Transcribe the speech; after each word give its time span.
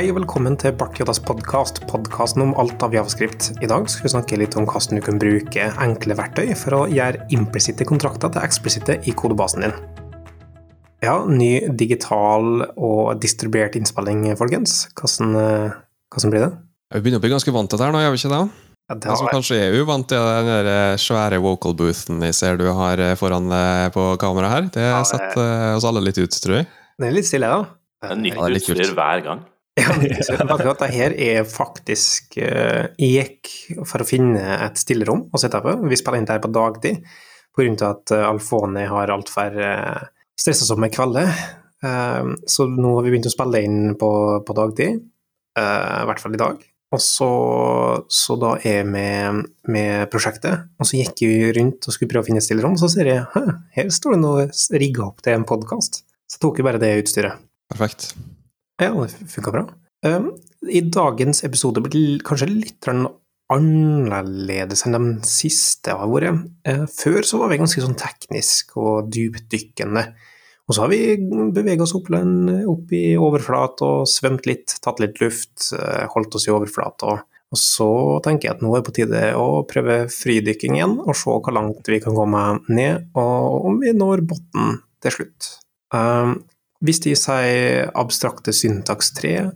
Hei 0.00 0.06
og 0.08 0.16
velkommen 0.16 0.54
til 0.56 0.72
Bartjodas 0.80 1.18
podkast, 1.20 1.82
podkasten 1.84 2.40
om 2.40 2.54
alt 2.56 2.80
av 2.80 2.94
javascript. 2.96 3.50
I 3.60 3.68
dag 3.68 3.84
skal 3.92 4.06
vi 4.06 4.12
snakke 4.14 4.38
litt 4.40 4.54
om 4.56 4.64
hvordan 4.64 4.96
du 4.96 5.02
kan 5.04 5.18
bruke 5.20 5.66
enkle 5.84 6.16
verktøy 6.16 6.54
for 6.56 6.72
å 6.72 6.78
gjøre 6.88 7.26
implisitte 7.36 7.84
kontrakter 7.84 8.32
til 8.32 8.40
eksplisitte 8.40 8.96
i 9.04 9.12
kodebasen 9.12 9.66
din. 9.66 9.74
Ja, 11.04 11.18
ny 11.28 11.68
digital 11.76 12.64
og 12.80 13.20
distribuert 13.20 13.76
innspilling, 13.76 14.24
folkens. 14.40 14.86
Hvordan, 14.96 15.36
eh, 15.36 15.76
hvordan 16.16 16.32
blir 16.32 16.46
det? 16.46 16.50
Vi 16.96 17.04
begynner 17.04 17.20
å 17.20 17.26
bli 17.28 17.34
ganske 17.36 17.56
vant 17.60 17.68
til 17.68 17.76
det 17.76 17.84
her 17.84 17.92
nå, 17.92 18.00
gjør 18.00 18.16
vi 18.16 18.22
ikke 18.24 18.32
det? 18.32 18.42
Ja, 18.88 18.94
det 18.94 19.04
Det 19.04 19.18
som 19.20 19.32
kanskje 19.36 19.60
er 19.68 19.78
uvant, 19.84 20.16
er 20.16 20.24
den 20.40 20.50
der 20.54 20.72
eh, 20.78 20.96
svære 20.96 21.42
vocal 21.44 21.76
boothen 21.76 22.22
jeg 22.24 22.40
ser 22.40 22.56
du 22.56 22.72
har 22.72 22.96
eh, 22.96 23.14
foran 23.20 23.52
på 23.92 24.16
kamera 24.16 24.48
her. 24.48 24.62
Det 24.72 24.80
Ja, 24.80 25.04
det- 25.04 25.12
setter 25.12 25.76
oss 25.76 25.84
alle 25.84 26.00
litt 26.00 26.16
ut, 26.16 26.30
tror 26.30 26.56
jeg. 26.56 26.68
det 26.98 27.06
er 27.06 27.12
litt 27.12 27.26
stille, 27.26 27.52
da. 27.52 27.66
Det 28.00 28.10
er 28.12 28.16
nytt 28.16 28.64
utstyr 28.64 28.94
hver 28.96 29.22
gang. 29.22 29.44
Ja, 29.80 29.96
det 30.82 30.90
her 30.92 31.14
er 31.16 31.48
faktisk 31.48 32.36
eh, 32.42 32.90
Jeg 33.00 33.10
gikk 33.10 33.50
for 33.88 34.02
å 34.02 34.08
finne 34.08 34.60
et 34.66 34.80
stillerom 34.80 35.28
å 35.32 35.40
sitte 35.40 35.62
på. 35.64 35.76
Vi 35.88 35.98
spiller 35.98 36.20
inn 36.20 36.28
det 36.28 36.36
her 36.36 36.44
på 36.44 36.52
dagtid 36.54 37.00
pga. 37.56 37.90
at 37.90 38.12
Alfoni 38.12 38.26
Alfone 38.28 38.86
har 38.88 39.12
altfor 39.12 39.56
uh, 39.56 40.04
stressa 40.38 40.68
seg 40.68 40.80
med 40.80 40.92
kvelder. 40.94 41.30
Eh, 41.84 42.24
så 42.46 42.66
nå 42.68 42.96
har 42.96 43.06
vi 43.06 43.14
begynt 43.14 43.28
å 43.30 43.32
spille 43.32 43.62
inn 43.64 43.94
på, 44.00 44.10
på 44.46 44.56
dagtid, 44.56 45.00
eh, 45.58 45.96
i 46.02 46.08
hvert 46.08 46.22
fall 46.22 46.36
i 46.36 46.42
dag. 46.42 46.66
Og 46.90 47.02
så, 47.02 47.30
så 48.10 48.34
da 48.40 48.56
er 48.58 48.80
jeg 48.80 48.88
med, 48.90 49.44
med 49.70 50.10
prosjektet, 50.10 50.66
og 50.80 50.88
så 50.88 50.98
gikk 50.98 51.22
vi 51.22 51.52
rundt 51.54 51.86
og 51.86 51.94
skulle 51.94 52.10
prøve 52.10 52.26
å 52.26 52.28
finne 52.28 52.42
et 52.42 52.48
stillerom, 52.48 52.74
så 52.80 52.90
ser 52.90 53.12
jeg 53.12 53.28
Hæ, 53.36 53.44
her 53.76 53.92
står 53.94 54.16
det 54.16 54.22
noe 54.24 54.48
rigga 54.82 55.06
opp 55.06 55.22
til 55.22 55.38
en 55.38 55.46
podkast. 55.46 56.02
Så 56.30 56.42
tok 56.42 56.58
jeg 56.58 56.66
bare 56.66 56.82
det 56.82 56.96
utstyret. 57.04 57.46
Perfekt. 57.70 58.10
Ja, 58.82 58.90
det 58.90 59.30
funka 59.30 59.54
bra. 59.54 59.68
I 60.04 60.80
dagens 60.88 61.44
episode 61.44 61.82
blir 61.84 62.18
det 62.18 62.24
kanskje 62.26 62.48
litt 62.48 62.88
annerledes 63.50 64.84
enn 64.86 64.96
de 64.96 65.28
siste 65.28 65.94
har 65.96 66.10
vært. 66.10 66.44
Eh, 66.68 66.84
Før 66.88 67.26
så 67.26 67.40
var 67.40 67.50
vi 67.50 67.60
ganske 67.60 67.82
sånn 67.82 67.98
teknisk 67.98 68.76
og 68.80 69.10
dypdykkende. 69.12 70.06
Og 70.70 70.76
så 70.76 70.84
har 70.84 70.92
vi 70.92 71.16
beveget 71.50 71.82
oss 71.82 71.96
opp, 71.98 72.12
opp 72.14 72.92
i 72.94 73.16
overflat 73.18 73.82
og 73.82 74.06
svømt 74.06 74.46
litt, 74.46 74.76
tatt 74.84 75.00
litt 75.02 75.18
luft, 75.18 75.72
eh, 75.74 76.06
holdt 76.12 76.36
oss 76.38 76.46
i 76.46 76.54
overflat. 76.54 77.02
Og, 77.10 77.26
så 77.58 78.20
tenker 78.22 78.46
jeg 78.46 78.54
at 78.54 78.60
nå 78.62 78.70
er 78.70 78.78
det 78.78 78.86
på 78.86 78.92
tide 78.94 79.20
å 79.34 79.64
prøve 79.66 80.04
fridykking 80.14 80.76
igjen, 80.76 80.92
og 81.02 81.16
se 81.18 81.32
hvor 81.34 81.50
langt 81.50 81.88
vi 81.90 81.98
kan 81.98 82.14
komme 82.14 82.60
ned, 82.70 83.08
og 83.18 83.66
om 83.66 83.80
vi 83.82 83.90
når 83.90 84.22
bunnen 84.22 84.76
til 85.02 85.16
slutt. 85.16 85.48
Um, 85.90 86.36
hvis 86.86 87.02
de 87.02 87.16
sier 87.18 87.90
abstrakte 87.98 88.54
syntaks 88.54 89.10
3, 89.18 89.50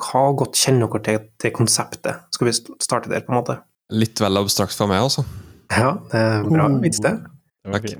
hva 0.00 0.22
godt 0.38 0.58
kjenner 0.60 0.90
dere 0.90 1.02
til, 1.06 1.20
til 1.42 1.52
konseptet? 1.56 2.22
Skal 2.34 2.48
vi 2.50 2.54
st- 2.56 2.76
starte 2.82 3.10
der, 3.12 3.24
på 3.26 3.32
en 3.34 3.40
måte? 3.40 3.58
Litt 3.90 4.20
vel 4.22 4.38
abstrakt 4.40 4.76
for 4.78 4.90
meg, 4.90 5.02
altså. 5.02 5.24
Ja, 5.70 5.96
det 6.12 6.20
er 6.20 6.46
bra 6.48 6.66
Oh. 6.70 6.78
vits, 6.82 7.00
det. 7.02 7.14
Det 7.66 7.72
Takk. 7.74 7.90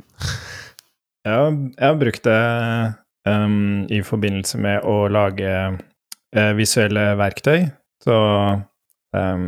Ja, 1.27 1.41
jeg 1.51 1.84
har 1.84 1.98
brukt 2.01 2.25
det 2.25 2.39
um, 3.29 3.84
i 3.92 4.01
forbindelse 4.07 4.59
med 4.62 4.87
å 4.89 4.95
lage 5.12 5.51
uh, 5.77 6.53
visuelle 6.57 7.11
verktøy. 7.20 7.67
Så 8.01 8.17
um, 9.12 9.45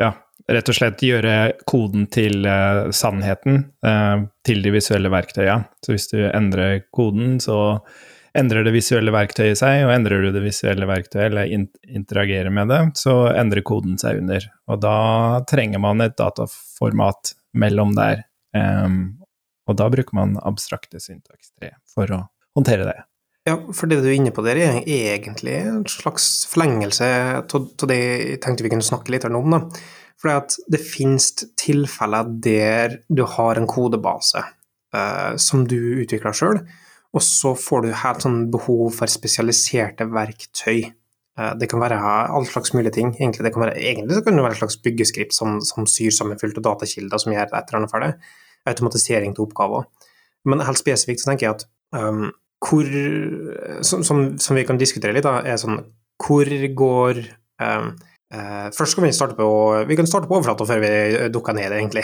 ja, 0.00 0.10
rett 0.50 0.68
og 0.72 0.76
slett 0.76 1.04
gjøre 1.06 1.36
koden 1.70 2.08
til 2.12 2.42
uh, 2.48 2.90
sannheten 2.90 3.62
uh, 3.86 4.24
til 4.44 4.64
de 4.64 4.72
visuelle 4.74 5.12
verktøya. 5.14 5.60
Så 5.86 5.94
hvis 5.94 6.10
du 6.10 6.18
endrer 6.32 6.82
koden, 6.94 7.38
så 7.40 7.78
endrer 8.38 8.66
det 8.66 8.74
visuelle 8.74 9.14
verktøyet 9.14 9.60
seg, 9.60 9.84
og 9.86 9.94
endrer 9.94 10.24
du 10.24 10.30
det 10.34 10.42
visuelle 10.44 10.88
verktøyet 10.90 11.28
eller 11.30 11.50
interagerer 11.52 12.52
med 12.54 12.70
det, 12.72 12.80
så 12.98 13.16
endrer 13.32 13.64
koden 13.66 13.96
seg 14.00 14.20
under. 14.22 14.46
Og 14.70 14.82
da 14.82 14.98
trenger 15.50 15.82
man 15.82 16.02
et 16.04 16.16
dataformat 16.18 17.34
mellom 17.58 17.94
der. 17.96 18.26
Um, 18.54 19.24
og 19.68 19.78
da 19.80 19.88
bruker 19.90 20.16
man 20.16 20.36
abstrakte 20.42 21.00
syntaks 21.00 21.54
3 21.60 21.72
for 21.94 22.10
å 22.14 22.20
håndtere 22.58 22.86
det. 22.90 23.00
Ja, 23.44 23.58
for 23.76 23.90
det 23.90 24.00
du 24.00 24.08
er 24.08 24.16
inne 24.16 24.32
på 24.32 24.44
der, 24.44 24.56
er 24.56 24.78
egentlig 24.88 25.58
en 25.60 25.82
slags 25.90 26.46
forlengelse 26.48 27.08
av 27.44 27.88
det 27.90 27.98
jeg 28.00 28.40
tenkte 28.44 28.64
vi 28.64 28.72
kunne 28.72 28.86
snakke 28.86 29.12
litt 29.12 29.26
om. 29.28 29.52
da. 29.52 29.60
For 30.20 30.32
det, 30.72 30.80
finnes 30.80 31.32
tilfeller 31.60 32.30
der 32.40 33.00
du 33.12 33.26
har 33.28 33.60
en 33.60 33.68
kodebase 33.68 34.40
eh, 34.40 35.34
som 35.36 35.66
du 35.68 35.76
utvikler 36.00 36.36
sjøl, 36.36 36.62
og 37.14 37.22
så 37.22 37.54
får 37.58 37.84
du 37.84 37.90
helt 37.94 38.24
sånn 38.24 38.38
behov 38.52 38.88
for 38.96 39.10
spesialiserte 39.10 40.06
verktøy. 40.10 40.88
Eh, 41.38 41.52
det 41.60 41.68
kan 41.70 41.82
være 41.82 41.98
all 41.98 42.46
slags 42.50 42.74
mulige 42.74 42.96
ting. 42.98 43.12
Egentlig, 43.18 43.46
det 43.46 43.52
kan 43.54 43.64
være, 43.66 43.76
egentlig 43.78 44.18
så 44.18 44.24
kan 44.26 44.38
det 44.38 44.46
være 44.46 44.58
et 44.58 44.62
slags 44.62 44.78
byggeskript 44.82 45.36
som, 45.36 45.60
som 45.62 45.86
syr 45.90 46.14
sammenfylt 46.14 46.58
av 46.58 46.66
datakilder 46.70 47.22
som 47.22 47.34
gjør 47.34 47.46
et 47.46 47.54
eller 47.60 47.80
annet 47.80 47.94
for 47.94 48.06
det. 48.06 48.14
Automatisering 48.70 49.36
til 49.36 49.46
oppgaver. 49.46 49.86
Men 50.48 50.64
helt 50.66 50.80
spesifikt 50.80 51.22
så 51.22 51.30
tenker 51.30 51.48
jeg 51.48 51.56
at 51.56 51.66
um, 51.96 52.26
hvor 52.64 52.88
som, 53.84 54.02
som, 54.04 54.24
som, 54.40 54.56
vi 54.56 54.64
kan 54.66 54.80
diskutere 54.80 55.12
litt, 55.12 55.26
da, 55.26 55.42
er 55.44 55.60
sånn 55.60 55.82
Hvor 56.24 56.48
går 56.80 57.20
um, 57.60 57.90
Først 58.74 58.94
skal 58.94 59.04
vi 59.04 59.12
starte 59.14 59.36
på 59.38 59.46
Vi 59.86 59.96
kan 59.98 60.08
starte 60.10 60.26
på 60.26 60.34
overflata 60.38 60.66
før 60.66 60.80
vi 60.82 60.90
dukker 61.34 61.54
ned, 61.54 61.74
egentlig. 61.76 62.02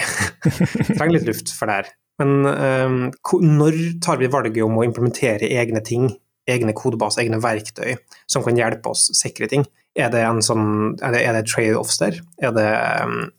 Trenger 0.98 1.16
litt 1.16 1.28
luft 1.30 1.52
for 1.56 1.70
det 1.70 1.78
her. 1.80 1.90
Men 2.20 2.44
um, 2.44 2.98
når 3.40 3.78
tar 4.04 4.20
vi 4.20 4.28
valget 4.30 4.62
om 4.64 4.78
å 4.78 4.84
implementere 4.84 5.48
egne 5.56 5.80
ting, 5.84 6.10
egne 6.50 6.74
kodebaser, 6.76 7.24
egne 7.24 7.40
verktøy, 7.42 7.94
som 8.30 8.44
kan 8.44 8.58
hjelpe 8.58 8.92
oss 8.92 9.08
sikre 9.16 9.48
ting? 9.50 9.64
Er 9.98 10.12
det 10.12 10.20
en 10.22 10.38
sånn 10.44 10.98
Er 11.02 11.14
det, 11.14 11.22
det 11.34 11.46
trade-offs 11.50 11.98
der? 12.02 12.20
Er 12.38 12.52
det, 12.54 12.68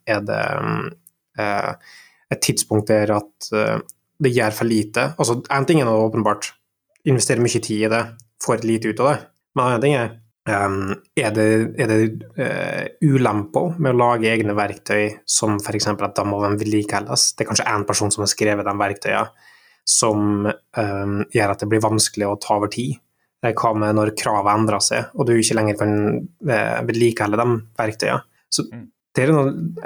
er 0.10 0.24
det 0.28 0.42
uh, 1.40 1.74
et 2.32 2.42
tidspunkt 2.44 2.90
der 2.92 3.14
at 3.20 3.52
uh, 3.54 3.78
det 4.22 4.34
gjør 4.34 4.58
for 4.58 4.70
lite? 4.70 5.12
Altså, 5.22 5.40
en 5.54 5.70
ting 5.70 5.84
er 5.84 5.88
nå 5.90 5.96
åpenbart 6.08 6.52
investere 7.10 7.42
mye 7.42 7.62
tid 7.62 7.86
i 7.86 7.92
det, 7.92 8.02
får 8.44 8.66
lite 8.66 8.92
ut 8.92 9.00
av 9.02 9.12
det. 9.12 9.18
Men 9.56 9.64
en 9.64 9.70
annen 9.70 9.86
ting 9.86 9.96
er 9.98 10.12
um, 10.50 10.96
er 11.18 11.32
det, 11.36 11.48
er 11.80 11.88
det 11.92 12.00
uh, 12.38 12.86
ulemper 13.04 13.76
med 13.80 13.92
å 13.94 13.98
lage 14.00 14.32
egne 14.32 14.54
verktøy, 14.58 15.20
som 15.26 15.58
f.eks. 15.62 15.88
at 15.92 16.16
da 16.18 16.24
må 16.28 16.42
de 16.44 16.56
vedlikeholdes? 16.64 17.34
Det 17.36 17.42
er 17.46 17.50
kanskje 17.52 17.70
én 17.74 17.86
person 17.88 18.12
som 18.14 18.22
har 18.26 18.32
skrevet 18.32 18.66
de 18.68 18.74
verktøyene, 18.80 19.30
som 19.88 20.46
um, 20.48 21.16
gjør 21.34 21.50
at 21.56 21.60
det 21.64 21.70
blir 21.72 21.82
vanskelig 21.84 22.28
å 22.30 22.38
ta 22.42 22.56
over 22.60 22.70
tid. 22.72 22.92
Eh, 23.44 23.54
Hva 23.58 23.74
med 23.74 23.96
når 23.98 24.12
kravet 24.20 24.54
endrer 24.54 24.80
seg, 24.86 25.02
og 25.18 25.26
du 25.28 25.34
ikke 25.34 25.58
lenger 25.58 25.76
kan 25.80 25.94
uh, 26.22 26.80
vedlikeholde 26.88 27.38
de 27.42 27.48
verktøyene? 27.82 28.22
Så 28.52 28.62
Mm. 28.72 28.88
det 29.16 29.24
er 29.24 29.32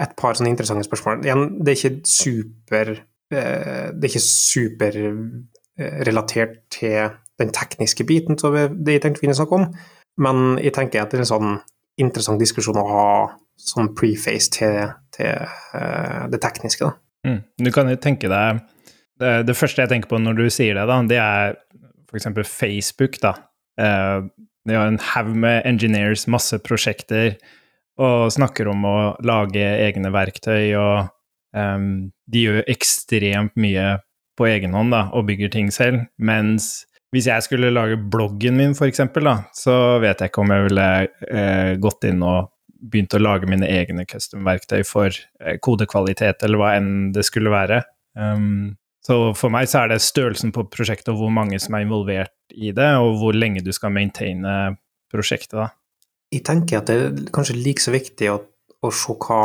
et 0.03 0.15
par 0.17 0.33
sånne 0.33 0.49
interessante 0.51 0.83
spørsmål. 0.87 1.23
Igjen, 1.23 1.45
det 1.63 1.69
er 1.71 1.77
ikke 1.79 2.01
super 2.09 2.87
eh, 3.31 3.91
Det 3.93 4.03
er 4.03 4.09
ikke 4.11 4.29
superrelatert 5.77 6.53
til 6.73 7.09
den 7.39 7.49
tekniske 7.51 8.03
biten 8.07 8.37
som 8.39 8.53
vi- 8.53 8.67
det 8.69 8.91
jeg 8.93 9.01
tenkte 9.01 9.21
vi 9.21 9.27
kunne 9.27 9.35
snakke 9.39 9.53
om, 9.53 9.65
men 10.21 10.59
jeg 10.63 10.75
tenker 10.75 11.03
at 11.03 11.11
det 11.11 11.19
er 11.19 11.25
en 11.25 11.31
sånn 11.31 11.51
interessant 12.01 12.41
diskusjon 12.41 12.79
å 12.79 12.87
ha 12.89 13.09
som 13.59 13.89
preface 13.95 14.51
til, 14.51 14.91
til 15.15 15.45
uh, 15.75 16.25
det 16.31 16.41
tekniske. 16.43 16.87
Da. 16.87 16.95
Mm. 17.27 17.41
Du 17.65 17.71
kan 17.75 17.89
jo 17.89 17.99
tenke 17.99 18.29
deg 18.31 18.59
det, 19.21 19.31
det 19.47 19.55
første 19.55 19.83
jeg 19.83 19.91
tenker 19.93 20.11
på 20.11 20.19
når 20.19 20.39
du 20.39 20.45
sier 20.51 20.75
det, 20.75 20.85
da, 20.89 20.99
det 21.07 21.19
er 21.21 21.55
f.eks. 22.11 22.27
Facebook. 22.51 23.19
da. 23.23 23.35
Uh, 23.79 24.27
de 24.65 24.75
har 24.75 24.89
en 24.89 25.01
haug 25.13 25.35
med 25.37 25.61
engineers, 25.67 26.25
masse 26.31 26.57
prosjekter, 26.65 27.35
og 28.01 28.33
snakker 28.33 28.67
om 28.71 28.83
å 28.87 28.95
lage 29.23 29.61
egne 29.61 30.09
verktøy, 30.11 30.73
og 30.75 31.11
um, 31.55 32.09
de 32.27 32.43
gjør 32.47 32.65
ekstremt 32.71 33.55
mye 33.61 33.99
på 34.35 34.49
egen 34.49 34.75
hånd 34.75 34.91
da, 34.91 35.05
og 35.15 35.29
bygger 35.29 35.53
ting 35.53 35.69
selv. 35.71 36.07
Mens 36.17 36.87
hvis 37.15 37.29
jeg 37.31 37.45
skulle 37.45 37.71
lage 37.71 37.97
bloggen 38.11 38.57
min, 38.59 38.75
for 38.75 38.89
eksempel, 38.91 39.27
da, 39.29 39.37
så 39.55 39.97
vet 40.03 40.19
jeg 40.19 40.31
ikke 40.31 40.43
om 40.43 40.51
jeg 40.51 40.67
ville 40.67 40.87
eh, 41.31 41.71
gått 41.81 42.07
inn 42.09 42.23
og 42.25 42.51
begynt 42.85 43.15
å 43.15 43.21
lage 43.21 43.49
mine 43.49 43.67
egne 43.71 44.03
custom-verktøy 44.09 44.81
for 44.87 45.09
eh, 45.09 45.55
kodekvalitet, 45.63 46.43
eller 46.45 46.59
hva 46.59 46.73
enn 46.77 47.13
det 47.15 47.23
skulle 47.27 47.53
være. 47.53 47.81
Um, 48.19 48.75
så 49.05 49.19
for 49.37 49.53
meg 49.53 49.69
så 49.69 49.83
er 49.83 49.93
det 49.93 50.01
størrelsen 50.01 50.51
på 50.55 50.65
prosjektet 50.73 51.13
og 51.13 51.21
hvor 51.21 51.33
mange 51.33 51.59
som 51.61 51.77
er 51.77 51.85
involvert 51.85 52.33
i 52.51 52.73
det, 52.75 52.89
og 52.99 53.19
hvor 53.21 53.37
lenge 53.37 53.63
du 53.65 53.71
skal 53.75 53.93
maintaine 53.93 54.75
prosjektet, 55.13 55.55
da. 55.59 55.69
Jeg 56.33 56.43
tenker 56.47 56.81
at 56.81 56.89
det 56.89 56.97
er 56.97 57.31
kanskje 57.33 57.59
like 57.59 57.83
så 57.83 57.93
viktig 57.93 58.31
å, 58.33 58.39
å 58.83 58.91
se 58.91 59.13
hva, 59.13 59.39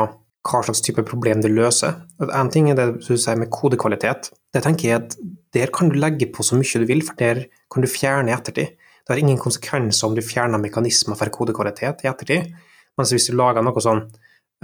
hva 0.49 0.63
slags 0.65 0.81
type 0.83 1.05
problem 1.07 1.43
det 1.45 1.53
løser. 1.53 2.01
En 2.25 2.51
ting 2.51 2.71
er 2.73 2.79
det 2.79 2.89
du 3.05 3.13
sier 3.13 3.39
med 3.39 3.53
kodekvalitet. 3.53 4.33
Det 4.51 4.65
tenker 4.65 4.89
jeg 4.89 5.03
at 5.05 5.21
Der 5.51 5.71
kan 5.75 5.89
du 5.91 5.97
legge 5.99 6.29
på 6.31 6.45
så 6.47 6.55
mye 6.55 6.81
du 6.81 6.87
vil, 6.87 7.03
for 7.03 7.19
der 7.19 7.45
kan 7.71 7.85
du 7.85 7.91
fjerne 7.91 8.33
i 8.33 8.35
ettertid. 8.35 8.77
Det 8.77 9.15
har 9.15 9.23
ingen 9.23 9.41
konsekvenser 9.41 10.07
om 10.09 10.15
du 10.15 10.23
fjerner 10.23 10.61
mekanismer 10.63 11.19
for 11.19 11.33
kodekvalitet 11.35 12.05
i 12.05 12.11
ettertid. 12.11 12.53
Mens 12.99 13.15
hvis 13.15 13.31
du 13.31 13.37
lager 13.39 13.65
noe 13.65 13.83
sånn 13.83 14.05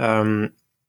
um, 0.01 0.45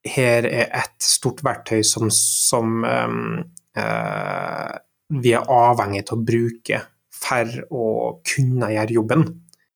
Her 0.07 0.47
er 0.47 0.69
et 0.79 1.03
stort 1.03 1.43
verktøy 1.47 1.83
som, 1.87 2.11
som 2.15 2.85
um, 2.85 3.41
uh, 3.79 4.77
vi 5.19 5.33
er 5.35 5.51
avhengig 5.51 6.05
av 6.07 6.15
å 6.19 6.23
bruke 6.23 6.81
for 7.19 7.51
å 7.75 7.87
kunne 8.27 8.71
gjøre 8.75 8.95
jobben. 8.95 9.27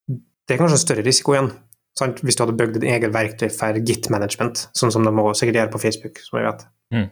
det 0.07 0.55
er 0.55 0.59
kanskje 0.59 0.77
en 0.77 0.83
større 0.85 1.05
risiko 1.05 1.35
igjen. 1.35 1.51
Sant? 1.97 2.23
Hvis 2.25 2.37
du 2.37 2.43
hadde 2.43 2.55
bygd 2.57 2.79
et 2.79 2.87
eget 2.95 3.13
verktøy 3.13 3.49
for 3.53 3.77
git-management, 3.77 4.67
sånn 4.77 4.91
som 4.93 5.05
de 5.05 5.11
må 5.13 5.27
sikkert 5.37 5.59
gjøre 5.59 5.73
på 5.75 5.81
Facebook. 5.83 6.19
som 6.23 6.39
vi 6.39 6.45
vet. 6.47 6.65
Mm. 6.93 7.09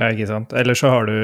Ja, 0.00 0.08
ikke 0.08 0.28
sant. 0.30 0.54
Eller 0.56 0.78
så 0.78 0.92
har 0.94 1.10
du 1.10 1.18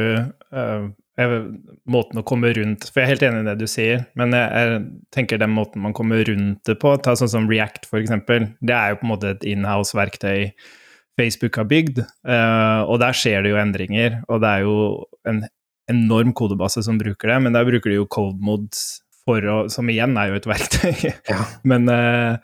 uh, 0.53 0.91
måten 1.17 2.21
å 2.21 2.25
komme 2.29 2.51
rundt 2.53 2.91
For 2.91 3.01
jeg 3.01 3.07
er 3.07 3.13
helt 3.15 3.23
enig 3.25 3.39
i 3.41 3.47
det 3.47 3.55
du 3.63 3.71
sier, 3.71 4.03
men 4.21 4.35
jeg, 4.37 4.49
jeg, 4.53 4.81
tenker 5.17 5.41
den 5.41 5.55
måten 5.57 5.81
man 5.85 5.95
kommer 5.97 6.21
rundt 6.29 6.61
det 6.69 6.77
på, 6.83 6.93
ta 7.01 7.15
sånn 7.17 7.33
som 7.33 7.47
React 7.49 7.89
eksempel, 7.97 8.51
det 8.61 8.77
er 8.77 8.93
jo 8.93 8.99
på 9.01 9.09
en 9.09 9.13
måte 9.15 9.31
et 9.33 9.47
inhouse-verktøy 9.49 10.51
Facebook 11.17 11.57
har 11.57 11.69
bygd, 11.71 12.03
uh, 12.29 12.83
og 12.85 13.01
der 13.01 13.17
skjer 13.17 13.41
det 13.45 13.55
jo 13.55 13.61
endringer. 13.61 14.19
Og 14.29 14.43
det 14.43 14.51
er 14.51 14.67
jo 14.67 14.75
en 15.29 15.41
enorm 15.89 16.35
kodebase 16.37 16.83
som 16.85 16.99
bruker 17.01 17.33
det, 17.33 17.39
men 17.47 17.57
der 17.57 17.65
bruker 17.65 17.93
de 17.93 18.01
jo 18.01 18.09
codemods 18.11 19.01
for 19.27 19.43
å 19.51 19.55
Som 19.73 19.89
igjen 19.91 20.13
er 20.21 20.29
jo 20.31 20.37
et 20.39 20.45
verktøy, 20.47 21.09
ja. 21.33 21.41
men 21.71 21.89
uh, 21.89 22.37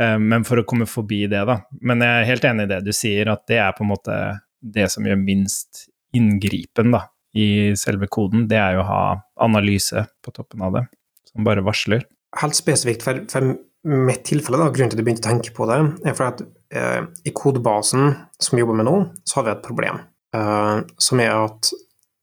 men 0.00 0.44
for 0.46 0.60
å 0.60 0.64
komme 0.68 0.86
forbi 0.86 1.24
det, 1.28 1.40
da. 1.48 1.56
Men 1.84 2.04
jeg 2.04 2.20
er 2.20 2.28
helt 2.28 2.44
enig 2.46 2.68
i 2.68 2.70
det 2.70 2.78
du 2.86 2.92
sier, 2.94 3.28
at 3.32 3.42
det 3.50 3.58
er 3.60 3.72
på 3.76 3.82
en 3.82 3.90
måte 3.90 4.18
det 4.60 4.86
som 4.92 5.04
gjør 5.04 5.18
minst 5.18 5.88
inngripen 6.16 6.94
da, 6.94 7.02
i 7.36 7.76
selve 7.78 8.08
koden. 8.10 8.46
Det 8.50 8.58
er 8.58 8.76
jo 8.76 8.84
å 8.84 8.88
ha 8.88 9.02
analyse 9.46 10.04
på 10.22 10.32
toppen 10.34 10.64
av 10.66 10.78
det, 10.78 10.84
som 11.30 11.46
bare 11.46 11.64
varsler. 11.66 12.06
Helt 12.40 12.58
spesifikt 12.58 13.04
for, 13.06 13.22
for 13.30 13.52
mitt 13.90 14.24
tilfelle, 14.28 14.60
da, 14.60 14.70
grunnen 14.70 14.92
til 14.92 14.98
at 14.98 15.02
jeg 15.02 15.08
begynte 15.08 15.24
å 15.24 15.30
tenke 15.30 15.54
på 15.56 15.68
det, 15.70 15.78
er 16.06 16.16
for 16.16 16.28
at 16.28 16.42
eh, 16.76 17.04
i 17.26 17.34
kodebasen 17.36 18.10
som 18.38 18.56
vi 18.56 18.64
jobber 18.64 18.80
med 18.80 18.88
nå, 18.90 18.96
så 19.24 19.40
har 19.40 19.46
vi 19.46 19.54
et 19.54 19.66
problem. 19.66 20.02
Eh, 20.36 20.76
som 21.00 21.22
er 21.22 21.32
at 21.34 21.70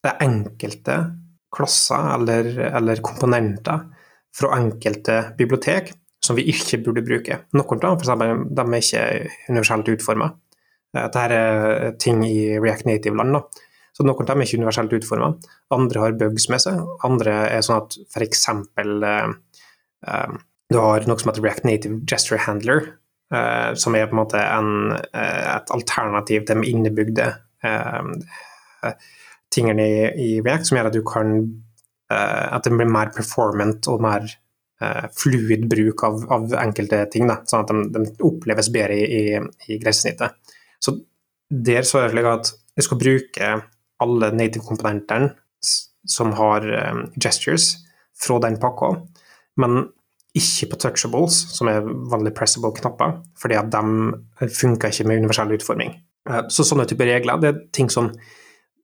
det 0.04 0.12
er 0.14 0.28
enkelte 0.28 0.98
klasser 1.58 2.12
eller, 2.14 2.52
eller 2.78 3.02
komponenter 3.04 3.88
fra 4.38 4.52
enkelte 4.60 5.22
bibliotek 5.40 5.96
som 6.24 6.38
vi 6.38 6.46
ikke 6.52 6.82
burde 6.86 7.04
bruke. 7.06 7.40
Noen 7.56 7.86
av 7.88 8.04
dem 8.04 8.44
de 8.52 8.66
er 8.66 8.84
ikke 8.84 9.06
universelt 9.50 9.90
utforma. 9.96 10.32
Dette 10.98 11.24
er 11.24 11.96
ting 12.02 12.24
i 12.26 12.58
React 12.58 12.88
Native-land. 12.90 13.38
Så 13.98 14.06
Noen 14.06 14.22
av 14.22 14.28
dem 14.30 14.44
er 14.44 14.46
ikke 14.46 14.60
universelt 14.62 14.92
utforma. 14.94 15.32
Andre 15.74 16.02
har 16.04 16.18
bugs 16.20 16.46
med 16.54 16.62
seg. 16.62 16.84
Andre 17.08 17.34
er 17.50 17.64
sånn 17.66 17.80
at 17.82 17.96
f.eks. 18.14 18.44
Uh, 18.78 19.32
uh, 20.06 20.36
du 20.70 20.78
har 20.78 21.08
noe 21.10 21.18
som 21.18 21.32
heter 21.32 21.42
React 21.42 21.66
Native 21.66 22.00
Gesture 22.06 22.38
Handler, 22.44 22.92
uh, 23.34 23.72
som 23.74 23.96
er 23.98 24.06
på 24.06 24.14
en 24.14 24.20
måte 24.22 24.42
en, 24.44 24.92
uh, 24.94 25.46
et 25.56 25.72
alternativ 25.74 26.46
til 26.46 26.62
de 26.62 26.70
innebygde 26.70 27.32
uh, 27.66 28.92
tingene 29.54 29.88
i, 29.88 30.04
i, 30.28 30.28
React, 30.46 30.70
som 30.70 30.78
gjør 30.78 30.92
at 30.92 30.98
du 31.00 31.06
kan 31.08 31.40
at 32.08 32.64
det 32.64 32.72
blir 32.72 32.88
mer 32.88 33.10
performant 33.12 33.84
og 33.92 34.00
mer 34.00 34.24
fluid 35.12 35.66
bruk 35.68 36.06
av, 36.08 36.22
av, 36.32 36.46
enkelte 36.62 37.02
ting, 37.12 37.26
da, 37.28 37.42
sånn 37.44 37.66
at 37.66 37.98
de, 37.98 38.04
oppleves 38.24 38.70
bedre 38.72 38.96
i, 38.96 39.18
i, 39.34 39.42
i 39.68 39.80
grensesnittet. 39.82 40.56
Så 40.80 40.94
der 41.52 41.84
så 41.84 42.00
er 42.00 42.08
det 42.08 42.14
slik 42.14 42.30
at 42.32 42.54
jeg 42.80 42.88
skal 42.88 43.02
bruke 43.02 43.50
alle 44.04 44.32
native-komponentene 44.36 45.34
som 46.08 46.32
har 46.38 46.66
um, 46.92 47.06
gestures 47.20 47.76
fra 48.18 48.40
den 48.44 48.58
pakka, 48.62 48.94
men 49.62 49.88
ikke 50.38 50.70
på 50.72 50.80
touchables, 50.84 51.40
som 51.56 51.70
er 51.72 51.86
vanlig 52.12 52.34
pressable 52.38 52.72
knapper, 52.78 53.18
fordi 53.42 53.58
at 53.58 53.72
de 53.74 54.50
funker 54.54 54.94
ikke 54.94 55.08
med 55.10 55.24
universell 55.24 55.56
utforming. 55.58 55.96
Uh, 56.30 56.44
så 56.54 56.66
sånne 56.68 56.88
typer 56.90 57.10
regler 57.10 57.42
det 57.42 57.52
er 57.52 57.64
ting 57.76 57.92
som 57.94 58.12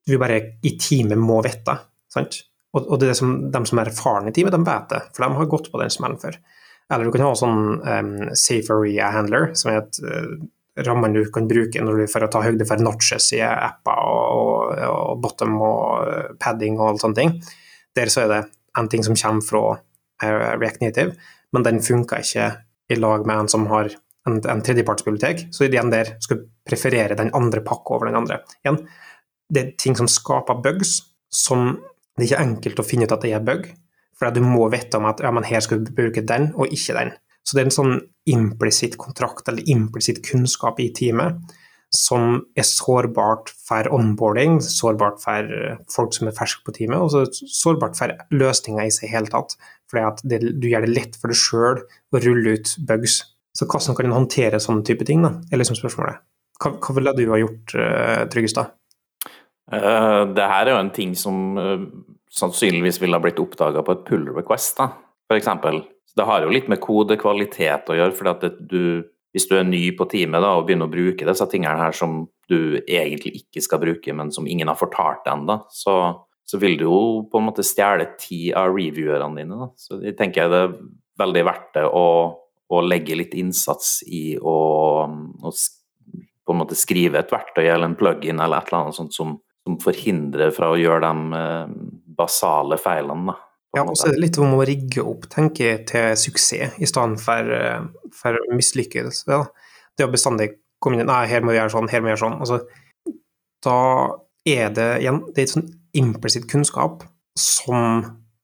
vi 0.04 0.18
bare 0.20 0.40
i 0.66 0.74
teamet 0.80 1.20
må 1.20 1.40
vite. 1.44 1.78
sant? 2.12 2.42
Og, 2.74 2.96
det 2.98 3.12
er 3.12 3.16
som, 3.16 3.36
de 3.54 3.60
som 3.68 3.78
er 3.78 3.88
erfarne 3.92 4.32
i 4.32 4.34
teamet, 4.34 4.52
de 4.52 4.66
vet 4.66 4.90
det, 4.90 5.00
for 5.14 5.24
de 5.24 5.38
har 5.38 5.50
gått 5.52 5.70
på 5.70 5.80
den 5.80 5.92
smellen 5.94 6.18
før. 6.20 6.36
Eller 6.92 7.06
du 7.06 7.14
kan 7.14 7.24
ha 7.24 7.36
sånn 7.38 7.60
um, 7.80 8.14
safe 8.36 8.74
area 8.74 9.12
handler, 9.14 9.52
som 9.56 9.70
er 9.70 9.78
et 9.84 10.00
uh, 10.02 10.34
rammene 10.82 11.22
du 11.22 11.30
kan 11.32 11.46
bruke 11.48 11.80
når 11.80 12.02
du 12.02 12.10
for 12.10 12.26
å 12.26 12.30
ta 12.32 12.42
høyde 12.44 12.66
for 12.66 12.82
notches 12.82 13.30
i 13.36 13.40
apper 13.44 14.10
og, 14.10 14.53
og, 14.74 15.00
og, 15.14 15.22
bottom 15.22 15.56
og 15.62 16.08
eh, 16.08 16.30
padding 16.40 16.78
og 16.78 16.90
alle 16.90 17.02
sånne 17.02 17.18
ting. 17.20 17.34
Der 17.94 18.10
så 18.12 18.24
er 18.24 18.32
det 18.32 18.42
en 18.78 18.90
ting 18.90 19.04
som 19.06 19.16
kommer 19.18 19.46
fra 19.46 19.64
uh, 19.76 20.54
React 20.58 20.82
Native, 20.82 21.14
men 21.54 21.66
den 21.66 21.78
funker 21.84 22.24
ikke 22.24 22.48
i 22.90 22.98
lag 22.98 23.22
med 23.26 23.44
en 23.44 23.50
som 23.52 23.68
har 23.70 23.92
en, 24.26 24.40
en 24.40 24.62
tredjepartsbibliotek. 24.66 25.46
Så 25.54 25.68
igjen 25.68 25.92
der 25.92 26.16
skal 26.24 26.40
du 26.40 26.48
preferere 26.66 27.18
den 27.18 27.30
andre 27.36 27.62
pakka 27.64 27.98
over 27.98 28.10
den 28.10 28.18
andre. 28.18 28.40
Igjen, 28.64 28.80
det 29.54 29.62
er 29.62 29.74
ting 29.78 29.94
som 29.98 30.10
skaper 30.10 30.58
bugs, 30.64 30.96
som 31.30 31.76
det 32.14 32.24
er 32.24 32.30
ikke 32.30 32.44
enkelt 32.48 32.80
å 32.82 32.86
finne 32.86 33.06
ut 33.06 33.14
at 33.14 33.24
det 33.26 33.34
er 33.34 33.46
bug, 33.46 33.68
for 34.18 34.34
du 34.34 34.42
må 34.42 34.68
vite 34.72 34.98
om 34.98 35.06
at 35.10 35.22
ja, 35.22 35.30
men 35.34 35.46
her 35.46 35.62
skal 35.64 35.82
du 35.82 35.90
bruke 35.94 36.22
den, 36.26 36.52
og 36.54 36.74
ikke 36.74 36.96
den. 36.98 37.14
Så 37.44 37.56
det 37.56 37.64
er 37.64 37.68
en 37.68 37.76
sånn 37.76 37.96
implisitt 38.30 38.96
kontrakt 39.00 39.50
eller 39.50 39.66
implisitt 39.70 40.22
kunnskap 40.24 40.78
i 40.80 40.88
teamet 40.96 41.42
som 41.94 42.40
er 42.58 42.66
sårbart 42.66 43.52
for 43.64 43.88
onboarding, 43.94 44.58
sårbart 44.62 45.20
for 45.22 45.54
folk 45.94 46.16
som 46.16 46.28
er 46.28 46.36
ferske 46.36 46.64
på 46.66 46.74
teamet, 46.76 46.98
og 47.00 47.12
så 47.12 47.24
sårbart 47.30 47.98
for 47.98 48.14
løsninger 48.34 48.88
i 48.88 48.94
seg 48.94 49.12
hele 49.14 49.30
tatt. 49.32 49.56
Fordi 49.90 50.28
det, 50.30 50.40
du 50.60 50.68
gjør 50.70 50.86
det 50.86 50.94
lett 50.94 51.18
for 51.20 51.30
deg 51.30 51.38
sjøl 51.38 51.82
å 51.84 52.22
rulle 52.24 52.56
ut 52.58 52.74
bugs. 52.88 53.20
Så 53.54 53.68
hvordan 53.70 53.96
kan 53.96 54.08
en 54.08 54.16
håndtere 54.16 54.62
sånne 54.62 54.82
type 54.86 55.06
ting, 55.06 55.22
da, 55.22 55.36
er 55.52 55.60
liksom 55.60 55.78
spørsmålet. 55.78 56.22
Hva, 56.62 56.74
hva 56.82 56.96
ville 56.96 57.14
du 57.18 57.24
ha 57.30 57.38
gjort, 57.38 57.74
uh, 57.78 58.24
Tryggestad? 58.30 58.74
Uh, 59.70 60.26
det 60.34 60.50
her 60.50 60.66
er 60.66 60.74
jo 60.74 60.82
en 60.82 60.94
ting 60.94 61.14
som 61.18 61.58
uh, 61.58 61.86
sannsynligvis 62.34 63.00
ville 63.02 63.16
ha 63.16 63.22
blitt 63.22 63.40
oppdaga 63.42 63.84
på 63.86 63.94
et 63.94 64.06
pull 64.08 64.26
request, 64.34 64.80
da, 64.80 64.90
f.eks. 65.30 65.50
Det 66.14 66.26
har 66.28 66.44
jo 66.44 66.52
litt 66.54 66.68
med 66.70 66.82
kodekvalitet 66.82 67.90
å 67.90 67.98
gjøre. 67.98 68.14
for 68.14 68.30
at 68.30 68.44
du, 68.58 69.02
Hvis 69.34 69.48
du 69.50 69.56
er 69.58 69.66
ny 69.66 69.82
på 69.98 70.06
teamet 70.10 70.44
da, 70.44 70.54
og 70.54 70.68
begynner 70.68 70.88
å 70.88 70.92
bruke 70.92 71.26
disse 71.26 71.46
tingene 71.50 71.80
her 71.80 71.96
som 71.96 72.22
du 72.50 72.78
egentlig 72.80 73.34
ikke 73.40 73.64
skal 73.64 73.82
bruke, 73.82 74.14
men 74.14 74.30
som 74.34 74.46
ingen 74.46 74.70
har 74.70 74.78
fortalt 74.78 75.24
deg 75.24 75.34
ennå, 75.34 75.58
så, 75.74 75.96
så, 76.46 76.60
vil 76.62 76.78
du 76.78 76.86
jo 76.86 76.98
på 77.30 77.40
en 77.40 77.48
måte 77.48 77.66
stjele 77.66 78.12
tid 78.20 78.52
av 78.60 78.70
reviewerne 78.74 79.42
dine. 79.42 79.58
Da. 79.64 79.70
Så 79.80 79.98
jeg 80.04 80.16
tenker 80.20 80.52
det 80.52 80.60
er 80.68 80.76
veldig 81.20 81.46
verdt 81.50 81.72
det 81.78 81.86
å, 81.88 82.04
å 82.70 82.84
legge 82.84 83.18
litt 83.18 83.34
innsats 83.38 83.98
i 84.06 84.36
å, 84.38 84.58
å 85.08 85.56
på 86.44 86.52
en 86.52 86.60
måte 86.60 86.76
skrive 86.76 87.18
et 87.22 87.32
verktøy 87.32 87.64
eller 87.64 87.88
en 87.88 87.98
plug-in 87.98 88.38
eller 88.38 88.60
et 88.60 88.70
eller 88.70 88.86
annet 88.86 88.98
sånt 88.98 89.16
som 89.16 89.38
som 89.64 89.78
forhindrer 89.80 90.52
fra 90.54 90.70
å 90.72 90.78
gjøre 90.78 91.08
de 91.08 91.38
eh, 91.40 91.74
basale 92.18 92.78
feilene. 92.80 93.32
Da, 93.32 93.36
ja, 93.74 93.84
og 93.84 93.96
så 93.98 94.08
er 94.08 94.16
det 94.16 94.22
litt 94.22 94.38
om 94.42 94.54
å 94.56 94.64
rigge 94.66 95.02
opp 95.02 95.28
tenker 95.32 95.66
jeg, 95.66 95.84
til 95.90 96.18
suksess 96.18 96.78
i 96.78 96.88
stedet 96.88 97.22
for, 97.22 97.54
eh, 97.56 98.10
for 98.14 98.38
mislykkelse. 98.54 99.26
Ja. 99.30 99.44
Det 99.94 100.06
å 100.06 100.12
bestandig 100.12 100.54
komme 100.82 101.00
inn 101.00 101.08
Nei, 101.08 101.24
her 101.30 101.44
må 101.44 101.54
vi 101.54 101.58
gjøre 101.58 101.74
sånn, 101.74 101.90
her 101.90 102.02
må 102.02 102.10
vi 102.10 102.14
gjøre 102.14 102.24
sånn. 102.24 102.38
Altså, 102.44 102.60
da 103.64 103.78
er 104.44 104.74
det 104.76 104.90
igjen 105.00 105.22
det 105.30 105.40
er 105.40 105.46
et 105.46 105.54
sånn 105.54 105.70
implisitt 105.96 106.46
kunnskap 106.50 107.06
som 107.38 108.02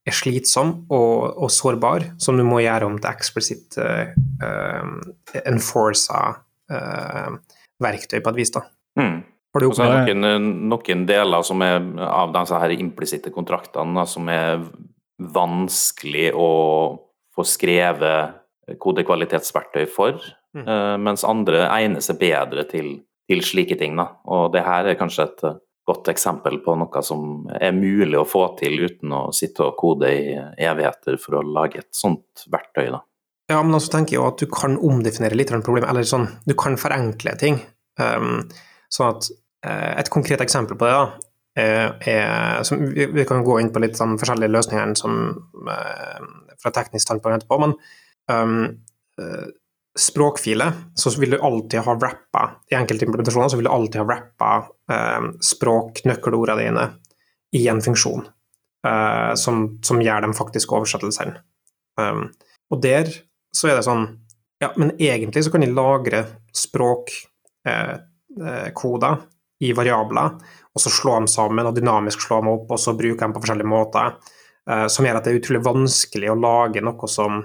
er 0.08 0.16
slitsom 0.16 0.72
og, 0.88 1.36
og, 1.36 1.50
sårbar, 1.52 2.06
som 2.22 2.38
du 2.38 2.44
må 2.46 2.62
gjøre 2.64 2.88
om 2.88 2.96
til 2.98 3.10
eksplisitt 3.10 3.76
uh, 3.82 4.14
uh, 4.40 5.42
enforca 5.44 6.22
uh, 6.72 7.34
verktøy 7.82 8.22
på 8.22 8.32
et 8.32 8.40
vis. 8.40 8.54
da. 8.54 8.64
Mm. 8.98 9.20
Og 9.50 9.74
så 9.74 9.84
er 9.84 10.06
det 10.06 10.14
noen, 10.14 10.48
noen, 10.70 11.04
deler 11.08 11.44
som 11.46 11.62
er 11.66 11.82
av 12.06 12.32
disse 12.36 12.58
her 12.62 12.74
implisitte 12.76 13.32
kontraktene 13.34 14.06
som 14.06 14.28
er 14.30 14.62
vanskelig 15.20 16.30
å 16.34 16.50
få 17.36 17.46
skrevet 17.46 18.36
kodekvalitetsverktøy 18.80 19.84
for, 19.90 20.20
mm. 20.56 20.64
uh, 20.66 20.96
mens 21.02 21.26
andre 21.26 21.64
egner 21.68 22.04
seg 22.04 22.20
bedre 22.20 22.64
til, 22.70 22.92
til 23.28 23.42
slike 23.44 23.78
ting. 23.80 23.98
Da. 23.98 24.10
Og 24.30 24.50
det 24.54 24.64
her 24.66 24.90
er 24.90 24.98
kanskje 24.98 25.26
et 25.28 25.44
godt 25.90 26.10
eksempel 26.12 26.60
på 26.62 26.76
noe 26.78 27.02
som 27.02 27.48
er 27.56 27.74
mulig 27.74 28.18
å 28.20 28.28
få 28.28 28.44
til 28.60 28.78
uten 28.84 29.14
å 29.16 29.22
sitte 29.34 29.66
og 29.66 29.78
kode 29.80 30.10
i 30.14 30.34
evigheter 30.38 31.18
for 31.18 31.40
å 31.40 31.46
lage 31.46 31.82
et 31.82 31.90
sånt 31.96 32.44
verktøy. 32.52 32.92
Da. 32.94 33.02
Ja, 33.50 33.62
men 33.66 33.74
også 33.74 33.96
tenker 33.96 34.16
jeg 34.16 34.26
at 34.26 34.42
du 34.42 34.46
kan 34.52 34.78
omdefinere 34.78 35.34
litt 35.34 35.50
av 35.50 35.64
problemet, 35.66 35.90
eller 35.90 36.06
sånn, 36.06 36.28
du 36.46 36.54
kan 36.58 36.78
forenkle 36.78 37.34
ting. 37.40 37.58
Um, 37.98 38.44
Sånn 38.90 39.14
at 39.14 39.30
eh, 39.66 39.92
Et 40.02 40.12
konkret 40.12 40.42
eksempel 40.42 40.78
på 40.78 40.88
det 40.88 40.94
da, 40.96 41.04
eh, 41.06 41.29
er 41.58 42.62
som, 42.62 42.94
Vi 42.94 43.24
kan 43.26 43.44
gå 43.44 43.60
inn 43.60 43.72
på 43.72 43.80
litt 43.82 43.96
sånn 43.98 44.18
forskjellige 44.20 44.54
løsninger 44.54 44.94
som, 44.98 45.12
eh, 45.66 46.20
fra 46.62 46.70
teknisk 46.70 47.06
standpunkt 47.06 47.36
etterpå, 47.40 47.58
men 47.58 47.72
um, 48.30 48.78
språkfiler, 49.98 50.72
så 50.94 51.10
vil 51.18 51.30
du 51.34 51.42
alltid 51.42 51.82
ha 51.84 51.94
rappa 51.98 52.42
I 52.70 52.76
enkelte 52.78 53.04
implementasjoner 53.04 53.48
så 53.50 53.56
vil 53.58 53.66
du 53.66 53.74
alltid 53.74 54.00
ha 54.02 54.06
rappa 54.06 54.50
um, 54.92 55.26
språknøkkelordene 55.42 56.62
dine 56.62 56.84
i 57.58 57.68
en 57.68 57.82
funksjon 57.82 58.22
uh, 58.86 59.34
som, 59.34 59.78
som, 59.82 60.00
gjør 60.00 60.20
dem 60.28 60.34
faktiske 60.36 60.74
oversettelsene. 60.76 61.34
Um, 61.98 62.30
og 62.70 62.82
der 62.84 63.10
så 63.56 63.68
er 63.68 63.74
det 63.80 63.88
sånn 63.88 64.06
Ja, 64.60 64.68
men 64.76 64.90
egentlig 65.00 65.44
så 65.46 65.50
kan 65.50 65.60
de 65.64 65.72
lagre 65.72 66.26
språkkoder 66.54 69.10
Eh, 69.10 69.18
i 69.60 69.74
variabler, 69.76 70.38
og 70.74 70.82
så 70.82 70.92
slå 70.92 71.16
dem 71.18 71.30
sammen 71.30 71.66
og 71.66 71.76
dynamisk 71.76 72.22
slå 72.22 72.40
dem 72.42 72.52
opp, 72.52 72.68
og 72.70 72.80
så 72.80 72.94
bruke 72.98 73.20
dem 73.22 73.34
på 73.34 73.42
forskjellige 73.42 73.70
måter. 73.70 74.12
Eh, 74.70 74.86
som 74.92 75.06
gjør 75.06 75.18
at 75.18 75.26
det 75.26 75.32
er 75.32 75.40
utrolig 75.40 75.64
vanskelig 75.66 76.30
å 76.30 76.38
lage 76.38 76.84
noe 76.84 77.10
som 77.10 77.40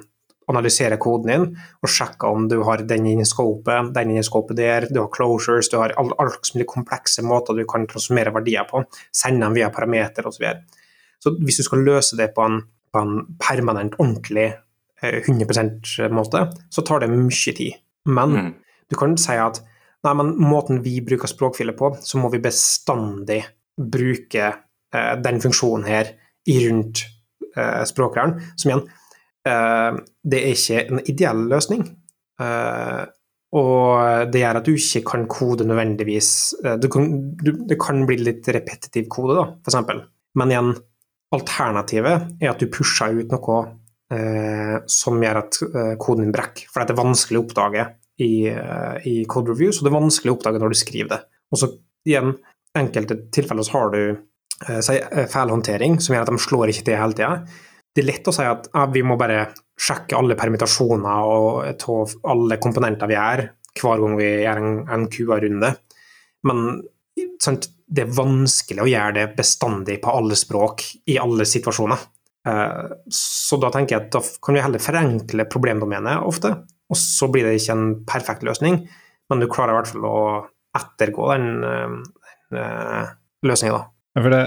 analyserer 0.51 1.00
koden 1.01 1.32
din 1.32 1.46
og 1.82 1.89
sjekke 1.89 2.29
om 2.29 2.44
du 2.50 2.60
har 2.67 2.84
den 2.86 3.08
inni 3.10 3.25
scopet, 3.25 3.89
den 3.96 4.12
inni 4.13 4.25
scopet 4.25 4.60
der, 4.60 4.86
du 4.91 5.00
har 5.01 5.10
closures, 5.13 5.72
du 5.72 5.79
har 5.82 5.96
alle 5.98 6.13
all 6.22 6.29
mulige 6.29 6.70
komplekse 6.70 7.25
måter 7.25 7.58
du 7.58 7.63
kan 7.70 7.88
transformere 7.89 8.34
verdier 8.36 8.67
på, 8.70 8.84
sende 9.10 9.48
dem 9.48 9.58
via 9.58 9.72
parameter 9.74 10.27
osv. 10.27 10.38
Så, 10.38 10.44
videre. 10.44 10.84
så 11.24 11.34
hvis 11.39 11.58
du 11.62 11.65
skal 11.65 11.86
løse 11.88 12.20
det 12.20 12.29
på 12.36 12.46
en, 12.46 12.60
på 12.94 13.01
en 13.01 13.17
permanent, 13.41 13.98
ordentlig 13.98 14.51
100 15.05 15.82
%-måte, 15.82 16.46
så 16.70 16.82
tar 16.82 17.03
det 17.03 17.12
mye 17.12 17.53
tid. 17.58 17.82
Men 18.05 18.32
mm. 18.32 18.51
du 18.89 18.96
kan 18.98 19.17
si 19.20 19.36
at 19.38 19.60
nei, 20.05 20.13
men 20.21 20.35
måten 20.39 20.83
vi 20.85 21.00
bruker 21.05 21.29
språkfiler 21.29 21.75
på, 21.77 21.95
så 22.05 22.21
må 22.21 22.29
vi 22.33 22.43
bestandig 22.43 23.41
bruke 23.75 24.51
eh, 24.51 25.15
den 25.21 25.41
funksjonen 25.43 25.88
her 25.89 26.13
i 26.47 26.59
rundt 26.67 27.03
eh, 27.55 27.81
språkrøren, 27.89 28.38
som 28.55 28.71
igjen 28.71 28.85
Eh, 29.45 30.00
det 30.25 30.41
er 30.41 30.55
ikke 30.55 30.81
en 30.89 31.03
ideell 31.05 31.45
løsning. 31.51 31.85
Eh, 32.41 33.03
og 33.55 34.31
det 34.33 34.41
gjør 34.41 34.59
at 34.59 34.67
du 34.67 34.74
ikke 34.74 35.03
kan 35.07 35.27
kode 35.31 35.67
nødvendigvis 35.69 36.29
eh, 36.65 36.75
du 36.81 36.89
kan, 36.91 37.05
du, 37.39 37.53
Det 37.69 37.77
kan 37.79 38.01
bli 38.09 38.17
litt 38.19 38.47
repetitiv 38.51 39.07
kode, 39.12 39.38
da, 39.38 39.45
f.eks. 39.62 40.05
Men 40.35 40.51
igjen, 40.51 40.74
alternativet 41.35 42.41
er 42.41 42.51
at 42.51 42.62
du 42.62 42.71
pusher 42.71 43.21
ut 43.21 43.35
noe 43.35 43.59
eh, 44.12 44.75
som 44.91 45.21
gjør 45.21 45.41
at 45.43 45.62
eh, 45.69 45.93
koden 46.01 46.27
din 46.27 46.35
brekker. 46.35 46.67
For 46.71 46.83
det 46.83 46.95
er 46.95 47.03
vanskelig 47.03 47.39
å 47.39 47.45
oppdage 47.45 47.88
i, 48.22 48.48
eh, 48.51 49.07
i 49.07 49.15
code 49.29 49.51
review, 49.51 49.74
så 49.75 49.86
det 49.86 49.91
er 49.91 50.00
vanskelig 50.00 50.34
å 50.34 50.38
oppdage 50.38 50.62
når 50.62 50.74
du 50.74 50.79
skriver 50.79 51.12
det. 51.15 51.22
Og 51.51 51.62
så 51.62 51.72
igjen, 52.07 52.36
enkelte 52.75 53.19
tilfeller 53.36 53.67
så 53.67 53.77
har 53.77 53.93
du 53.95 54.01
eh, 54.12 55.27
feilhåndtering 55.31 56.00
som 56.00 56.15
gjør 56.15 56.27
at 56.27 56.34
de 56.34 56.43
slår 56.45 56.74
ikke 56.74 56.89
til 56.89 57.01
hele 57.01 57.17
tida 57.17 57.39
det 57.95 58.03
er 58.03 58.10
lett 58.10 58.27
å 58.27 58.34
si 58.36 58.43
at 58.43 58.67
ja, 58.74 58.84
vi 58.91 59.03
må 59.07 59.15
bare 59.19 59.45
sjekke 59.79 60.17
alle 60.17 60.36
permittasjoner 60.39 61.29
og 61.31 61.69
ta 61.79 62.01
alle 62.31 62.57
komponenter 62.63 63.07
vi 63.07 63.15
gjør, 63.15 63.45
hver 63.79 64.03
gang 64.03 64.17
vi 64.19 64.27
gjør 64.43 64.60
en, 64.62 64.75
en 64.91 65.05
QA-runde. 65.12 65.69
Men 66.48 66.65
sant, 67.43 67.69
det 67.88 68.03
er 68.03 68.17
vanskelig 68.17 68.84
å 68.84 68.89
gjøre 68.89 69.15
det 69.15 69.25
bestandig 69.38 70.01
på 70.03 70.12
alle 70.12 70.36
språk 70.39 70.84
i 71.12 71.15
alle 71.22 71.48
situasjoner. 71.48 72.03
Eh, 72.51 72.93
så 73.15 73.60
da 73.63 73.72
tenker 73.72 73.95
jeg 73.95 74.03
at 74.03 74.12
da 74.17 74.24
kan 74.43 74.57
vi 74.57 74.65
heller 74.65 74.84
forenkle 74.84 75.48
problemdomenet 75.51 76.27
ofte, 76.27 76.51
og 76.92 77.00
så 77.00 77.30
blir 77.34 77.48
det 77.48 77.58
ikke 77.60 77.75
en 77.75 77.92
perfekt 78.08 78.46
løsning, 78.46 78.84
men 79.30 79.42
du 79.42 79.50
klarer 79.51 79.74
i 79.74 79.80
hvert 79.80 79.92
fall 79.92 80.08
å 80.10 80.18
ettergå 80.75 81.30
den 81.34 81.48
uh, 81.65 82.00
uh, 82.54 83.13
løsninga, 83.48 83.77
da. 83.80 83.86
Ja, 84.15 84.24
for 84.24 84.32
det, 84.32 84.42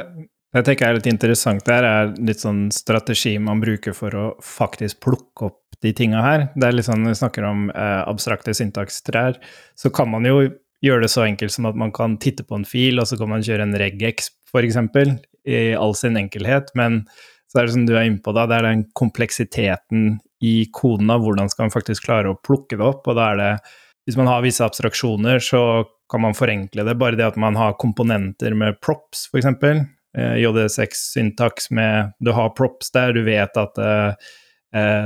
jeg 0.57 0.65
tenker 0.65 0.89
er 0.89 0.97
litt 0.97 1.09
interessant 1.11 1.67
der, 1.69 1.85
er 1.85 2.13
litt 2.25 2.41
sånn 2.41 2.69
strategi 2.73 3.35
man 3.43 3.61
bruker 3.61 3.97
for 3.97 4.15
å 4.17 4.27
faktisk 4.45 5.03
plukke 5.05 5.51
opp 5.51 5.61
de 5.85 5.93
tinga 5.95 6.23
her. 6.25 6.47
Det 6.57 6.69
er 6.69 6.77
litt 6.77 6.89
sånn, 6.89 7.03
Når 7.05 7.15
vi 7.15 7.21
snakker 7.21 7.45
om 7.47 7.69
eh, 7.71 8.01
abstrakte 8.09 8.55
syntakstrær, 8.57 9.37
så 9.79 9.93
kan 9.95 10.09
man 10.11 10.25
jo 10.27 10.41
gjøre 10.85 11.05
det 11.05 11.11
så 11.13 11.27
enkelt 11.27 11.53
som 11.53 11.69
at 11.69 11.77
man 11.79 11.93
kan 11.95 12.17
titte 12.23 12.47
på 12.49 12.57
en 12.57 12.67
fil, 12.67 12.99
og 12.99 13.11
så 13.11 13.19
kan 13.21 13.31
man 13.31 13.45
kjøre 13.45 13.67
en 13.67 13.77
regex, 13.79 14.33
f.eks., 14.49 14.81
i 15.49 15.61
all 15.77 15.95
sin 15.97 16.17
enkelhet. 16.21 16.73
Men 16.79 17.03
så 17.49 17.61
er 17.61 17.69
det 17.69 17.77
som 17.77 17.85
du 17.89 17.95
er 17.95 18.09
inne 18.09 18.23
på, 18.25 18.33
da, 18.37 18.47
det 18.49 18.59
er 18.59 18.69
den 18.71 18.87
kompleksiteten 18.99 20.19
i 20.45 20.69
koden 20.73 21.11
av 21.11 21.25
hvordan 21.25 21.51
skal 21.51 21.67
man 21.67 21.75
faktisk 21.75 22.07
klare 22.07 22.33
å 22.33 22.39
plukke 22.39 22.79
det 22.79 22.87
opp. 22.87 23.07
Og 23.09 23.19
da 23.19 23.33
er 23.33 23.39
det 23.43 23.53
Hvis 24.09 24.17
man 24.17 24.29
har 24.31 24.41
visse 24.41 24.65
abstraksjoner, 24.65 25.37
så 25.39 25.85
kan 26.09 26.23
man 26.25 26.33
forenkle 26.33 26.81
det. 26.81 26.95
Bare 26.97 27.17
det 27.19 27.27
at 27.27 27.37
man 27.37 27.57
har 27.61 27.75
komponenter 27.77 28.55
med 28.57 28.79
props, 28.81 29.27
f.eks., 29.29 29.51
Eh, 30.17 30.35
JD6-syntaks 30.35 31.71
med 31.71 32.13
Du 32.19 32.33
har 32.33 32.49
props 32.49 32.91
der, 32.91 33.13
du 33.13 33.23
vet 33.23 33.57
at 33.57 33.79
eh, 33.79 34.13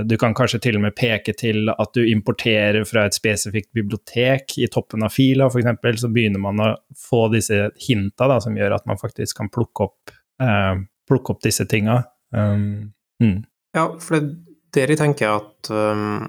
du 0.04 0.16
kan 0.18 0.34
kanskje 0.34 0.60
til 0.62 0.78
og 0.78 0.84
med 0.86 0.94
peke 0.98 1.34
til 1.38 1.70
at 1.70 1.92
du 1.94 2.02
importerer 2.06 2.82
fra 2.86 3.04
et 3.06 3.14
spesifikt 3.14 3.70
bibliotek 3.74 4.56
i 4.58 4.66
toppen 4.70 5.04
av 5.06 5.14
fila, 5.14 5.46
f.eks., 5.46 6.00
så 6.02 6.10
begynner 6.10 6.42
man 6.42 6.62
å 6.62 6.70
få 6.98 7.26
disse 7.34 7.68
hinta 7.86 8.30
da, 8.30 8.40
som 8.42 8.56
gjør 8.58 8.78
at 8.78 8.88
man 8.90 8.98
faktisk 8.98 9.38
kan 9.38 9.50
plukke 9.54 9.86
opp, 9.86 10.14
eh, 10.42 10.74
plukke 11.08 11.34
opp 11.34 11.44
disse 11.46 11.66
tinga. 11.70 12.00
Um, 12.34 12.92
mm. 13.22 13.38
Ja, 13.76 13.86
for 14.02 14.18
det 14.18 14.51
er 14.80 14.86
der 14.88 14.94
jeg 14.94 15.02
tenker 15.02 15.34
at 15.36 15.70
um, 15.74 16.22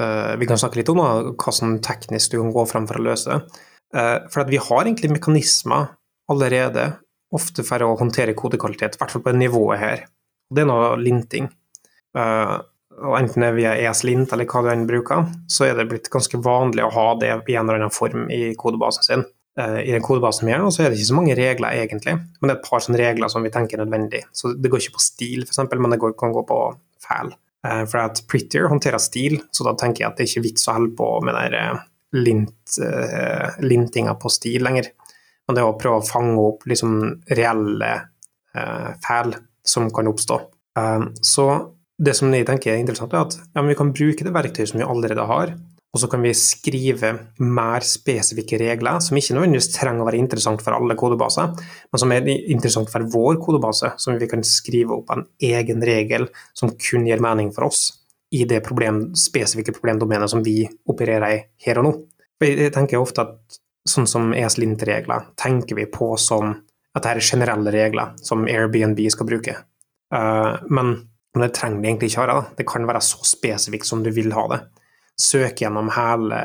uh, 0.00 0.34
vi 0.36 0.48
kan 0.48 0.60
snakke 0.60 0.80
litt 0.80 0.90
om 0.92 1.00
da, 1.00 1.08
hva 1.32 1.54
som 1.54 1.78
teknisk 1.84 2.34
du 2.34 2.40
kan 2.42 2.52
gå 2.54 2.66
frem 2.68 2.88
for 2.90 3.00
å 3.00 3.06
løse 3.08 3.32
det. 3.32 3.62
for 4.32 4.44
vi 4.50 4.58
har 4.60 4.82
egentlig 4.82 5.08
mekanismer 5.14 5.86
allerede 6.28 6.90
ofte 7.34 7.64
for 7.66 7.82
å 7.82 7.96
håndtere 7.98 8.36
kodekvalitet, 8.36 8.96
i 8.96 9.00
hvert 9.00 9.12
fall 9.14 9.22
på 9.24 9.32
det 9.32 9.40
nivået 9.40 9.80
her. 9.80 10.02
Det 10.52 10.62
er 10.62 10.68
noe 10.68 10.94
linting. 11.00 11.48
Uh, 12.16 12.58
og 12.96 13.16
enten 13.18 13.42
det 13.42 13.48
er 13.50 13.56
via 13.56 13.72
ES-lint 13.76 14.30
eller 14.32 14.48
hva 14.48 14.62
du 14.64 14.70
enn 14.72 14.86
bruker, 14.88 15.26
så 15.52 15.66
er 15.66 15.74
det 15.76 15.88
blitt 15.90 16.10
ganske 16.12 16.40
vanlig 16.40 16.86
å 16.86 16.92
ha 16.94 17.08
det 17.20 17.32
i 17.34 17.56
en 17.56 17.66
eller 17.66 17.82
annen 17.82 17.92
form 17.94 18.30
i 18.32 18.54
kodebasen 18.58 19.06
sin. 19.06 19.24
Uh, 19.58 19.80
I 19.82 19.92
den 19.92 20.04
kodebasen 20.04 20.48
vi 20.48 20.54
gjør, 20.54 20.68
så 20.72 20.84
er 20.84 20.90
det 20.90 21.00
ikke 21.00 21.10
så 21.12 21.18
mange 21.18 21.38
regler, 21.38 21.80
egentlig, 21.82 22.16
men 22.16 22.48
det 22.48 22.54
er 22.54 22.60
et 22.60 22.68
par 22.68 22.84
sånne 22.84 23.00
regler 23.00 23.32
som 23.32 23.44
vi 23.44 23.52
tenker 23.52 23.80
er 23.80 23.84
nødvendig. 23.84 24.22
Så 24.36 24.54
det 24.54 24.72
går 24.72 24.84
ikke 24.84 24.98
på 24.98 25.04
stil, 25.04 25.44
f.eks., 25.46 25.64
men 25.76 25.96
det 25.96 26.00
kan 26.20 26.34
gå 26.36 26.46
på 26.48 26.62
fæl. 27.04 27.34
Uh, 27.64 27.84
for 27.88 28.02
at 28.02 28.24
Prettier 28.30 28.68
håndterer 28.70 29.00
stil, 29.02 29.40
så 29.54 29.66
da 29.66 29.76
tenker 29.78 30.04
jeg 30.04 30.10
at 30.10 30.18
det 30.18 30.26
er 30.26 30.32
ikke 30.32 30.46
vits 30.48 30.68
å 30.68 30.76
holde 30.76 30.94
på 30.98 31.10
med 31.26 31.38
den 31.54 31.80
lint, 32.16 32.76
lintinga 33.60 34.14
på 34.20 34.30
stil 34.32 34.62
lenger. 34.64 34.92
Men 35.46 35.56
det 35.56 35.62
er 35.62 35.70
å 35.70 35.78
prøve 35.78 36.00
å 36.00 36.06
fange 36.06 36.42
opp 36.42 36.66
liksom 36.66 36.98
reelle 37.38 37.90
eh, 37.94 38.90
feil 39.04 39.34
som 39.66 39.88
kan 39.94 40.10
oppstå. 40.10 40.38
Um, 40.78 41.10
så 41.24 41.46
det 41.96 42.16
som 42.18 42.32
jeg 42.34 42.46
tenker 42.48 42.74
er 42.74 42.82
interessant, 42.82 43.14
er 43.14 43.24
at 43.24 43.36
ja, 43.54 43.62
vi 43.64 43.76
kan 43.78 43.94
bruke 43.94 44.26
det 44.26 44.34
verktøyet 44.34 44.72
som 44.72 44.82
vi 44.82 44.86
allerede 44.86 45.26
har, 45.30 45.54
og 45.94 46.00
så 46.02 46.08
kan 46.12 46.20
vi 46.20 46.32
skrive 46.36 47.12
mer 47.40 47.84
spesifikke 47.86 48.58
regler, 48.60 48.98
som 49.00 49.16
ikke 49.16 49.36
nødvendigvis 49.36 49.70
trenger 49.72 50.04
å 50.04 50.08
være 50.08 50.20
interessant 50.20 50.64
for 50.64 50.76
alle 50.76 50.96
kodebaser, 50.98 51.54
men 51.88 52.02
som 52.02 52.12
er 52.12 52.28
interessant 52.28 52.90
for 52.92 53.06
vår 53.14 53.38
kodebase, 53.44 53.94
som 54.02 54.18
vi 54.20 54.28
kan 54.28 54.44
skrive 54.44 54.98
opp 54.98 55.14
en 55.14 55.24
egen 55.40 55.84
regel 55.86 56.28
som 56.56 56.74
kun 56.76 57.06
gir 57.08 57.22
mening 57.24 57.52
for 57.54 57.70
oss 57.70 57.88
i 58.36 58.44
det 58.44 58.60
problem, 58.66 59.14
spesifikke 59.16 59.72
problemdomenet 59.72 60.30
som 60.30 60.42
vi 60.44 60.64
opererer 60.90 61.32
i 61.32 61.40
her 61.64 61.80
og 61.80 61.86
nå. 61.86 61.94
Jeg 62.42 62.74
tenker 62.74 63.00
ofte 63.00 63.24
at 63.24 63.60
sånn 63.88 64.08
som 64.10 64.32
ES-Lint-regler, 64.36 65.30
tenker 65.38 65.78
vi 65.78 65.86
på 65.88 66.12
som 66.20 66.50
at 66.96 67.04
dette 67.04 67.12
er 67.20 67.24
generelle 67.24 67.72
regler 67.72 68.16
som 68.24 68.46
Airbnb 68.48 69.00
skal 69.12 69.28
bruke. 69.28 69.54
Uh, 70.14 70.56
men, 70.72 70.96
det 71.36 71.52
trenger 71.52 71.82
de 71.82 71.90
egentlig 71.90 72.08
ikke 72.10 72.22
være. 72.22 72.34
Da. 72.38 72.56
Det 72.56 72.66
kan 72.68 72.86
være 72.88 73.02
så 73.04 73.20
spesifikt 73.28 73.88
som 73.88 74.02
du 74.04 74.08
vil 74.16 74.32
ha 74.32 74.46
det. 74.54 74.60
Søk 75.16 75.62
gjennom 75.62 75.90
hele 75.94 76.40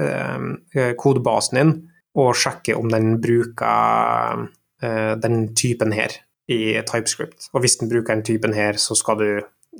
uh, 0.00 0.92
kodebasen 1.00 1.60
din 1.60 1.74
og 2.14 2.36
sjekke 2.38 2.76
om 2.78 2.88
den 2.92 3.18
bruker 3.22 4.44
uh, 4.84 5.12
den 5.20 5.50
typen 5.58 5.92
her 5.96 6.14
i 6.48 6.78
TypeScript. 6.86 7.50
Og 7.52 7.64
hvis 7.64 7.76
den 7.80 7.90
bruker 7.90 8.14
den 8.14 8.24
typen 8.26 8.54
her, 8.56 8.78
så 8.80 8.96
skal 8.98 9.20
du 9.20 9.28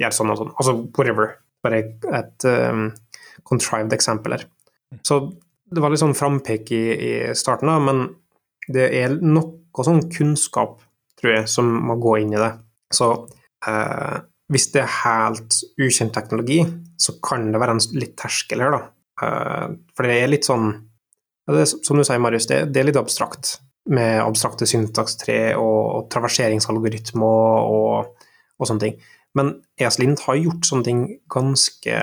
gjøre 0.00 0.16
sånn 0.16 0.32
og 0.32 0.40
sånn. 0.40 0.52
Altså 0.58 0.76
whatever. 0.96 1.38
Bare 1.64 1.80
et 2.12 2.46
um, 2.48 2.90
contrived 3.48 3.92
eksempel 3.96 4.36
her. 4.36 4.46
Så 5.04 5.20
det 5.74 5.82
var 5.82 5.92
litt 5.92 6.02
sånn 6.02 6.16
frampek 6.16 6.70
i, 6.74 6.82
i 6.92 7.12
starten, 7.36 7.70
da, 7.70 7.78
men 7.82 8.04
det 8.72 8.88
er 8.96 9.16
noe 9.20 9.84
sånn 9.84 10.04
kunnskap, 10.12 10.78
tror 11.20 11.38
jeg, 11.38 11.48
som 11.50 11.68
må 11.88 11.96
gå 12.00 12.18
inn 12.22 12.34
i 12.36 12.40
det. 12.40 12.52
Så 12.94 13.08
eh, 13.66 14.16
hvis 14.52 14.68
det 14.74 14.82
er 14.82 14.96
helt 15.02 15.56
ukjent 15.80 16.14
teknologi, 16.14 16.60
så 17.00 17.16
kan 17.24 17.48
det 17.52 17.60
være 17.60 17.76
en 17.76 17.84
litt 17.96 18.16
terskel 18.20 18.64
her, 18.64 18.74
da. 18.74 18.82
Eh, 19.24 19.76
for 19.96 20.08
det 20.08 20.18
er 20.20 20.32
litt 20.32 20.48
sånn 20.48 20.72
Som 21.44 21.98
du 21.98 22.02
sier, 22.06 22.16
Marius, 22.24 22.46
det, 22.48 22.72
er 22.72 22.86
litt 22.88 22.96
abstrakt. 22.96 23.58
Med 23.92 24.16
abstrakte 24.22 24.64
syntakstre 24.64 25.52
og, 25.60 25.80
og 25.92 26.06
traverseringsalgoritmer 26.08 27.66
og, 27.68 28.22
og, 28.56 28.64
sånne 28.64 28.80
ting. 28.80 28.94
Men 29.36 29.50
ESLint 29.76 30.22
har 30.24 30.38
gjort 30.40 30.64
sånne 30.64 30.86
ting 30.86 31.02
ganske 31.28 31.98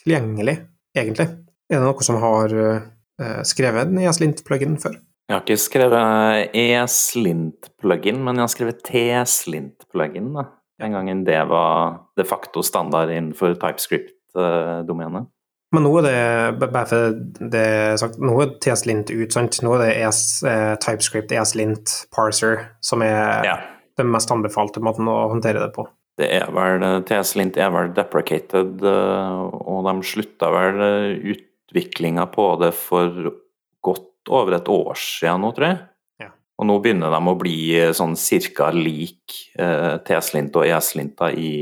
tilgjengelig, 0.00 0.56
egentlig. 0.96 1.28
Er 1.68 1.82
det 1.82 1.84
noe 1.84 2.06
som 2.06 2.16
har 2.22 2.54
eh, 2.56 3.42
skrevet 3.44 3.92
en 3.92 4.00
ESLint-plugin 4.06 4.78
før. 4.80 4.96
Jeg 5.28 5.36
har 5.36 5.44
ikke 5.44 5.60
skrevet 5.60 6.56
ESLint-plugin, 6.56 8.22
men 8.24 8.40
jeg 8.40 8.46
har 8.46 8.54
skrevet 8.54 8.80
TSLint-plugin. 8.88 10.30
Den 10.78 10.94
gangen 10.94 11.24
det 11.26 11.40
var 11.50 11.98
de 12.16 12.26
facto 12.26 12.62
standard 12.62 13.10
innenfor 13.10 13.56
TypeScript-domenet. 13.58 15.26
Men 15.74 15.84
nå 15.84 15.90
er 16.00 16.06
det 16.06 16.68
bare 16.72 16.86
for 16.88 17.16
det 17.52 17.64
sagt, 18.00 18.20
nå 18.24 18.36
er 18.40 18.54
TSLint 18.62 19.10
ut, 19.12 19.34
sant? 19.34 19.58
Nå 19.64 19.74
er 19.76 19.82
det 19.82 19.90
ES, 19.98 20.22
eh, 20.48 20.76
TypeScript, 20.80 21.34
ESLint, 21.36 21.96
Parser, 22.14 22.62
som 22.80 23.04
er 23.04 23.44
ja. 23.44 23.58
den 24.00 24.08
mest 24.14 24.32
anbefalte 24.32 24.80
måten 24.80 25.10
å 25.10 25.18
håndtere 25.34 25.60
det 25.66 25.74
på. 25.74 25.84
Det 26.18 26.30
er 26.38 26.48
vel, 26.54 26.86
TSLint 27.06 27.58
er 27.60 27.68
vel 27.74 27.92
deprecated, 27.98 28.80
eh, 28.80 29.44
og 29.60 29.84
de 29.90 30.08
slutta 30.08 30.48
vel 30.54 30.80
ut 31.26 31.44
utviklinga 31.68 32.26
på 32.26 32.56
det 32.56 32.72
for 32.72 33.32
godt 33.80 34.28
over 34.28 34.56
et 34.56 34.68
år 34.68 34.94
siden 34.96 35.42
nå, 35.42 35.52
tror 35.52 35.68
jeg. 35.68 35.78
Og 36.58 36.66
nå 36.66 36.78
begynner 36.82 37.12
de 37.14 37.20
å 37.30 37.36
bli 37.38 37.58
eh, 37.78 37.92
sånn 37.94 38.16
cirka 38.18 38.72
lik 38.74 39.36
eh, 39.58 39.94
TS-lint 40.06 40.56
og 40.58 40.66
ES-lint 40.66 41.22
i, 41.30 41.52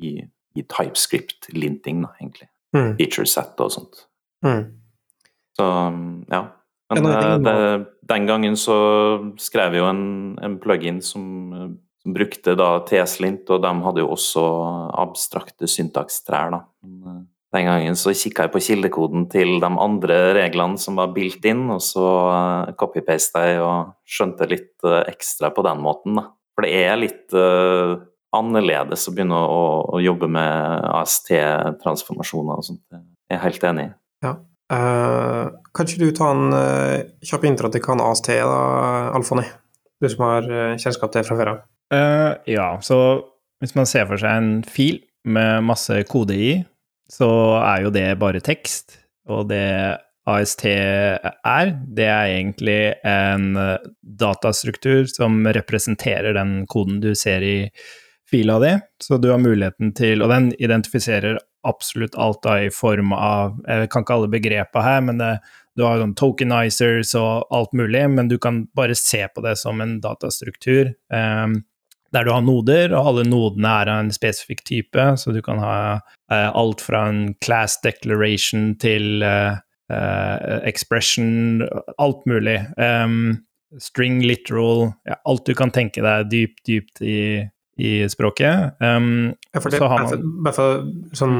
i, 0.00 0.14
i 0.56 0.64
TypeScript-linting, 0.64 2.06
egentlig. 2.18 2.48
Mm. 2.70 2.94
feature 3.00 3.26
set 3.26 3.58
og 3.58 3.72
sånt. 3.74 4.04
Mm. 4.46 4.60
Så 5.58 5.66
ja. 6.30 6.42
Men 6.94 7.06
eh, 7.06 7.36
det, 7.44 7.54
den 8.10 8.26
gangen 8.26 8.56
så 8.58 8.76
skrev 9.38 9.76
jeg 9.76 9.84
jo 9.84 9.90
en, 9.90 10.04
en 10.42 10.56
plugin 10.62 11.00
som, 11.04 11.24
som 12.02 12.16
brukte 12.16 12.56
da 12.58 12.72
TS-lint, 12.86 13.50
og 13.50 13.62
de 13.62 13.74
hadde 13.86 14.02
jo 14.02 14.10
også 14.16 14.44
abstrakte 15.02 15.70
syntakstrær, 15.70 16.54
da. 16.56 16.64
Men, 16.82 16.96
eh, 17.12 17.20
Den 17.50 17.66
gangen 17.66 17.96
så 17.98 18.12
kikka 18.14 18.46
jeg 18.46 18.52
på 18.54 18.62
kildekoden 18.62 19.24
til 19.32 19.56
de 19.62 19.70
andre 19.70 20.18
reglene 20.36 20.78
som 20.78 20.98
var 21.00 21.10
built 21.14 21.44
inn, 21.50 21.64
og 21.74 21.80
så 21.82 22.04
eh, 22.30 22.74
copy-pasta 22.78 23.42
jeg 23.48 23.64
og 23.64 23.94
skjønte 24.06 24.46
litt 24.50 24.86
eh, 24.86 25.02
ekstra 25.10 25.50
på 25.54 25.64
den 25.66 25.82
måten, 25.82 26.20
da. 26.20 26.28
For 26.54 26.66
det 26.66 26.74
er 26.76 26.98
litt 26.98 27.32
uh, 27.32 27.94
annerledes 28.36 29.06
å 29.08 29.12
begynne 29.14 29.38
å, 29.38 29.60
å 29.96 30.00
jobbe 30.02 30.28
med 30.28 30.84
AST-transformasjoner 30.98 32.60
og 32.60 32.66
sånt. 32.66 32.82
Jeg 32.92 33.38
er 33.38 33.42
helt 33.46 33.64
enig. 33.64 33.86
Eh, 34.70 35.46
kan 35.74 35.88
ikke 35.88 35.98
du 35.98 36.12
ta 36.14 36.30
en 36.30 36.54
uh, 36.54 37.02
kjapp 37.26 37.46
intro 37.48 37.70
til 37.72 37.82
hva 37.82 37.96
en 37.96 38.04
AST 38.04 38.28
er, 38.30 38.44
da, 38.46 38.60
Alfoni? 39.18 39.42
Du 39.98 40.06
som 40.12 40.22
har 40.28 40.46
uh, 40.46 40.76
kjennskap 40.78 41.10
til 41.10 41.22
det 41.22 41.26
fra 41.26 41.38
før 41.40 41.50
av. 41.54 41.62
Eh, 41.90 42.52
ja, 42.54 42.68
så 42.86 42.98
hvis 43.60 43.74
man 43.74 43.88
ser 43.90 44.06
for 44.06 44.20
seg 44.20 44.30
en 44.30 44.52
fil 44.62 45.00
med 45.26 45.66
masse 45.66 45.96
kode 46.10 46.36
i, 46.38 46.52
så 47.10 47.30
er 47.58 47.86
jo 47.86 47.92
det 47.94 48.06
bare 48.20 48.42
tekst. 48.44 48.98
Og 49.30 49.48
det 49.50 49.98
AST 50.30 50.64
er, 50.66 51.72
det 51.96 52.06
er 52.06 52.34
egentlig 52.36 52.80
en 53.06 53.56
eh, 53.58 53.88
datastruktur 54.02 55.08
som 55.10 55.40
representerer 55.46 56.36
den 56.36 56.64
koden 56.70 57.00
du 57.02 57.12
ser 57.18 57.42
i 57.42 57.56
fila 58.30 58.58
di. 58.62 58.74
Så 59.02 59.18
du 59.18 59.30
har 59.32 59.42
muligheten 59.42 59.94
til 59.96 60.22
Og 60.22 60.30
den 60.30 60.52
identifiserer 60.62 61.40
absolutt 61.66 62.14
alt 62.14 62.42
da 62.44 62.60
i 62.62 62.70
form 62.72 63.12
av 63.12 63.58
Jeg 63.66 63.90
kan 63.90 64.04
ikke 64.04 64.14
alle 64.16 64.30
begrepa 64.32 64.84
her, 64.84 65.00
men 65.04 65.18
det, 65.18 65.32
du 65.76 65.84
har 65.84 65.98
sånn 66.00 66.14
tokenizers 66.16 67.14
og 67.18 67.50
alt 67.50 67.74
mulig, 67.76 68.04
men 68.12 68.30
du 68.30 68.38
kan 68.38 68.64
bare 68.76 68.96
se 68.98 69.26
på 69.34 69.42
det 69.44 69.56
som 69.58 69.82
en 69.82 69.98
datastruktur. 70.00 70.94
Um, 71.12 71.62
der 72.12 72.26
du 72.26 72.32
har 72.34 72.42
noder, 72.42 72.94
og 72.94 73.12
alle 73.12 73.26
nodene 73.28 73.74
er 73.82 73.90
av 73.92 74.00
en 74.04 74.14
spesifikk 74.14 74.64
type, 74.66 75.04
så 75.20 75.34
du 75.34 75.40
kan 75.46 75.60
ha 75.62 75.74
eh, 75.92 76.16
alt 76.34 76.80
fra 76.80 77.08
en 77.10 77.34
class 77.42 77.78
declaration 77.84 78.74
til 78.78 79.22
eh, 79.26 79.56
eh, 79.90 80.58
expression, 80.70 81.62
alt 81.98 82.26
mulig. 82.30 82.58
Um, 82.78 83.38
string, 83.78 84.20
literal, 84.26 84.92
ja, 85.06 85.16
alt 85.30 85.46
du 85.46 85.54
kan 85.54 85.70
tenke 85.70 86.02
deg 86.02 86.28
dypt, 86.30 86.62
dypt 86.66 87.02
i, 87.06 87.18
i 87.78 87.92
språket. 88.10 88.76
Um, 88.82 89.34
Ja, 89.54 89.60
for 89.60 89.70
det, 89.70 89.78
Så 89.78 89.88
har 89.88 90.04
man- 90.06 90.42
Bare 90.44 90.54
for 90.54 90.84
sånn 91.14 91.36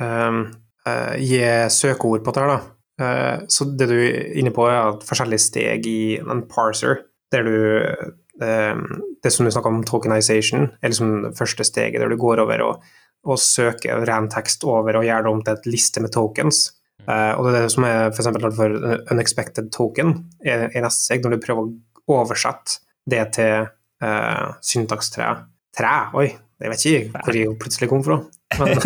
um, 0.00 0.40
uh, 0.88 1.14
gi 1.20 1.42
søkeord 1.68 2.24
på 2.24 2.32
det 2.34 2.42
her, 2.44 2.54
da. 2.56 2.60
Uh, 3.00 3.44
så 3.48 3.64
det 3.76 3.88
du 3.88 3.96
er 3.96 4.32
inne 4.40 4.52
på, 4.52 4.66
er 4.68 4.90
at 4.94 5.04
forskjellige 5.08 5.40
steg 5.48 5.86
i 5.88 6.18
en 6.20 6.42
parser, 6.48 7.04
der 7.32 7.44
du 7.44 7.56
um, 8.40 9.02
Det 9.22 9.32
som 9.32 9.44
du 9.44 9.50
snakker 9.52 9.68
om 9.68 9.82
tokenization, 9.84 10.70
er 10.82 10.88
liksom 10.88 11.22
det 11.28 11.36
første 11.36 11.64
steget 11.64 12.00
der 12.00 12.08
du 12.08 12.16
går 12.16 12.40
over 12.40 12.62
og, 12.64 12.82
og 13.28 13.40
søker 13.40 14.04
ren 14.08 14.28
tekst 14.32 14.64
over 14.68 15.00
og 15.00 15.06
gjør 15.06 15.26
det 15.26 15.32
om 15.32 15.42
til 15.44 15.58
et 15.58 15.68
liste 15.70 16.02
med 16.02 16.12
tokens. 16.14 16.68
Uh, 17.06 17.32
og 17.36 17.46
det 17.46 17.52
er 17.54 17.64
det 17.64 17.72
som 17.74 17.86
er 17.88 18.10
eksempel 18.10 18.50
for 18.54 18.76
unexpected 19.12 19.70
token 19.74 20.12
i, 20.44 20.52
i 20.52 20.82
neste 20.84 21.16
når 21.20 21.36
du 21.36 21.44
prøver 21.44 21.68
å 21.68 22.20
oversette 22.20 22.80
det 23.10 23.24
til 23.38 23.66
uh, 24.04 24.52
syntakstre. 24.64 25.30
Tre, 25.76 25.94
oi, 26.18 26.28
jeg 26.60 26.72
vet 26.72 26.84
ikke 26.86 27.24
hvor 27.24 27.38
jeg 27.38 27.56
plutselig 27.60 27.88
kom 27.90 28.04
fra. 28.04 28.20
Men, 28.60 28.80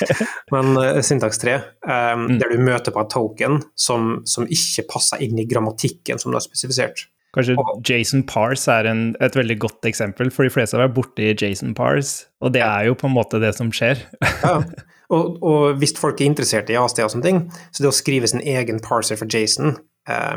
men 0.54 0.70
uh, 0.80 1.00
syntakstre, 1.04 1.56
um, 1.84 2.26
Mm. 2.30 2.38
der 2.40 2.52
du 2.52 2.62
møter 2.62 2.94
på 2.94 3.02
et 3.04 3.10
token 3.12 3.60
som, 3.78 4.20
som 4.28 4.46
ikke 4.50 4.86
passer 4.90 5.22
inn 5.24 5.38
i 5.38 5.46
grammatikken 5.48 6.18
som 6.20 6.32
du 6.32 6.38
har 6.38 6.44
spesifisert. 6.44 7.06
Kanskje 7.36 7.56
Jason 7.86 8.22
Parse 8.26 8.72
er 8.72 8.88
en, 8.90 9.02
et 9.22 9.36
veldig 9.36 9.56
godt 9.62 9.88
eksempel, 9.90 10.32
for 10.34 10.46
de 10.46 10.52
fleste 10.52 10.76
har 10.76 10.86
vært 10.86 10.96
borti 10.98 11.32
Jason 11.32 11.74
Parse, 11.78 12.28
og 12.42 12.54
det 12.56 12.62
er 12.66 12.88
jo 12.88 12.96
på 12.98 13.08
en 13.10 13.16
måte 13.16 13.42
det 13.42 13.54
som 13.58 13.72
skjer. 13.74 14.06
Ja. 14.40 14.62
Og, 15.10 15.40
og 15.42 15.80
hvis 15.80 15.96
folk 15.98 16.20
er 16.22 16.28
interessert 16.30 16.68
i 16.70 16.76
AST 16.78 17.00
og 17.02 17.10
sånne 17.10 17.26
ting, 17.26 17.38
så 17.74 17.82
det 17.82 17.88
å 17.90 17.94
skrive 17.96 18.28
sin 18.30 18.44
egen 18.46 18.76
parser 18.84 19.18
for 19.18 19.26
Jason 19.26 19.72
eh, 20.06 20.36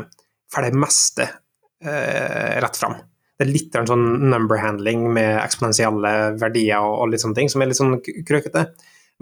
får 0.50 0.66
det 0.66 0.80
meste 0.82 1.28
eh, 1.30 2.56
rett 2.58 2.80
fram. 2.80 2.96
Det 3.38 3.46
er 3.46 3.52
litt 3.52 3.74
av 3.74 3.84
en 3.84 3.92
sånn 3.92 4.26
number 4.32 4.58
handling 4.58 5.06
med 5.14 5.38
eksponentielle 5.44 6.34
verdier 6.42 6.82
og, 6.82 6.96
og 7.04 7.12
litt 7.12 7.22
sånne 7.22 7.38
ting, 7.38 7.52
som 7.52 7.62
er 7.62 7.70
litt 7.70 7.78
sånn 7.78 8.00
krøkete. 8.02 8.66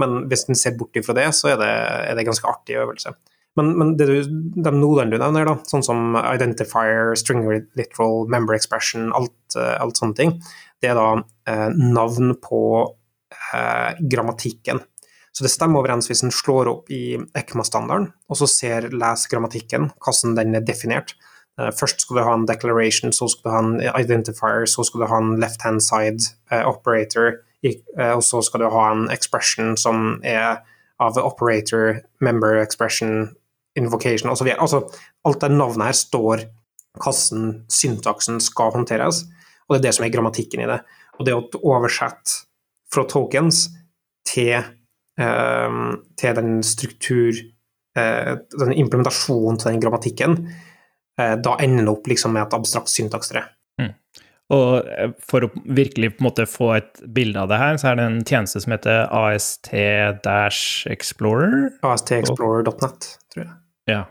Men 0.00 0.22
hvis 0.32 0.46
en 0.48 0.56
ser 0.56 0.76
bort 0.80 0.96
ifra 0.96 1.16
det, 1.20 1.28
så 1.36 1.52
er 1.52 1.60
det, 1.60 1.70
er 2.08 2.16
det 2.16 2.26
ganske 2.28 2.48
artig 2.48 2.80
øvelse. 2.80 3.12
Men, 3.58 3.72
men 3.76 3.96
det 4.00 4.06
de 4.08 4.72
nodene 4.72 5.12
du 5.12 5.18
nevner, 5.20 5.48
da, 5.48 5.58
sånn 5.68 5.84
som 5.84 6.16
identifier, 6.20 7.12
string 7.20 7.44
literal, 7.76 8.24
member 8.32 8.56
expression, 8.56 9.10
alt, 9.16 9.56
eh, 9.58 9.74
alt 9.76 10.00
sånne 10.00 10.16
ting, 10.16 10.38
det 10.80 10.92
er 10.92 10.96
da 10.98 11.08
eh, 11.48 11.68
navn 11.76 12.32
på 12.40 12.62
eh, 13.52 14.00
grammatikken. 14.00 14.80
Så 15.32 15.44
det 15.44 15.52
stemmer 15.52 15.80
overens 15.80 16.10
hvis 16.10 16.24
en 16.24 16.32
slår 16.34 16.68
opp 16.72 16.90
i 16.92 17.16
ECMA-standarden, 17.16 18.10
og 18.28 18.40
så 18.40 18.48
ser, 18.50 18.88
leser 18.92 19.32
grammatikken, 19.32 19.90
hvordan 20.00 20.34
den 20.40 20.56
er 20.56 20.64
definert. 20.64 21.14
Eh, 21.60 21.70
Først 21.76 22.04
skal 22.04 22.18
du 22.18 22.24
ha 22.24 22.34
en 22.38 22.48
declaration, 22.48 23.12
så 23.12 23.28
skal 23.28 23.46
du 23.46 23.54
ha 23.54 23.62
en 23.62 24.00
identifier, 24.00 24.64
så 24.64 24.84
skal 24.88 25.04
du 25.04 25.10
ha 25.12 25.20
en 25.20 25.36
left 25.44 25.64
hand 25.68 25.84
side 25.84 26.32
eh, 26.50 26.64
operator, 26.64 27.42
og 27.62 28.24
så 28.26 28.40
skal 28.42 28.64
du 28.64 28.72
ha 28.74 28.86
en 28.90 29.04
expression 29.14 29.76
som 29.78 30.16
er 30.26 30.64
av 30.98 31.18
operator, 31.20 32.00
member 32.18 32.56
expression, 32.58 33.28
invocation 33.78 34.32
osv. 34.32 34.50
Altså, 34.56 34.82
alt 35.24 35.40
det 35.40 35.52
navnet 35.52 35.90
her 35.90 35.96
står 35.96 36.44
hvordan 37.00 37.62
syntaksen 37.72 38.40
skal 38.44 38.74
håndteres, 38.74 39.22
og 39.66 39.74
det 39.74 39.80
er 39.80 39.86
det 39.86 39.94
som 39.96 40.06
er 40.06 40.12
grammatikken 40.12 40.64
i 40.64 40.68
det. 40.68 40.82
Og 41.18 41.26
det 41.26 41.36
å 41.36 41.46
oversette 41.62 42.44
fra 42.92 43.06
tokens 43.08 43.64
til, 44.28 44.60
eh, 45.18 45.78
til 46.20 46.36
den 46.36 46.62
struktur 46.62 47.32
eh, 47.96 48.36
Den 48.58 48.72
implementasjonen 48.72 49.58
til 49.58 49.72
den 49.72 49.80
grammatikken, 49.80 50.48
eh, 51.20 51.36
da 51.36 51.56
ender 51.60 51.84
det 51.84 51.92
opp 51.92 52.06
liksom 52.08 52.32
med 52.32 52.46
et 52.46 52.54
abstrakt 52.56 52.88
syntakstre. 52.88 53.44
Og 54.52 54.84
eh, 54.84 55.12
for 55.28 55.44
å 55.46 55.48
virkelig 55.64 56.10
på 56.16 56.22
en 56.22 56.28
måte 56.28 56.46
få 56.50 56.68
et 56.76 56.92
bilde 57.14 57.40
av 57.40 57.48
det 57.52 57.58
her, 57.62 57.74
så 57.80 57.86
er 57.90 57.94
det 57.98 58.04
en 58.08 58.24
tjeneste 58.28 58.58
som 58.64 58.72
heter 58.74 58.96
AST-Explorer. 59.22 61.52
ASTexplorer.net, 61.92 63.00
tror 63.32 63.42
jeg. 63.44 63.52
Ja. 63.92 64.02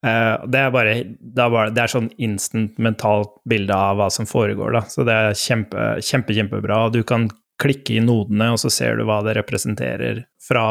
Uh, 0.00 0.46
det 0.48 0.60
er 0.62 0.70
bare 0.72 0.92
det 1.04 1.42
er, 1.44 1.50
bare, 1.52 1.70
det 1.76 1.82
er 1.82 1.92
sånn 1.92 2.08
instant 2.24 2.78
mentalt 2.80 3.34
bilde 3.48 3.76
av 3.76 3.98
hva 4.00 4.08
som 4.12 4.28
foregår, 4.28 4.72
da. 4.78 4.80
Så 4.88 5.04
det 5.04 5.12
er 5.12 5.36
kjempe, 5.36 5.92
kjempe, 6.04 6.36
kjempebra. 6.36 6.86
Du 6.94 7.02
kan 7.04 7.28
klikke 7.60 7.98
i 7.98 8.00
nodene, 8.00 8.48
og 8.54 8.60
så 8.62 8.70
ser 8.72 8.96
du 8.96 9.04
hva 9.08 9.20
det 9.26 9.36
representerer 9.36 10.24
fra 10.40 10.64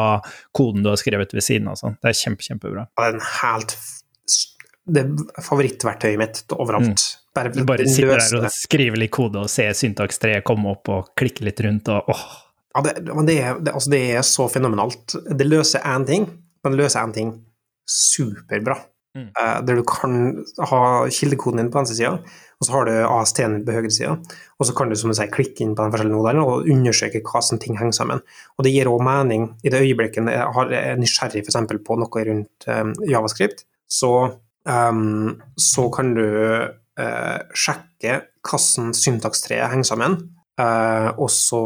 koden 0.56 0.82
du 0.82 0.90
har 0.90 0.98
skrevet 0.98 1.34
ved 1.36 1.46
siden 1.46 1.70
av. 1.70 1.78
Sånn. 1.78 1.94
Det 2.02 2.10
er 2.10 2.18
kjempe, 2.18 2.46
kjempebra. 2.46 2.88
Det 2.98 3.06
er 3.06 3.16
en 3.16 3.26
helt 3.38 3.76
Det 4.90 5.02
er 5.06 5.44
favorittverktøyet 5.46 6.18
mitt 6.18 6.40
overalt. 6.56 7.04
Bare, 7.36 7.52
Du 7.54 7.62
bare 7.62 7.86
sitter 7.86 8.18
der 8.18 8.40
og 8.40 8.50
skriver 8.50 8.98
litt 8.98 9.12
kode 9.14 9.44
og 9.44 9.50
ser 9.52 9.70
syntakstreet 9.78 10.42
komme 10.42 10.72
opp 10.72 10.90
og 10.90 11.12
klikke 11.14 11.46
litt 11.46 11.62
rundt 11.62 11.86
og 11.92 12.10
åh. 12.10 12.24
Ja, 12.74 12.82
det, 12.86 12.96
men 13.06 13.26
det, 13.26 13.36
er, 13.42 13.62
det, 13.62 13.74
altså 13.74 13.90
det 13.90 14.00
er 14.16 14.26
så 14.26 14.48
fenomenalt. 14.50 15.14
Det 15.38 15.46
løser 15.46 15.86
én 15.86 16.06
ting, 16.06 16.26
men 16.62 16.74
det 16.74 16.82
løser 16.82 17.06
én 17.06 17.14
ting 17.14 17.30
superbra. 17.90 18.78
Mm. 19.16 19.26
Eh, 19.34 19.56
der 19.66 19.80
du 19.80 19.82
kan 19.82 20.12
ha 20.70 20.80
kildekoden 21.10 21.58
din 21.58 21.70
på 21.72 21.80
venstre 21.80 21.96
sida, 21.98 22.12
og 22.60 22.66
så 22.66 22.74
har 22.76 22.86
du 22.86 22.92
AST-en 23.08 23.56
din 23.56 23.64
på 23.66 23.74
høyre 23.74 23.90
sida. 23.90 24.12
Og 24.60 24.68
så 24.68 24.74
kan 24.76 24.90
du 24.90 24.94
som 24.98 25.10
du 25.10 25.16
sier, 25.18 25.32
klikke 25.32 25.64
inn 25.64 25.74
på 25.74 25.82
den 25.82 25.90
forskjellige 25.94 26.14
nodene 26.14 26.44
og 26.46 26.68
undersøke 26.70 27.22
hva 27.26 27.42
som 27.42 27.58
ting 27.58 27.78
henger 27.80 27.96
sammen. 27.96 28.22
Og 28.56 28.66
det 28.66 28.74
gir 28.74 28.90
òg 28.90 29.02
mening 29.02 29.48
i 29.64 29.72
det 29.72 29.80
øyeblikket 29.82 30.30
jeg 30.30 30.46
har- 30.54 30.72
er 30.72 31.00
nysgjerrig 31.00 31.42
eksempel 31.42 31.82
på 31.82 31.98
noe 31.98 32.24
rundt 32.28 32.68
um, 32.68 32.94
javascript. 33.08 33.64
Så, 33.88 34.12
um, 34.64 35.40
så 35.58 35.88
kan 35.90 36.14
du 36.14 36.26
eh, 37.00 37.38
sjekke 37.56 38.22
hvordan 38.46 38.94
syntakstreet 38.94 39.70
henger 39.72 39.88
sammen, 39.90 40.16
eh, 40.60 41.10
og 41.18 41.30
så 41.30 41.64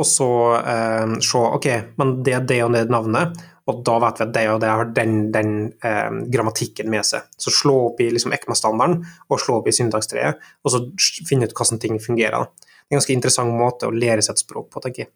og 0.00 0.06
så 0.08 0.28
eh, 0.64 1.18
se 1.20 1.38
ok, 1.38 1.66
men 2.00 2.22
det 2.24 2.32
er 2.32 2.46
det 2.48 2.62
og 2.64 2.72
det 2.72 2.86
navnet, 2.88 3.36
og 3.70 3.80
da 3.86 3.96
vet 4.02 4.20
vi 4.20 4.26
at 4.26 4.34
det 4.34 4.44
og 4.50 4.60
det 4.62 4.70
har 4.70 4.90
den, 4.96 5.14
den 5.34 5.54
eh, 5.86 6.10
grammatikken 6.34 6.90
med 6.92 7.06
seg. 7.06 7.28
Så 7.38 7.52
slå 7.54 7.76
opp 7.88 8.02
i 8.02 8.10
liksom 8.10 8.34
ECMA-standarden 8.36 9.00
og 9.30 9.40
slå 9.40 9.60
opp 9.60 9.70
i 9.70 9.74
syntakstreet, 9.76 10.42
og 10.64 10.74
så 10.74 10.82
finne 11.28 11.48
ut 11.48 11.54
hvordan 11.56 11.80
ting 11.82 12.00
fungerer. 12.02 12.50
Det 12.50 12.90
er 12.90 12.96
en 12.96 13.00
ganske 13.00 13.14
interessant 13.14 13.54
måte 13.54 13.88
å 13.88 13.94
lære 13.94 14.24
seg 14.26 14.34
et 14.34 14.44
språk 14.44 14.70
på, 14.72 14.82
tenker 14.82 15.06
jeg. 15.06 15.12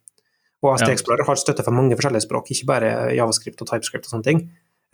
Og 0.65 0.71
AST. 0.73 0.87
Explorer 0.95 1.27
har 1.29 1.41
støtte 1.41 1.65
for 1.67 1.77
mange 1.77 1.97
forskjellige 1.99 2.25
språk, 2.25 2.53
ikke 2.55 2.71
bare 2.71 2.93
javascript 3.13 3.61
og 3.61 3.69
typescript 3.69 4.07
og 4.09 4.15
sånne 4.15 4.29
ting. 4.29 4.45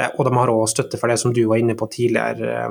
Eh, 0.01 0.11
Og 0.18 0.27
de 0.27 0.35
har 0.35 0.51
òg 0.51 0.66
støtte 0.73 0.99
for 0.99 1.12
det 1.12 1.20
som 1.23 1.35
du 1.37 1.44
var 1.46 1.61
inne 1.62 1.77
på 1.79 1.87
tidligere, 1.92 2.64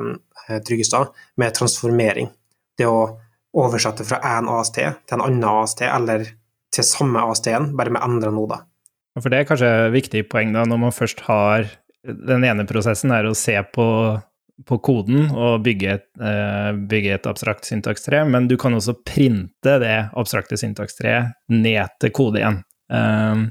eh, 0.49 0.59
Tryggestad, 0.65 1.13
med 1.37 1.53
transformering. 1.53 2.29
Det 2.77 2.87
å 2.89 3.17
oversette 3.53 4.05
fra 4.05 4.19
én 4.19 4.49
AST 4.49 4.75
til 4.75 5.17
en 5.17 5.21
annen 5.21 5.43
AST, 5.43 5.81
eller 5.81 6.25
til 6.71 6.83
samme 6.83 7.21
AST-en, 7.31 7.75
bare 7.77 7.93
med 7.93 8.01
endra 8.01 8.31
noder. 8.31 8.65
For 9.19 9.31
det 9.31 9.41
er 9.41 9.49
kanskje 9.49 9.69
et 9.69 9.93
viktig 9.95 10.25
poeng 10.31 10.53
da, 10.55 10.65
når 10.67 10.81
man 10.87 10.95
først 10.95 11.23
har 11.27 11.67
Den 12.03 12.45
ene 12.47 12.63
prosessen 12.63 13.11
er 13.11 13.27
å 13.27 13.35
se 13.35 13.57
på, 13.75 13.85
på 14.65 14.77
koden 14.79 15.25
og 15.35 15.65
bygge 15.65 15.89
et, 15.97 16.05
eh, 16.23 16.69
bygge 16.89 17.17
et 17.17 17.27
abstrakt 17.27 17.67
syntakstre, 17.67 18.21
men 18.23 18.47
du 18.47 18.55
kan 18.57 18.73
også 18.73 18.95
printe 19.03 19.73
det 19.83 19.97
abstrakte 20.17 20.57
syntakstreet 20.57 21.35
ned 21.51 21.91
til 21.99 22.13
kode 22.15 22.39
igjen. 22.39 22.61
Um, 22.87 23.43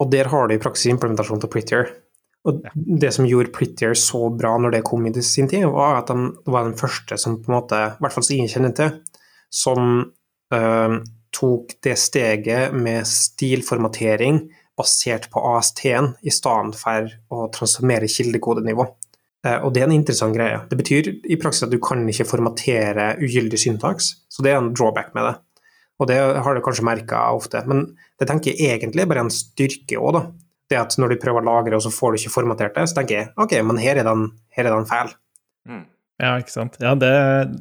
og 0.00 0.12
der 0.14 0.30
har 0.30 0.46
du 0.46 0.54
i 0.54 0.62
praksis 0.62 0.94
implementasjon 0.94 1.42
til 1.42 1.50
Prettier. 1.52 1.90
Og 2.48 2.62
det 2.74 3.10
som 3.12 3.26
gjorde 3.28 3.52
Prettier 3.52 3.98
så 3.98 4.30
bra 4.32 4.54
når 4.62 4.78
det 4.78 4.84
kom 4.86 5.04
i 5.10 5.12
sin 5.20 5.50
tid, 5.50 5.66
var 5.68 5.98
at 5.98 6.14
de 6.14 6.30
var 6.46 6.70
den 6.70 6.78
første 6.78 7.18
som 7.20 7.40
på 7.42 7.50
en 7.50 7.58
måte, 7.58 7.82
i 7.90 8.00
hvert 8.00 8.14
fall 8.16 8.24
som 8.24 8.36
ingen 8.38 8.54
kjenner 8.54 8.76
til, 8.78 8.94
som 9.52 9.90
øh, 10.54 10.96
tok 11.36 11.74
det 11.84 11.98
steget 12.00 12.74
med 12.74 13.04
stilformatering 13.06 14.44
basert 14.80 15.28
på 15.30 15.44
AST-en, 15.54 16.14
i 16.24 16.32
stedet 16.34 16.80
for 16.80 17.12
å 17.30 17.46
transformere 17.54 18.10
kildekodenivå. 18.10 18.88
Eh, 19.46 19.58
og 19.64 19.72
det 19.72 19.84
er 19.84 19.88
en 19.88 19.96
interessant 19.96 20.36
greie. 20.36 20.58
Det 20.68 20.78
betyr 20.80 21.12
i 21.32 21.38
praksis 21.40 21.68
at 21.68 21.72
du 21.72 21.78
kan 21.82 22.02
ikke 22.08 22.28
formatere 22.28 23.14
ugyldig 23.22 23.60
syntaks, 23.60 24.12
så 24.28 24.44
det 24.44 24.52
er 24.52 24.60
en 24.60 24.74
drawback 24.74 25.14
med 25.16 25.28
det. 25.28 25.36
Og 26.00 26.08
det 26.08 26.16
har 26.16 26.56
du 26.56 26.62
kanskje 26.64 26.86
merka 26.88 27.26
ofte. 27.36 27.60
Men 27.68 27.84
det 28.20 28.28
tenker 28.30 28.54
jeg 28.54 28.78
egentlig 28.78 29.04
bare 29.08 29.20
er 29.20 29.28
en 29.28 29.34
styrke 29.34 30.00
òg, 30.00 30.14
da. 30.16 30.22
Det 30.70 30.78
at 30.78 30.94
når 31.02 31.12
du 31.12 31.20
prøver 31.20 31.42
å 31.42 31.48
lagre, 31.48 31.76
og 31.76 31.84
så 31.84 31.92
får 31.92 32.12
du 32.12 32.20
ikke 32.20 32.36
formatert 32.38 32.76
det, 32.78 32.86
så 32.88 33.00
tenker 33.00 33.16
jeg 33.16 33.30
ok, 33.42 33.56
men 33.66 33.80
her 33.82 34.00
er 34.00 34.06
den, 34.06 34.28
her 34.54 34.68
er 34.68 34.76
den 34.76 34.86
feil. 34.88 35.10
Mm. 35.68 35.82
Ja, 36.20 36.34
ikke 36.40 36.52
sant. 36.52 36.76
Ja, 36.80 36.92
det, 37.00 37.10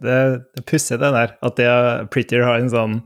det, 0.03 0.19
det 0.55 0.65
pussig 0.67 0.99
det 1.01 1.10
der. 1.15 1.34
At 1.43 1.58
det, 1.60 1.71
Prettier 2.13 2.45
har 2.47 2.60
en 2.60 2.71
sånn 2.71 2.99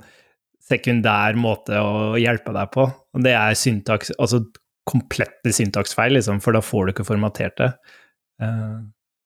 sekundær 0.63 1.37
måte 1.39 1.79
å 1.81 2.13
hjelpe 2.19 2.53
deg 2.55 2.71
på. 2.73 2.87
Og 3.13 3.25
det 3.25 3.33
er 3.37 3.57
syntaks, 3.57 4.13
altså 4.17 4.41
komplette 4.89 5.53
syntaksfeil, 5.55 6.15
liksom, 6.17 6.41
for 6.43 6.55
da 6.55 6.63
får 6.63 6.85
du 6.85 6.93
ikke 6.93 7.07
formatert 7.07 7.55
det. 7.61 7.69
Uh, 8.41 8.81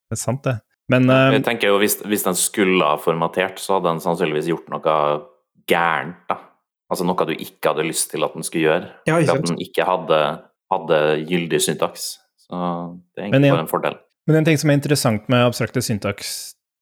det 0.08 0.18
er 0.18 0.22
sant, 0.22 0.44
det. 0.46 0.60
Men 0.92 1.10
uh, 1.12 1.32
Jeg 1.36 1.46
tenker 1.48 1.72
jo 1.74 1.80
hvis, 1.82 1.98
hvis, 2.08 2.26
den 2.28 2.38
skulle 2.40 2.86
ha 2.86 3.00
formatert, 3.02 3.60
så 3.64 3.78
hadde 3.78 3.96
den 3.96 4.04
sannsynligvis 4.04 4.52
gjort 4.52 4.70
noe 4.74 5.00
gærent, 5.68 6.22
da. 6.30 6.42
Altså 6.88 7.04
noe 7.04 7.28
du 7.28 7.34
ikke 7.36 7.74
hadde 7.74 7.88
lyst 7.88 8.14
til 8.14 8.24
at 8.24 8.36
den 8.38 8.46
skulle 8.48 8.70
gjøre. 8.70 8.92
Ja, 9.10 9.18
ikke 9.20 9.40
at 9.42 9.50
den 9.50 9.58
ikke 9.60 9.88
hadde, 9.88 10.20
hadde 10.72 11.00
gyldig 11.28 11.60
syntaks. 11.66 12.14
Så 12.40 12.60
det 13.12 13.24
er 13.24 13.28
egentlig 13.28 13.52
bare 13.52 13.66
en 13.66 13.72
fordel. 13.72 13.98
Men 14.28 14.40
en 14.40 14.48
ting 14.48 14.60
som 14.60 14.72
er 14.72 14.78
interessant 14.80 15.28
med 15.32 15.44
abstrakte 15.48 15.84
syntaks 15.84 16.38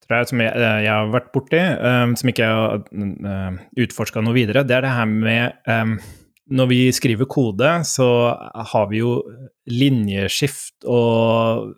tror 0.06 0.22
jeg, 0.22 0.30
som 0.30 0.44
jeg, 0.44 0.54
eh, 0.54 0.84
jeg 0.86 0.92
har 0.92 1.10
vært 1.14 1.32
borti, 1.34 1.62
um, 1.82 2.14
som 2.20 2.30
ikke 2.30 2.46
har 2.50 2.84
uh, 2.86 3.58
utforska 3.82 4.22
noe 4.22 4.36
videre, 4.38 4.62
det 4.68 4.78
er 4.78 4.86
det 4.86 4.94
her 4.94 5.10
med 5.10 5.56
um, 5.66 5.96
Når 6.46 6.68
vi 6.70 6.80
skriver 6.94 7.26
kode, 7.26 7.70
så 7.90 8.08
har 8.74 8.90
vi 8.92 9.00
jo 9.02 9.18
linjeskift 9.66 10.86
og 10.86 11.72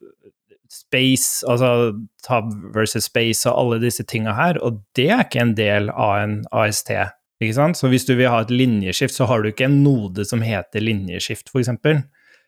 space, 0.68 1.46
altså 1.48 1.94
tab 2.26 2.50
versus 2.76 3.08
space 3.08 3.48
og 3.48 3.56
alle 3.62 3.80
disse 3.86 4.04
tinga 4.04 4.34
her, 4.36 4.60
og 4.60 4.82
det 4.96 5.08
er 5.14 5.24
ikke 5.24 5.44
en 5.44 5.56
del 5.58 5.90
av 5.94 6.18
en 6.24 6.36
AST. 6.52 6.92
Ikke 7.40 7.56
sant? 7.56 7.78
Så 7.78 7.90
hvis 7.92 8.08
du 8.08 8.16
vil 8.18 8.32
ha 8.32 8.42
et 8.44 8.52
linjeskift, 8.52 9.14
så 9.14 9.28
har 9.30 9.42
du 9.42 9.52
ikke 9.52 9.68
en 9.70 9.82
node 9.86 10.26
som 10.26 10.42
heter 10.44 10.84
linjeskift, 10.84 11.52
f.eks. 11.54 11.72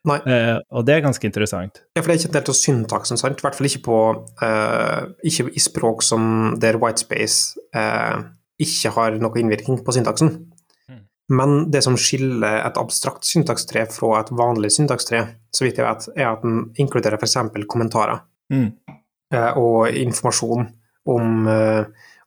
Uh, 0.08 0.58
og 0.72 0.86
det 0.88 0.96
er 0.96 1.04
ganske 1.04 1.28
interessant. 1.28 1.84
Ja, 1.96 2.02
for 2.02 2.10
det 2.10 2.16
er 2.16 2.22
ikke 2.22 2.32
en 2.32 2.38
del 2.38 2.52
av 2.54 2.58
syntaksen, 2.58 3.20
sant? 3.20 3.42
I 3.42 3.46
hvert 3.46 3.58
fall 3.58 3.70
ikke, 3.70 3.84
på, 3.86 4.00
uh, 4.42 5.02
ikke 5.28 5.50
i 5.52 5.62
språk 5.62 6.06
som 6.08 6.56
der 6.62 6.80
whitespace 6.82 7.60
uh, 7.76 8.24
ikke 8.60 8.94
har 8.96 9.20
noe 9.22 9.42
innvirkning 9.42 9.84
på 9.86 9.96
syntaksen. 9.96 10.34
Men 11.30 11.70
det 11.72 11.84
som 11.86 11.98
skiller 12.00 12.64
et 12.64 12.80
abstrakt 12.82 13.28
syntakstre 13.28 13.86
fra 13.94 14.16
et 14.20 14.32
vanlig 14.34 14.72
syntakstre, 14.74 15.22
så 15.54 15.66
vidt 15.66 15.78
jeg 15.78 15.86
vet, 15.86 16.08
er 16.18 16.32
at 16.32 16.42
den 16.46 16.72
inkluderer 16.82 17.20
f.eks. 17.20 17.38
kommentarer 17.70 18.24
mm. 18.54 18.70
og 19.62 19.94
informasjon 19.94 20.66
om, 21.10 21.46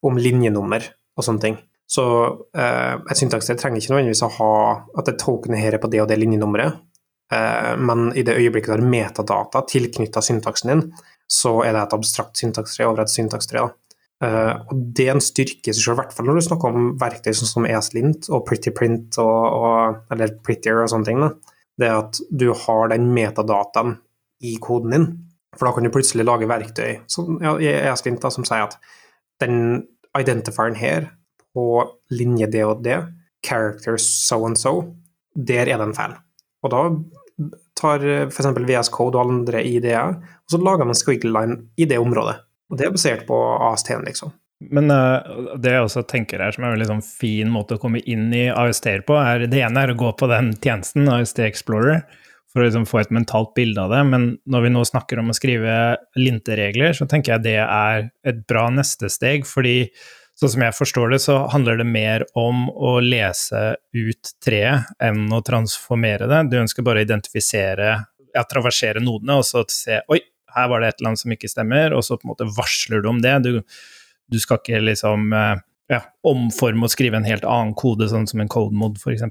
om, 0.06 0.20
linjenummer 0.22 0.86
og 1.18 1.26
sånne 1.26 1.42
ting. 1.42 1.58
Så 1.90 2.04
et 2.54 3.18
syntakstre 3.18 3.58
trenger 3.58 3.82
ikke 3.82 3.96
nødvendigvis 3.96 4.22
å 4.22 4.30
ha 4.38 4.52
at 4.98 5.10
det 5.10 5.18
tokenet 5.18 5.64
her 5.64 5.76
er 5.76 5.82
på 5.82 5.90
det 5.90 6.04
og 6.04 6.08
det 6.12 6.20
linjenummeret 6.22 6.78
Eh, 7.32 7.76
men 7.76 8.12
i 8.16 8.22
det 8.22 8.36
øyeblikket 8.36 8.68
du 8.68 8.74
har 8.76 8.84
metadata 8.84 9.62
tilknytta 9.68 10.22
syntaksen 10.22 10.72
din, 10.72 10.82
så 11.26 11.62
er 11.64 11.72
det 11.72 11.86
et 11.86 11.94
abstrakt 11.96 12.40
syntakstre 12.40 12.86
over 12.88 13.04
et 13.04 13.12
syntakstre. 13.12 13.62
Uh, 13.62 13.70
og 14.22 14.72
det 14.94 15.08
er 15.08 15.16
en 15.16 15.24
styrke 15.24 15.70
i 15.70 15.74
seg 15.74 15.82
selv, 15.82 15.96
i 15.96 16.00
hvert 16.02 16.14
fall 16.14 16.28
når 16.28 16.38
du 16.38 16.44
snakker 16.46 16.76
om 16.76 16.92
verktøy 17.00 17.32
sånn 17.34 17.50
som 17.50 17.66
ESLint 17.66 18.28
og 18.30 18.44
PrettyPrint 18.46 19.18
og, 19.22 19.40
og, 19.58 19.96
eller 20.14 20.36
Prettier 20.46 20.82
og 20.84 20.90
sånne 20.92 21.08
ting. 21.08 21.22
Da. 21.24 21.56
Det 21.80 21.88
er 21.88 21.96
at 22.04 22.20
du 22.30 22.48
har 22.64 22.92
den 22.92 23.08
metadataen 23.16 23.96
i 24.46 24.56
koden 24.62 24.94
din. 24.94 25.08
For 25.56 25.68
da 25.68 25.74
kan 25.74 25.84
du 25.84 25.92
plutselig 25.92 26.26
lage 26.26 26.48
verktøy 26.48 27.02
som, 27.10 27.40
ja, 27.42 27.56
ESLint 27.92 28.22
da, 28.22 28.30
som 28.32 28.46
sier 28.48 28.68
at 28.68 28.78
den 29.42 29.82
identifieren 30.18 30.78
her 30.78 31.10
på 31.52 31.66
linje 32.12 32.48
det 32.52 32.62
og 32.64 32.84
det, 32.84 33.00
characters 33.44 34.06
so 34.06 34.44
and 34.46 34.58
so, 34.60 34.94
der 35.34 35.66
er 35.66 35.80
det 35.80 35.88
en 35.88 35.96
feil. 35.96 36.14
Og 36.62 36.72
da 36.72 36.82
tar 37.78 38.04
eh, 38.06 38.28
f.eks. 38.28 38.48
VS 38.54 38.92
Code 38.94 39.18
og 39.18 39.34
andre 39.34 39.64
ideer, 39.66 40.16
og 40.22 40.54
så 40.54 40.60
lager 40.62 40.88
man 40.88 40.98
squiggle 40.98 41.32
line 41.34 41.58
i 41.76 41.88
det 41.88 41.98
området. 42.00 42.38
Og 42.72 42.80
det 42.80 42.88
er 42.88 42.94
basert 42.94 43.26
på 43.28 43.36
AST-en, 43.68 44.06
liksom. 44.08 44.32
Men 44.72 44.90
uh, 44.94 45.56
det 45.60 45.74
jeg 45.74 45.84
også 45.84 46.04
tenker 46.08 46.40
her, 46.40 46.54
som 46.54 46.64
er 46.64 46.70
en 46.70 46.76
veldig 46.76 46.90
sånn 46.94 47.04
fin 47.04 47.50
måte 47.52 47.76
å 47.76 47.82
komme 47.82 48.00
inn 48.08 48.30
i 48.36 48.46
AST-er 48.48 49.02
på, 49.06 49.16
er 49.18 49.48
det 49.50 49.60
ene 49.60 49.84
er 49.84 49.92
å 49.92 49.98
gå 49.98 50.12
på 50.16 50.28
den 50.30 50.52
tjenesten, 50.62 51.10
AST 51.10 51.42
Explorer, 51.44 52.04
for 52.52 52.62
å 52.62 52.68
liksom 52.68 52.86
få 52.88 53.02
et 53.02 53.12
mentalt 53.14 53.52
bilde 53.56 53.82
av 53.82 53.92
det. 53.92 54.00
Men 54.08 54.26
når 54.48 54.66
vi 54.66 54.72
nå 54.72 54.84
snakker 54.86 55.20
om 55.20 55.32
å 55.32 55.36
skrive 55.36 55.76
linteregler, 56.20 56.96
så 56.96 57.08
tenker 57.10 57.34
jeg 57.34 57.46
det 57.48 57.60
er 57.64 58.10
et 58.28 58.42
bra 58.48 58.68
neste 58.72 59.10
steg, 59.12 59.48
fordi 59.48 59.88
Sånn 60.42 60.50
som 60.54 60.62
jeg 60.64 60.74
forstår 60.74 61.12
det, 61.12 61.18
så 61.22 61.34
handler 61.52 61.76
det 61.78 61.84
mer 61.86 62.22
om 62.38 62.64
å 62.72 62.96
lese 63.04 63.76
ut 63.94 64.30
treet 64.42 64.88
enn 65.02 65.26
å 65.30 65.42
transformere 65.44 66.26
det. 66.30 66.40
Du 66.50 66.56
ønsker 66.58 66.82
bare 66.86 67.02
å 67.02 67.06
identifisere, 67.06 67.90
ja, 68.32 68.44
traversere 68.48 69.02
nodene, 69.04 69.36
og 69.38 69.46
så 69.46 69.62
se 69.70 70.00
oi, 70.10 70.18
her 70.54 70.70
var 70.70 70.82
det 70.82 70.92
et 70.92 71.00
eller 71.00 71.12
annet 71.12 71.22
som 71.24 71.34
ikke 71.34 71.50
stemmer, 71.50 71.96
og 71.96 72.04
så 72.06 72.18
på 72.18 72.26
en 72.26 72.32
måte 72.34 72.48
varsler 72.56 73.02
du 73.02 73.10
om 73.10 73.20
det. 73.24 73.34
Du, 73.46 73.60
du 74.32 74.38
skal 74.42 74.60
ikke 74.60 74.82
liksom 74.84 75.32
eh, 75.36 75.62
ja, 75.92 76.00
omforme 76.28 76.88
og 76.88 76.92
skrive 76.94 77.18
en 77.18 77.28
helt 77.28 77.46
annen 77.48 77.74
kode, 77.78 78.08
sånn 78.10 78.28
som 78.30 78.42
en 78.42 78.52
code 78.52 78.76
mod, 78.76 79.00
f.eks. 79.00 79.26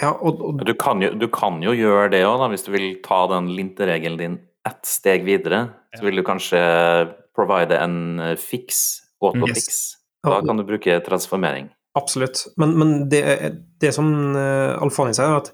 Ja, 0.00 0.14
og, 0.14 0.40
og... 0.40 0.62
Du, 0.64 0.72
kan 0.80 1.02
jo, 1.04 1.12
du, 1.18 1.26
kan 1.32 1.60
jo, 1.64 1.74
gjøre 1.76 2.12
det 2.14 2.22
òg, 2.28 2.46
hvis 2.52 2.64
du 2.66 2.72
vil 2.74 2.88
ta 3.04 3.24
den 3.32 3.50
linteregelen 3.56 4.20
din 4.20 4.38
ett 4.68 4.84
steg 4.86 5.24
videre. 5.24 5.66
Så 5.96 6.04
vil 6.06 6.20
du 6.20 6.24
kanskje 6.26 6.60
provide 7.36 7.78
en 7.80 8.20
eh, 8.20 8.36
fix, 8.40 9.00
autofix. 9.24 9.66
Yes. 9.66 9.80
Da 10.26 10.40
kan 10.44 10.60
du 10.60 10.66
bruke 10.68 10.98
transformering. 11.04 11.70
Absolutt. 11.98 12.44
Men, 12.60 12.76
men 12.78 12.90
det, 13.10 13.22
det, 13.80 13.92
som 13.96 14.06
uh, 14.36 14.76
Alfani 14.84 15.14
sier, 15.16 15.32
er 15.32 15.40
at 15.40 15.48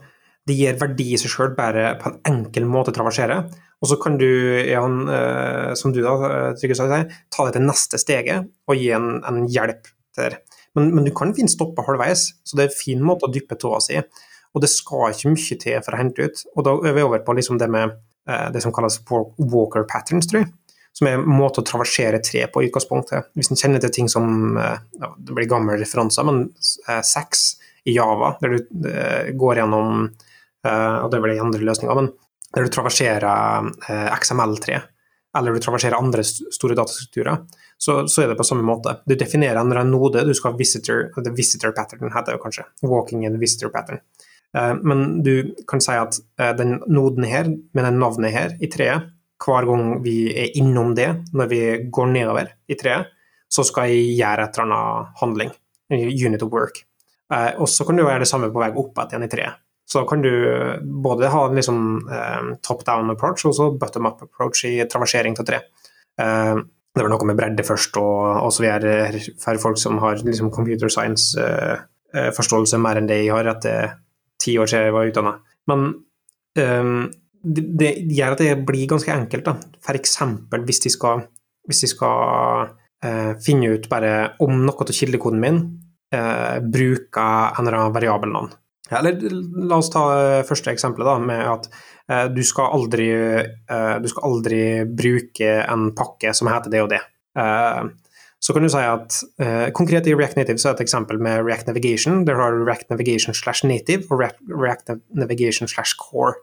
det 0.47 0.57
gir 0.59 0.77
verdi 0.81 1.13
i 1.15 1.21
seg 1.21 1.33
sjøl 1.33 1.55
bare 1.57 1.95
på 2.01 2.11
en 2.11 2.19
enkel 2.29 2.67
måte 2.69 2.93
å 2.93 2.97
traversere. 2.97 3.45
Og 3.85 3.91
så 3.91 3.99
kan 4.01 4.17
du, 4.21 4.29
Jan, 4.65 5.03
uh, 5.11 5.73
som 5.77 5.93
du 5.93 6.01
da, 6.01 6.15
eh, 6.29 6.53
Trygve 6.57 6.79
sa, 6.79 7.03
ta 7.33 7.45
det 7.45 7.59
til 7.59 7.67
neste 7.67 8.01
steget 8.01 8.49
og 8.71 8.81
gi 8.81 8.89
en, 8.97 9.19
en 9.29 9.43
hjelp 9.53 9.91
der. 10.17 10.39
Men, 10.77 10.95
men, 10.95 11.05
du 11.05 11.13
kan 11.17 11.35
finne 11.37 11.53
stoppe 11.53 11.85
halvveis, 11.85 12.31
så 12.45 12.57
det 12.57 12.65
er 12.65 12.71
en 12.71 12.79
fin 12.79 13.05
måte 13.05 13.29
å 13.29 13.33
dyppe 13.33 13.59
tåa 13.61 13.83
si. 13.85 14.01
Og 14.57 14.65
det 14.65 14.73
skal 14.73 15.13
ikke 15.13 15.35
mye 15.35 15.61
til 15.61 15.85
for 15.85 15.93
å 15.93 16.01
hente 16.01 16.25
ut. 16.25 16.45
Og 16.57 16.65
da 16.65 16.77
er 16.89 16.97
vi 16.97 17.05
over 17.05 17.21
på 17.25 17.37
liksom 17.37 17.61
det 17.61 17.69
med 17.73 17.93
uh, 17.93 18.47
det 18.55 18.65
som 18.65 18.73
kalles 18.77 19.03
walker 19.11 19.85
patterns, 19.93 20.31
tror 20.31 20.47
jeg 20.47 20.55
som 20.97 21.09
er 21.09 21.19
en 21.19 21.29
måte 21.29 21.61
å 21.61 21.67
traversere 21.67 22.23
tre 22.25 22.47
på 22.49 22.63
utgangspunktet. 22.67 23.29
Hvis 23.37 23.51
en 23.53 23.61
kjenner 23.61 23.83
til 23.85 23.93
ting 23.93 24.07
som 24.09 24.57
eh, 24.57 24.79
ja, 24.97 25.11
Det 25.19 25.35
blir 25.37 25.49
gamle 25.51 25.77
referanser, 25.77 26.25
men 26.25 26.47
eh, 26.89 27.03
sex 27.05 27.51
i 27.87 27.99
Java, 27.99 28.33
der 28.41 28.55
du 28.55 28.89
eh, 28.89 29.35
går 29.37 29.61
gjennom 29.61 30.09
Og 30.67 31.13
det 31.13 31.21
blir 31.23 31.39
andre 31.39 31.63
løsninger, 31.63 31.95
men 31.95 32.09
der 32.57 32.67
du 32.67 32.73
traverserer 32.73 33.69
XML3, 34.17 34.79
eller 35.37 35.53
du 35.53 35.61
traverserer 35.61 35.99
andre 35.99 36.25
store 36.25 36.77
datastrukturer, 36.79 37.43
så, 37.77 38.07
så, 38.09 38.23
er 38.23 38.31
det 38.31 38.39
på 38.39 38.47
samme 38.49 38.65
måte. 38.65 38.95
Du 39.05 39.13
definerer 39.15 39.61
en 39.61 39.91
node, 39.91 40.25
du 40.25 40.33
skal 40.35 40.55
ha 40.55 40.59
visitor, 40.59 41.11
the 41.21 41.35
visitor 41.37 41.75
pattern 41.77 42.09
heter 42.15 42.39
det 42.39 42.41
kanskje. 42.41 42.65
Walking 42.89 43.27
in 43.29 43.37
visitor 43.41 43.69
pattern. 43.75 44.01
Men 44.81 45.21
du 45.21 45.53
kan 45.69 45.83
si 45.85 45.93
at 45.93 46.17
den 46.57 46.79
noden 46.89 47.29
her, 47.29 47.51
med 47.77 47.85
den 47.85 48.01
navnet 48.01 48.33
her 48.33 48.57
i 48.57 48.71
treet, 48.73 49.13
hver 49.45 49.69
gang 49.69 50.01
vi 50.01 50.17
er 50.33 50.57
innom 50.57 50.95
det, 50.97 51.11
når 51.37 51.53
vi 51.53 51.61
går 51.93 52.09
nedover 52.15 52.55
i 52.73 52.79
treet, 52.81 53.13
så 53.53 53.65
skal 53.67 53.93
jeg 53.93 54.17
gjøre 54.17 54.47
et 54.49 54.57
eller 54.57 54.73
annet 54.73 55.21
handling. 55.21 55.53
Unit 55.93 56.43
of 56.43 56.53
work. 56.53 56.81
Eh, 57.33 57.53
og 57.61 57.69
så 57.71 57.85
kan 57.87 57.99
du 57.99 58.05
gjøre 58.05 58.23
det 58.23 58.31
samme 58.31 58.51
på 58.55 58.63
vei 58.63 58.73
opp 58.75 58.99
igjen 59.05 59.27
i 59.27 59.31
treet. 59.31 59.63
Så 59.87 60.03
kan 60.09 60.23
du 60.23 60.33
både 60.83 61.31
ha 61.31 61.45
en 61.47 61.55
liksom, 61.55 62.09
eh, 62.11 62.55
top 62.67 62.85
down 62.87 63.11
approach 63.13 63.45
og 63.47 63.55
så 63.55 63.71
bottom 63.79 64.07
up 64.07 64.23
approach 64.23 64.65
i 64.67 64.81
traversering 64.91 65.37
til 65.39 65.47
tre. 65.47 65.61
Eh, 66.21 66.57
det 66.97 67.05
var 67.05 67.13
noe 67.13 67.29
med 67.29 67.37
bredde 67.37 67.65
først, 67.67 67.99
og, 68.01 68.49
så 68.55 68.65
videre 68.65 69.21
for 69.43 69.61
folk 69.61 69.79
som 69.81 70.01
har 70.01 70.23
liksom, 70.25 70.51
computer 70.55 70.89
science-forståelse 70.93 72.77
eh, 72.77 72.81
eh, 72.81 72.85
mer 72.87 73.01
enn 73.01 73.11
det 73.11 73.21
jeg 73.21 73.35
har 73.37 73.51
etter 73.53 73.95
ti 74.41 74.57
år 74.61 74.71
siden 74.71 74.89
jeg 74.89 74.97
var 74.97 75.11
utdanna. 75.11 75.35
Men 75.69 75.87
um, 76.57 77.07
det, 77.45 77.65
det, 77.79 77.91
gjør 78.17 78.37
at 78.37 78.45
det 78.45 78.55
blir 78.69 78.89
ganske 78.89 79.13
enkelt. 79.13 79.45
da. 79.45 79.57
Eksempel 79.93 80.65
hvis 80.69 80.81
de 80.87 80.93
skal, 80.95 81.27
hvis 81.69 81.85
de 81.85 81.93
skal 81.93 82.73
finne 83.45 83.75
ut 83.77 83.85
bare 83.93 84.13
om 84.43 84.65
noe 84.65 84.83
av 84.83 84.91
kildekoden 84.91 85.39
min 85.39 85.59
bruker 86.73 87.53
en 87.61 87.67
eller 87.67 87.77
annen 87.77 87.95
variabelnavn. 87.95 88.49
Eller 88.95 89.19
la 89.67 89.81
oss 89.81 89.91
ta 89.91 90.07
første 90.47 90.71
eksempelet, 90.71 91.09
da, 91.09 91.19
med 91.19 91.43
at 91.51 91.69
eh, 92.13 92.27
du, 92.31 92.43
skal 92.47 92.75
aldri, 92.77 93.11
du 94.03 94.09
skal 94.13 94.27
aldri 94.29 94.61
bruke 94.87 95.53
en 95.65 95.89
pakke 95.97 96.35
som 96.37 96.51
heter 96.53 96.73
det 96.73 96.83
og 96.85 96.93
det. 96.95 97.03
så 98.41 98.55
kan 98.55 98.63
du 98.63 98.71
si 98.73 98.81
at 98.81 99.17
Konkret 99.75 100.07
i 100.07 100.15
React 100.15 100.39
Native 100.39 100.63
så 100.63 100.71
er 100.71 100.77
et 100.77 100.85
eksempel 100.87 101.19
med 101.21 101.43
React 101.45 101.67
Navigation. 101.67 102.23
Der 102.25 102.39
har 102.39 102.55
du 102.55 102.65
React 102.65 102.91
Navigation 102.91 103.35
slash 103.35 103.67
native 103.67 104.07
og 104.11 104.23
React 104.23 104.95
Navigation 105.13 105.69
slash 105.69 105.99
core 105.99 106.37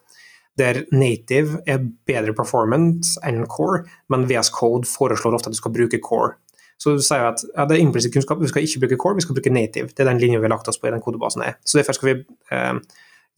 der 0.58 0.84
native 0.92 1.62
er 1.68 1.82
bedre 2.06 2.34
performance 2.38 3.18
enn 3.26 3.46
core, 3.50 3.84
men 4.10 4.28
VS 4.30 4.52
Code 4.54 4.90
foreslår 4.90 5.38
ofte 5.38 5.50
at 5.50 5.56
du 5.56 5.62
skal 5.62 5.74
bruke 5.74 6.02
core. 6.04 6.36
Så 6.84 6.98
du 6.98 7.04
sier 7.04 7.30
at 7.30 7.40
ja, 7.46 7.64
det 7.70 7.78
er 7.78 7.86
implisitt 7.86 8.12
kunnskap, 8.12 8.42
vi 8.44 8.52
skal 8.52 8.66
ikke 8.68 8.84
bruke 8.84 9.00
core, 9.00 9.16
vi 9.16 9.24
skal 9.24 9.38
bruke 9.38 9.54
native. 9.54 9.94
Det 9.96 10.04
er 10.04 10.10
den 10.10 10.20
linja 10.20 10.42
vi 10.42 10.50
har 10.50 10.52
lagt 10.52 10.68
oss 10.68 10.80
på 10.82 10.90
i 10.90 10.92
den 10.92 11.04
kodebasen. 11.04 11.46
her. 11.48 11.56
Så 11.64 11.80
derfor 11.80 11.96
skal 11.96 12.10
vi 12.10 12.16
eh, 12.52 12.74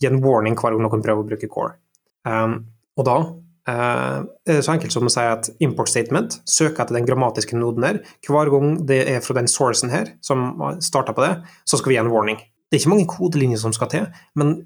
gi 0.01 0.09
en 0.09 0.21
warning 0.23 0.57
hver 0.57 0.73
gang 0.73 0.81
noen 0.81 1.03
prøver 1.05 1.21
å 1.21 1.27
bruke 1.29 1.49
core. 1.51 1.75
Um, 2.25 2.63
og 2.97 3.05
da 3.05 3.17
eh, 3.69 4.17
er 4.49 4.57
det 4.57 4.63
så 4.65 4.73
enkelt 4.73 4.95
som 4.95 5.05
å 5.05 5.13
si 5.13 5.27
at 5.29 5.51
import 5.61 5.91
statement 5.91 6.39
søker 6.49 6.87
etter 6.87 6.97
den 6.97 7.05
grammatiske 7.05 7.59
noden 7.59 7.85
her. 7.85 8.01
Hver 8.25 8.49
gang 8.55 8.79
det 8.89 9.03
er 9.13 9.21
fra 9.21 9.37
den 9.37 9.51
sourcen 9.51 9.93
her 9.93 10.15
som 10.25 10.47
starter 10.81 11.13
på 11.13 11.27
det, 11.27 11.35
så 11.69 11.77
skal 11.77 11.93
vi 11.93 11.99
gi 11.99 12.01
en 12.01 12.13
warning. 12.13 12.41
Det 12.65 12.79
er 12.79 12.81
ikke 12.81 12.95
mange 12.95 13.11
kodelinjer 13.11 13.61
som 13.61 13.75
skal 13.77 13.91
til, 13.93 14.09
men 14.41 14.57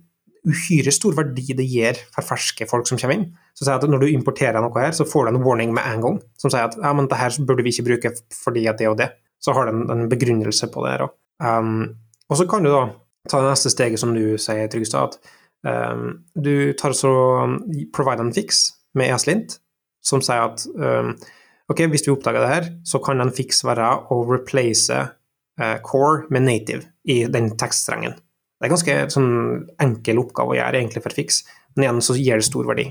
uhyre 0.47 0.91
stor 0.93 1.15
verdi 1.17 1.53
det 1.57 1.65
gir 1.67 1.97
for 2.13 2.25
ferske 2.25 2.67
folk 2.69 2.87
som 2.87 2.99
kommer 2.99 3.17
inn. 3.17 3.25
Så 3.57 3.65
sier 3.65 3.79
at 3.79 3.89
Når 3.89 4.05
du 4.05 4.11
importerer 4.11 4.59
noe 4.63 4.75
her, 4.79 4.93
så 4.95 5.07
får 5.07 5.27
du 5.27 5.33
en 5.33 5.43
warning 5.43 5.73
med 5.75 5.83
en 5.83 6.03
gang 6.05 6.19
som 6.39 6.51
sier 6.51 6.69
at 6.69 6.77
ja, 6.79 6.93
men 6.95 7.09
det 7.11 7.19
her 7.19 7.35
burde 7.43 7.65
vi 7.65 7.73
ikke 7.73 7.89
bruke 7.89 8.13
fordi 8.35 8.67
at 8.71 8.79
det 8.79 8.87
og 8.91 8.99
det. 9.01 9.11
Så 9.39 9.55
har 9.55 9.67
du 9.67 9.75
en, 9.75 9.85
en 9.91 10.09
begrunnelse 10.11 10.67
på 10.71 10.85
det. 10.85 10.97
her 10.97 11.09
Um, 11.39 11.95
og 12.27 12.37
så 12.37 12.45
kan 12.51 12.63
du 12.63 12.71
da 12.71 12.89
ta 13.29 13.39
det 13.39 13.53
neste 13.53 13.71
steget, 13.71 13.99
som 14.01 14.11
du 14.15 14.37
sier, 14.41 14.67
Trygstad, 14.67 15.15
at 15.15 15.93
um, 15.93 16.19
du 16.35 16.73
tar 16.79 16.95
så 16.95 17.11
provide 17.95 18.25
en 18.25 18.33
fix 18.35 18.65
med 18.99 19.13
ESLint, 19.13 19.55
som 20.03 20.23
sier 20.23 20.49
at 20.49 20.65
um, 20.75 21.13
ok, 21.71 21.85
hvis 21.91 22.03
du 22.05 22.11
oppdager 22.13 22.43
det 22.43 22.51
her, 22.51 22.69
så 22.83 23.01
kan 23.03 23.21
en 23.23 23.33
fix 23.35 23.63
være 23.63 23.87
å 24.11 24.21
replace 24.27 24.99
uh, 24.99 25.77
core 25.85 26.27
med 26.29 26.47
native 26.47 26.89
i 27.07 27.23
den 27.31 27.53
tekststrengen. 27.59 28.17
Det 28.59 28.67
er 28.67 28.73
ganske 28.73 28.95
sånn, 29.13 29.29
enkel 29.79 30.19
oppgave 30.19 30.55
å 30.55 30.57
gjøre 30.59 30.81
egentlig 30.81 31.03
for 31.05 31.15
fiks, 31.15 31.43
men 31.75 31.85
igjen 31.85 32.01
så 32.03 32.15
gir 32.19 32.41
det 32.41 32.47
stor 32.47 32.67
verdi. 32.67 32.89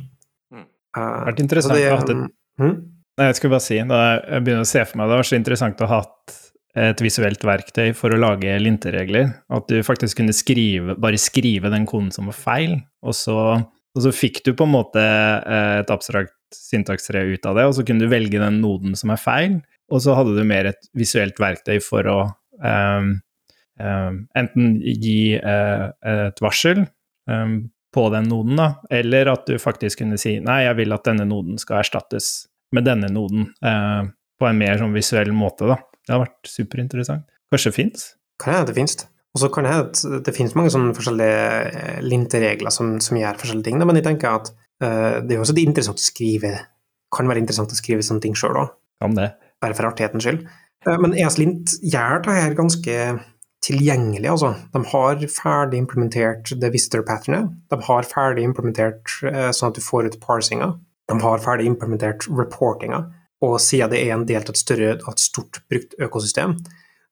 Mm. 0.54 0.64
Uh, 0.64 1.00
det 1.00 1.02
har 1.04 1.28
vært 1.28 1.42
interessant 1.44 1.76
det, 1.76 1.88
å 1.90 1.98
ha 1.98 2.07
det. 2.09 2.16
hmm? 2.62 2.76
Nei, 3.18 3.26
jeg 3.28 3.38
skulle 3.38 3.57
bare 3.57 3.66
si, 3.66 3.81
da 3.90 3.98
jeg 4.14 4.44
begynner 4.46 4.64
å 4.64 4.70
se 4.70 4.85
for 4.87 5.00
meg 5.00 5.11
det, 5.11 5.18
var 5.20 5.28
så 5.28 5.37
interessant 5.37 5.83
å 5.83 5.90
ha 5.90 6.00
hatt 6.00 6.37
et 6.78 7.00
visuelt 7.02 7.42
verktøy 7.42 7.90
for 7.98 8.14
å 8.14 8.20
lage 8.20 8.54
linteregler. 8.62 9.33
At 9.52 9.68
du 9.68 9.81
faktisk 9.85 10.20
kunne 10.20 10.37
skrive, 10.37 10.94
bare 11.00 11.20
skrive 11.20 11.72
den 11.72 11.88
koden 11.90 12.12
som 12.14 12.31
var 12.31 12.38
feil, 12.38 12.76
og 13.02 13.16
så, 13.18 13.38
og 13.59 14.04
så 14.04 14.12
fikk 14.14 14.44
du 14.46 14.52
på 14.54 14.68
en 14.68 14.76
måte 14.76 15.02
eh, 15.02 15.81
et 15.83 15.90
abstrakt 15.90 16.37
syntakstre 16.54 17.24
ut 17.35 17.48
av 17.50 17.59
det, 17.59 17.66
og 17.68 17.74
så 17.76 17.85
kunne 17.85 18.07
du 18.07 18.12
velge 18.12 18.40
den 18.40 18.61
noden 18.62 18.94
som 18.96 19.11
er 19.12 19.20
feil, 19.20 19.59
og 19.90 20.04
så 20.04 20.14
hadde 20.16 20.37
du 20.38 20.44
mer 20.46 20.70
et 20.70 20.92
visuelt 20.96 21.40
verktøy 21.42 21.81
for 21.83 22.09
å 22.12 22.20
um, 22.62 23.11
Eh, 23.11 23.18
enten 23.78 24.78
gi 24.82 25.34
eh, 25.38 25.84
et 26.12 26.42
varsel 26.44 26.84
eh, 26.84 27.56
på 27.94 28.06
den 28.12 28.28
noden, 28.30 28.60
da, 28.60 28.68
eller 28.92 29.32
at 29.32 29.48
du 29.48 29.56
faktisk 29.62 30.02
kunne 30.02 30.18
si 30.20 30.36
nei, 30.44 30.62
jeg 30.66 30.78
vil 30.82 30.96
at 30.96 31.06
denne 31.08 31.26
noden 31.28 31.60
skal 31.60 31.80
erstattes 31.82 32.48
med 32.74 32.84
denne 32.84 33.08
noden, 33.08 33.46
på 34.38 34.44
en 34.44 34.58
mer 34.60 34.76
sånn 34.76 34.92
visuell 34.92 35.30
måte. 35.32 35.64
da. 35.64 35.78
Det 36.04 36.12
har 36.12 36.20
vært 36.20 36.50
superinteressant. 36.52 37.24
Kanskje 37.48 37.70
det 37.70 37.76
fins? 37.78 38.02
Kan 38.36 38.54
hende 38.54 38.68
det 38.68 38.76
fins. 38.76 38.98
Og 39.32 39.40
så 39.40 39.48
kan 39.52 39.64
det 39.64 39.72
hende 39.72 40.20
det 40.24 40.34
finnes 40.36 40.54
mange 40.56 40.72
sånne 40.74 40.92
forskjellige 40.96 42.02
linteregler 42.04 42.74
som, 42.74 42.94
som 43.04 43.16
gjør 43.16 43.40
forskjellige 43.40 43.70
ting, 43.70 43.80
da. 43.80 43.88
men 43.88 43.98
jeg 44.00 44.06
tenker 44.08 44.36
at 44.40 44.52
uh, 44.84 45.18
det 45.24 45.32
er 45.32 45.38
jo 45.38 45.44
også 45.46 45.56
interessant 45.62 46.00
å 46.00 46.04
skrive 46.04 46.52
kan 47.14 47.28
være 47.28 47.40
interessant 47.40 47.72
å 47.72 47.78
skrive 47.78 48.04
sånne 48.04 48.24
ting 48.24 48.36
sjøl 48.36 48.56
òg. 48.64 48.72
Bare 49.62 49.76
for 49.76 49.88
artighetens 49.88 50.26
skyld. 50.26 50.44
Uh, 50.86 50.96
men 51.02 51.16
ESLint 51.16 51.78
gjør 51.84 52.24
det 52.26 52.38
her 52.38 52.56
ganske 52.58 52.96
tilgjengelig. 53.64 54.28
Altså. 54.30 54.54
De 54.72 54.82
har 54.92 55.22
ferdig 55.32 55.80
implementert 55.82 56.52
det 56.60 56.72
visitor-patternet. 56.74 57.52
De 57.70 57.80
har 57.88 58.08
ferdig 58.08 58.46
implementert 58.46 59.18
eh, 59.26 59.50
sånn 59.54 59.72
at 59.72 59.78
du 59.78 59.84
får 59.84 60.10
ut 60.10 60.20
parsinga. 60.22 60.72
De 61.08 61.16
har 61.22 61.44
ferdig 61.44 61.68
implementert 61.70 62.28
reportinga. 62.30 63.06
Og 63.44 63.56
siden 63.62 63.92
det 63.92 64.02
er 64.02 64.16
en 64.16 64.26
del 64.28 64.42
av 64.42 64.52
et 64.52 64.60
større, 64.60 64.96
et 64.98 65.22
stort 65.22 65.60
brukt 65.70 65.94
økosystem, 66.02 66.56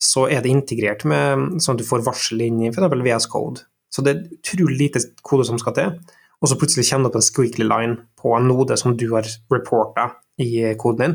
så 0.02 0.26
er 0.28 0.42
det 0.42 0.52
integrert 0.52 1.06
med 1.08 1.60
sånn 1.62 1.76
at 1.76 1.82
du 1.82 1.88
får 1.88 2.04
varsel 2.06 2.42
inn 2.44 2.60
i 2.64 2.70
f.eks. 2.72 2.90
VS 2.92 3.28
Code. 3.32 3.64
Så 3.92 4.02
det 4.04 4.12
er 4.12 4.24
utrolig 4.34 4.76
lite 4.80 5.00
kode 5.24 5.46
som 5.48 5.60
skal 5.62 5.76
til. 5.76 5.94
Og 6.42 6.50
så 6.50 6.58
plutselig 6.60 6.84
kommer 6.90 7.06
det 7.06 7.14
opp 7.14 7.20
en 7.22 7.24
squeaky 7.24 7.64
line 7.64 7.96
på 8.20 8.34
en 8.36 8.48
node 8.50 8.76
som 8.76 8.96
du 8.98 9.06
har 9.14 9.28
reporta 9.52 10.10
i 10.42 10.74
koden 10.78 11.02
din. 11.02 11.14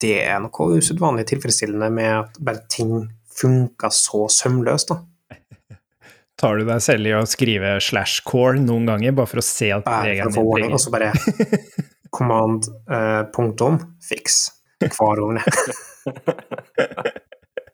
Det 0.00 0.14
er 0.24 0.40
noe 0.42 0.78
usedvanlig 0.78 1.26
tilfredsstillende 1.28 1.90
med 1.92 2.12
at 2.22 2.38
bare 2.42 2.64
ting 2.72 2.94
funka 3.40 3.90
så 3.94 4.26
sømløst, 4.32 4.92
da. 4.92 5.00
Tar 6.40 6.58
du 6.58 6.66
deg 6.66 6.82
selv 6.82 7.08
i 7.08 7.14
å 7.16 7.22
skrive 7.28 7.76
slash 7.84 8.24
core 8.26 8.60
noen 8.62 8.88
ganger, 8.88 9.14
bare 9.16 9.30
for 9.30 9.42
å 9.42 9.46
se 9.46 9.70
at 9.74 9.86
regelen 9.86 10.32
din 10.34 10.52
trenger 10.52 10.76
Og 10.78 10.82
så 10.82 10.94
bare 10.94 11.12
command 12.16 12.68
uh, 12.90 13.22
punktum 13.34 13.80
fix 14.04 14.46
hver 14.82 15.22
gang. 15.22 15.38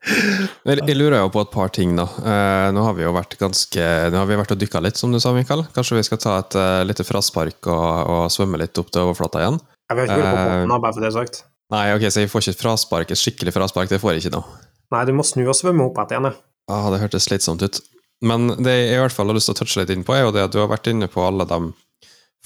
Jeg 0.08 0.96
lurer 0.96 1.18
jo 1.18 1.30
på 1.32 1.42
et 1.42 1.50
par 1.52 1.72
ting, 1.74 1.96
da. 1.98 2.06
Uh, 2.22 2.68
nå 2.72 2.84
har 2.86 2.94
vi 2.96 3.04
jo 3.04 3.12
vært 3.16 3.34
ganske 3.40 3.84
Nå 4.12 4.20
har 4.20 4.28
vi 4.28 4.38
vært 4.38 4.54
og 4.54 4.60
dykka 4.60 4.80
litt, 4.84 5.00
som 5.00 5.12
du 5.12 5.18
sa, 5.20 5.34
Mikael. 5.36 5.66
Kanskje 5.74 5.98
vi 5.98 6.06
skal 6.06 6.20
ta 6.22 6.38
et 6.42 6.56
uh, 6.56 6.84
lite 6.86 7.04
fraspark 7.04 7.68
og, 7.68 7.88
og, 8.06 8.22
svømme 8.32 8.60
litt 8.62 8.78
opp 8.80 8.92
til 8.94 9.04
overflata 9.04 9.42
igjen? 9.42 9.60
Jeg 9.88 9.98
vil 9.98 10.08
ikke 10.08 10.18
hvor 10.20 10.28
på 10.30 10.46
båten, 10.46 10.74
bare 10.84 10.94
for 10.94 11.04
det 11.04 11.12
sagt. 11.16 11.42
Nei, 11.74 11.84
ok, 11.96 12.06
så 12.08 12.24
jeg 12.24 12.32
får 12.32 12.44
ikke 12.44 12.54
et 12.54 12.62
fraspark, 12.62 13.12
et 13.12 13.20
skikkelig 13.20 13.52
fraspark, 13.56 13.90
det 13.92 14.00
får 14.00 14.14
jeg 14.14 14.24
ikke 14.24 14.36
nå. 14.38 14.42
Nei, 14.94 15.05
du 15.05 15.12
må 15.16 15.24
snu 15.27 15.44
og 15.46 15.57
svømme 15.57 15.88
opp 15.88 16.01
igjen. 16.07 16.31
Ah, 16.68 16.88
det 16.92 17.01
hørtes 17.03 17.29
slitsomt 17.29 17.64
ut. 17.64 17.81
Men 18.24 18.48
det 18.59 18.74
jeg 18.74 18.96
i 18.96 19.03
hvert 19.03 19.14
fall 19.14 19.31
har 19.31 19.37
lyst 19.37 19.51
til 19.51 19.57
å 19.57 19.61
touche 19.61 19.83
litt 19.83 19.92
inn 19.94 20.07
på, 20.07 20.14
er 20.16 20.24
jo 20.27 20.33
det 20.35 20.46
at 20.48 20.55
du 20.55 20.59
har 20.62 20.70
vært 20.70 20.88
inne 20.90 21.11
på 21.11 21.22
alle 21.22 21.46
de 21.48 21.61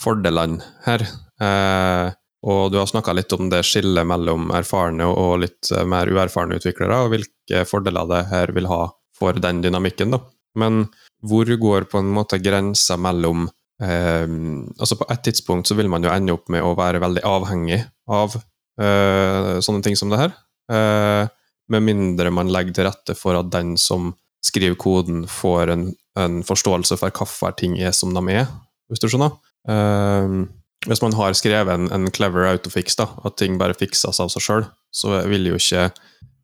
fordelene 0.00 0.60
her. 0.86 1.04
Eh, 1.42 2.12
og 2.42 2.72
du 2.74 2.78
har 2.80 2.90
snakka 2.90 3.14
litt 3.14 3.32
om 3.36 3.48
det 3.52 3.62
skillet 3.66 4.06
mellom 4.08 4.50
erfarne 4.54 5.06
og 5.06 5.38
litt 5.44 5.70
eh, 5.72 5.86
mer 5.88 6.10
uerfarne 6.10 6.58
utviklere, 6.58 7.04
og 7.04 7.14
hvilke 7.14 7.64
fordeler 7.68 8.10
det 8.10 8.22
her 8.32 8.52
vil 8.56 8.68
ha 8.70 8.84
for 9.16 9.38
den 9.38 9.62
dynamikken. 9.64 10.16
da. 10.16 10.22
Men 10.58 10.86
hvor 11.24 11.46
går 11.46 11.86
på 11.88 12.02
en 12.02 12.10
måte 12.12 12.40
grensa 12.42 12.98
mellom 13.00 13.46
eh, 13.82 14.26
altså 14.76 14.98
På 15.00 15.06
et 15.08 15.22
tidspunkt 15.24 15.70
så 15.70 15.78
vil 15.78 15.88
man 15.88 16.04
jo 16.04 16.10
ende 16.12 16.34
opp 16.34 16.50
med 16.52 16.66
å 16.66 16.74
være 16.76 17.00
veldig 17.02 17.22
avhengig 17.24 17.80
av 18.10 18.34
eh, 18.36 19.62
sånne 19.62 19.86
ting 19.86 19.96
som 19.96 20.12
det 20.12 20.20
her. 20.20 20.34
Eh, 20.72 21.30
med 21.70 21.84
mindre 21.86 22.32
man 22.34 22.50
legger 22.52 22.76
til 22.76 22.88
rette 22.88 23.16
for 23.18 23.38
at 23.38 23.52
den 23.52 23.76
som 23.80 24.12
skriver 24.42 24.74
koden, 24.80 25.26
får 25.30 25.70
en, 25.70 25.84
en 26.18 26.40
forståelse 26.42 26.98
for 26.98 27.14
hvorfor 27.14 27.54
ting 27.58 27.78
er 27.78 27.94
som 27.94 28.14
de 28.16 28.22
er, 28.34 28.50
hvis 28.90 29.02
du 29.02 29.06
skjønner. 29.08 29.38
Uh, 29.68 30.48
hvis 30.90 31.02
man 31.04 31.14
har 31.14 31.36
skrevet 31.38 31.70
en, 31.70 31.86
en 31.94 32.10
clever 32.10 32.48
autofix, 32.50 32.96
da, 32.98 33.06
at 33.22 33.36
ting 33.38 33.58
bare 33.60 33.76
fikses 33.78 34.18
av 34.18 34.32
seg 34.32 34.42
sjøl, 34.42 34.64
så 34.90 35.20
vil 35.30 35.46
jo 35.52 35.60
ikke 35.60 35.92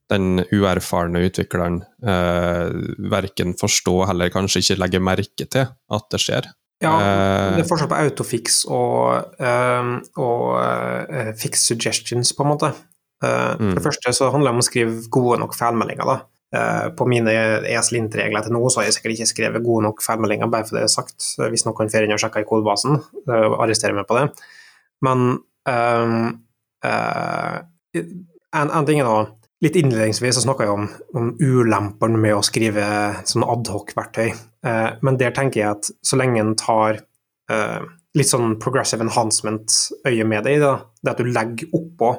den 0.09 0.45
uerfarne 0.55 1.21
utvikleren 1.27 1.83
eh, 2.01 2.69
verken 3.13 3.53
forstå 3.59 3.97
eller 4.09 4.33
kanskje 4.33 4.63
ikke 4.63 4.79
legge 4.81 5.03
merke 5.05 5.45
til 5.45 5.67
at 5.69 6.07
det 6.13 6.23
skjer. 6.23 6.49
Ja, 6.85 6.95
eh, 6.95 7.57
det 7.57 7.65
er 7.65 7.69
forskjell 7.69 7.91
på 7.91 7.99
autofix 7.99 8.61
og, 8.71 9.35
uh, 9.43 9.91
og 10.23 10.45
uh, 10.63 11.33
fix 11.39 11.67
suggestions, 11.67 12.31
på 12.33 12.47
en 12.47 12.53
måte. 12.55 12.71
Uh, 13.25 13.55
mm. 13.59 13.71
For 13.71 13.79
det 13.79 13.85
første 13.89 14.13
så 14.15 14.31
handler 14.31 14.53
det 14.53 14.57
om 14.57 14.63
å 14.63 14.67
skrive 14.67 15.07
gode 15.13 15.39
nok 15.43 15.57
feilmeldinger. 15.59 16.07
da. 16.07 16.19
Uh, 16.49 16.87
på 16.97 17.05
mine 17.11 17.33
ESLint-regler 17.69 18.47
til 18.47 18.55
nå 18.55 18.61
så 18.71 18.81
har 18.81 18.89
jeg 18.89 18.99
sikkert 18.99 19.17
ikke 19.17 19.33
skrevet 19.33 19.65
gode 19.67 19.85
nok 19.89 20.05
feilmeldinger, 20.05 20.51
bare 20.53 20.69
for 20.69 20.79
det 20.79 20.87
er 20.87 20.93
sagt. 20.93 21.33
Hvis 21.51 21.67
noen 21.67 21.91
får 21.91 22.07
inn 22.07 22.15
og 22.15 22.23
sjekker 22.23 22.45
i 22.45 22.49
kodebasen, 22.49 23.01
uh, 23.29 23.59
arresterer 23.59 23.97
meg 23.99 24.07
på 24.09 24.21
det. 24.21 24.29
Men 25.05 25.27
um, 25.69 26.31
en, 26.85 28.71
en, 28.71 28.87
ting 28.87 29.03
er 29.03 29.11
da 29.11 29.19
Litt 29.59 29.75
innledningsvis 29.75 30.37
så 30.37 30.45
snakka 30.45 30.69
jeg 30.69 30.71
om, 30.71 30.85
om 31.19 31.31
ulempene 31.43 32.15
med 32.23 32.37
å 32.37 32.45
skrive 32.47 32.85
sånn 33.27 33.43
adhoc-verktøy. 33.43 34.29
men 35.03 35.19
der 35.19 35.33
tenker 35.35 35.59
jeg 35.59 35.73
at 35.73 35.89
så 36.07 36.15
lenge 36.15 36.39
en 36.39 36.53
tar 36.55 37.01
litt 38.15 38.31
sånn 38.31 38.55
progressive 38.63 39.03
enhancement-øye 39.03 40.29
med 40.31 40.47
deg, 40.47 40.61
da, 40.63 40.77
det 41.03 41.11
at 41.11 41.25
du 41.25 41.33
legger 41.35 41.75
oppå 41.75 42.13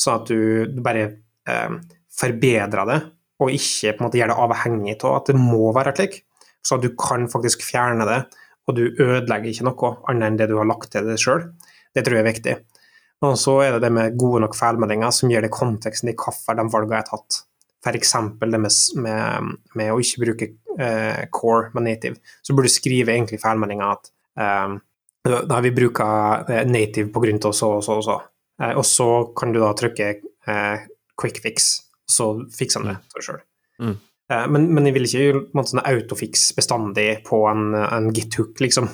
sånn 0.00 0.20
at 0.20 0.30
du, 0.30 0.80
bare 0.84 1.04
eh, 1.48 1.76
forbedrer 2.14 2.88
det, 2.90 3.00
og 3.42 3.52
ikke 3.54 3.94
på 3.94 4.02
en 4.02 4.08
måte 4.08 4.20
gjør 4.20 4.32
det 4.32 4.40
avhengig 4.46 4.96
av 5.02 5.18
at 5.18 5.30
det 5.30 5.38
må 5.40 5.72
være 5.74 5.94
slik. 5.96 6.22
Så 6.64 6.78
at 6.78 6.84
du 6.84 6.94
kan 6.96 7.26
faktisk 7.28 7.64
fjerne 7.66 8.06
det 8.08 8.22
og 8.64 8.76
du 8.78 8.84
ødelegger 8.88 9.50
ikke 9.50 9.66
noe 9.68 9.90
annet 10.10 10.30
enn 10.30 10.38
det 10.40 10.48
du 10.50 10.56
har 10.58 10.68
lagt 10.68 10.90
til 10.92 11.08
deg 11.08 11.20
sjøl. 11.20 11.48
Det 11.94 12.04
tror 12.04 12.18
jeg 12.18 12.24
er 12.24 12.30
viktig. 12.30 12.54
Og 13.24 13.36
så 13.40 13.58
er 13.64 13.76
det 13.76 13.84
det 13.86 13.92
med 13.94 14.16
gode 14.20 14.42
nok 14.44 14.56
feilmeldinger 14.56 15.12
som 15.14 15.32
gir 15.32 15.44
det 15.44 15.52
konteksten 15.54 16.10
i 16.10 16.16
hvorfor 16.18 16.56
de 16.58 16.64
valgene 16.72 17.00
er 17.00 17.08
tatt. 17.08 17.42
F.eks. 17.84 18.14
det 18.40 18.60
med, 18.60 18.72
med, 19.04 19.52
med, 19.76 19.92
å 19.92 20.00
ikke 20.00 20.22
bruke 20.22 20.48
eh, 20.80 21.24
core 21.32 21.70
med 21.76 21.86
native. 21.90 22.20
Så 22.42 22.56
burde 22.56 22.72
du 22.72 22.74
skrive 22.74 23.12
egentlig 23.12 23.42
feilmeldinga 23.42 23.90
at 23.92 24.10
eh, 24.40 24.76
da 25.28 25.58
har 25.58 25.64
vi 25.64 25.74
bruka 25.76 26.06
eh, 26.48 26.64
native 26.68 27.12
på 27.12 27.22
grunn 27.24 27.40
til 27.44 27.56
så 27.56 27.74
og 27.78 27.84
så 27.84 27.98
og 28.00 28.06
så. 28.08 28.16
Eh, 28.62 28.74
og 28.78 28.84
så 28.86 29.08
kan 29.36 29.54
du 29.54 29.60
da 29.62 29.72
trykke 29.76 30.10
eh, 30.14 30.88
quick 31.20 31.40
fix, 31.44 31.70
så 32.06 32.34
fikser 32.54 32.82
han 32.82 32.92
det 32.92 32.98
for 33.10 33.20
deg 33.20 33.28
sjøl. 33.28 33.40
Mm. 33.82 33.94
Eh, 34.30 34.46
men, 34.50 34.68
men, 34.72 34.88
jeg 34.88 34.96
vil 34.96 35.08
ikke 35.08 35.64
sånn 35.70 35.84
autofix 35.84 36.50
bestandig 36.56 37.08
på 37.26 37.44
en, 37.50 37.70
en 37.74 38.10
githook, 38.14 38.58
liksom. 38.62 38.90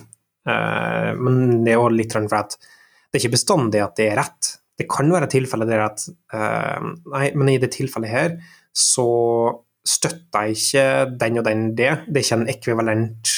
Eh, 0.49 1.11
men 1.19 1.61
det 1.67 1.75
er 1.75 1.81
jo 1.81 1.91
litt 1.93 2.17
for 2.17 2.41
at 2.41 2.57
det 2.61 3.19
er 3.19 3.25
ikke 3.25 3.37
bestandig 3.37 3.83
at 3.85 3.97
det 3.99 4.11
er 4.11 4.21
rett. 4.23 4.55
Det 4.81 4.89
kan 4.91 5.11
være 5.13 5.29
tilfeller 5.29 5.69
der 5.69 5.83
at 5.85 6.07
Nei, 6.33 7.27
men 7.37 7.51
i 7.53 7.59
det 7.61 7.69
tilfellet 7.75 8.09
her 8.09 8.31
så 8.73 9.05
støtter 9.85 10.47
jeg 10.47 10.57
ikke 10.57 10.85
den 11.21 11.41
og 11.41 11.45
den 11.45 11.65
det. 11.77 11.91
Det 12.07 12.23
er 12.23 12.25
ikke 12.25 12.39
en 12.39 12.53
ekvivalent 12.55 13.33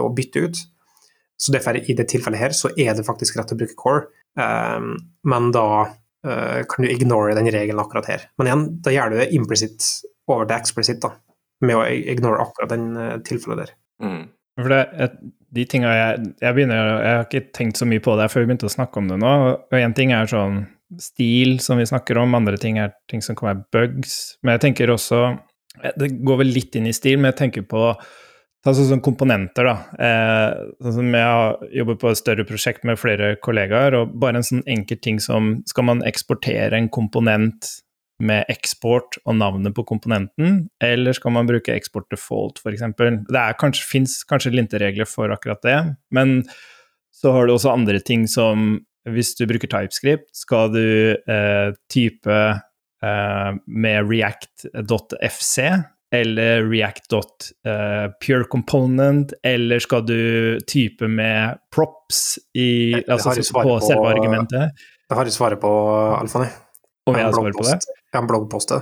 å 0.00 0.08
bytte 0.16 0.42
ut. 0.42 0.62
Så 1.38 1.54
derfor 1.54 1.78
i 1.78 1.94
det 1.94 2.08
tilfellet 2.10 2.40
her 2.40 2.56
så 2.56 2.72
er 2.72 2.96
det 2.96 3.06
faktisk 3.06 3.38
rett 3.38 3.52
å 3.54 3.58
bruke 3.60 3.78
core, 3.78 4.08
men 4.36 5.50
da 5.54 5.68
uh, 5.86 6.60
kan 6.68 6.84
du 6.84 6.90
ignore 6.90 7.34
den 7.38 7.48
regelen 7.52 7.80
akkurat 7.80 8.10
her. 8.10 8.26
Men 8.36 8.50
igjen, 8.50 8.66
da 8.84 8.92
gjør 8.94 9.12
du 9.12 9.20
det 9.22 9.30
implisitt 9.36 9.86
over 10.28 10.48
til 10.48 10.58
eksplisitt, 10.58 11.00
da, 11.04 11.14
med 11.64 11.78
å 11.78 11.84
ignore 11.86 12.42
akkurat 12.44 12.74
den 12.74 12.88
uh, 12.98 13.16
tilfellet 13.24 13.64
der. 13.64 13.74
Mm. 14.04 14.22
For 14.56 14.72
det, 14.72 15.10
de 15.56 15.64
tinga 15.68 15.92
jeg, 15.92 16.30
jeg 16.40 16.56
begynner, 16.56 16.92
jeg 17.04 17.18
har 17.18 17.26
ikke 17.26 17.52
tenkt 17.56 17.80
så 17.80 17.88
mye 17.88 18.02
på 18.04 18.14
det 18.18 18.30
før 18.32 18.44
vi 18.44 18.50
begynte 18.50 18.68
å 18.68 18.72
snakke 18.72 19.00
om 19.00 19.10
det 19.10 19.18
nå. 19.20 19.32
og 19.52 19.76
Én 19.76 19.94
ting 19.96 20.14
er 20.16 20.30
sånn 20.30 20.62
stil 21.02 21.58
som 21.60 21.80
vi 21.80 21.86
snakker 21.88 22.18
om, 22.22 22.36
andre 22.38 22.58
ting 22.60 22.78
er 22.80 22.94
ting 23.10 23.24
som 23.24 23.36
kan 23.38 23.50
være 23.50 23.64
bugs. 23.74 24.36
Men 24.42 24.56
jeg 24.56 24.64
tenker 24.68 24.92
også 24.92 25.20
eh, 25.32 25.92
Det 25.98 26.12
går 26.24 26.40
vel 26.44 26.54
litt 26.54 26.78
inn 26.78 26.88
i 26.88 26.94
stil, 26.96 27.18
men 27.18 27.32
jeg 27.32 27.40
tenker 27.42 27.66
på 27.68 27.90
ta 28.66 28.74
sånn 28.74 29.02
komponenter, 29.04 29.68
da. 29.68 29.74
Eh, 30.02 30.68
sånn 30.82 30.98
som 30.98 31.16
jeg 31.16 31.26
har 31.30 31.72
jobbet 31.78 32.02
på 32.02 32.10
et 32.10 32.20
større 32.20 32.46
prosjekt 32.48 32.86
med 32.88 32.98
flere 32.98 33.34
kollegaer, 33.42 33.94
og 33.94 34.14
bare 34.20 34.40
en 34.40 34.46
sånn 34.46 34.64
enkel 34.66 34.98
ting 35.02 35.20
som 35.22 35.60
Skal 35.70 35.86
man 35.86 36.02
eksportere 36.06 36.74
en 36.76 36.90
komponent 36.90 37.68
med 38.18 38.48
eksport 38.48 39.18
og 39.24 39.36
navnet 39.36 39.74
på 39.76 39.84
komponenten, 39.86 40.68
eller 40.80 41.16
skal 41.16 41.34
man 41.36 41.48
bruke 41.48 41.74
eksport 41.74 42.08
default, 42.10 42.62
f.eks.? 42.62 42.84
Det 42.96 43.44
kanskje, 43.60 43.84
fins 43.84 44.22
kanskje 44.24 44.54
linteregler 44.54 45.08
for 45.08 45.30
akkurat 45.34 45.62
det, 45.62 45.78
men 46.10 46.42
så 47.12 47.32
har 47.32 47.46
du 47.46 47.54
også 47.54 47.74
andre 47.74 48.00
ting 48.00 48.26
som 48.28 48.80
hvis 49.06 49.36
du 49.38 49.44
bruker 49.46 49.70
TypeScript, 49.70 50.32
skal 50.34 50.72
du 50.74 51.14
eh, 51.14 51.68
type 51.92 52.38
eh, 52.40 53.50
med 53.66 54.10
react.fc 54.10 55.58
eller 56.20 56.70
react.purecomponent, 56.70 59.32
eh, 59.32 59.38
eller 59.52 59.78
skal 59.84 60.06
du 60.06 60.20
type 60.66 61.08
med 61.08 61.58
props 61.74 62.38
i, 62.56 62.94
altså, 63.06 63.30
på, 63.52 63.62
på 63.62 63.80
selve 63.84 64.08
argumentet? 64.14 64.70
Det 65.06 65.14
har 65.14 65.24
du 65.24 65.30
svaret 65.30 65.60
på, 65.62 65.70
Alfani. 66.16 66.46
Om 67.06 67.14
jeg 67.14 67.24
har 67.28 67.32
svaret 67.36 67.54
på 67.54 67.62
det? 67.68 67.78
Jeg 67.86 68.16
har 68.16 68.22
en 68.24 68.30
bloggpost. 68.30 68.72
Å, 68.76 68.78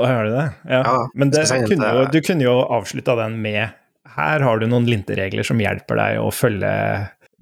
har 0.00 0.24
du 0.26 0.30
det? 0.32 0.46
Ja. 0.70 0.80
ja 0.80 1.08
Men 1.14 1.30
det, 1.34 1.44
kunne 1.68 1.90
jo, 1.92 2.00
du 2.10 2.20
kunne 2.24 2.44
jo 2.46 2.54
avslutta 2.72 3.14
den 3.20 3.36
med 3.44 3.68
Her 4.14 4.40
har 4.42 4.58
du 4.58 4.66
noen 4.70 4.86
linteregler 4.88 5.42
som 5.46 5.60
hjelper 5.62 5.94
deg 6.00 6.18
å 6.22 6.30
følge 6.34 6.70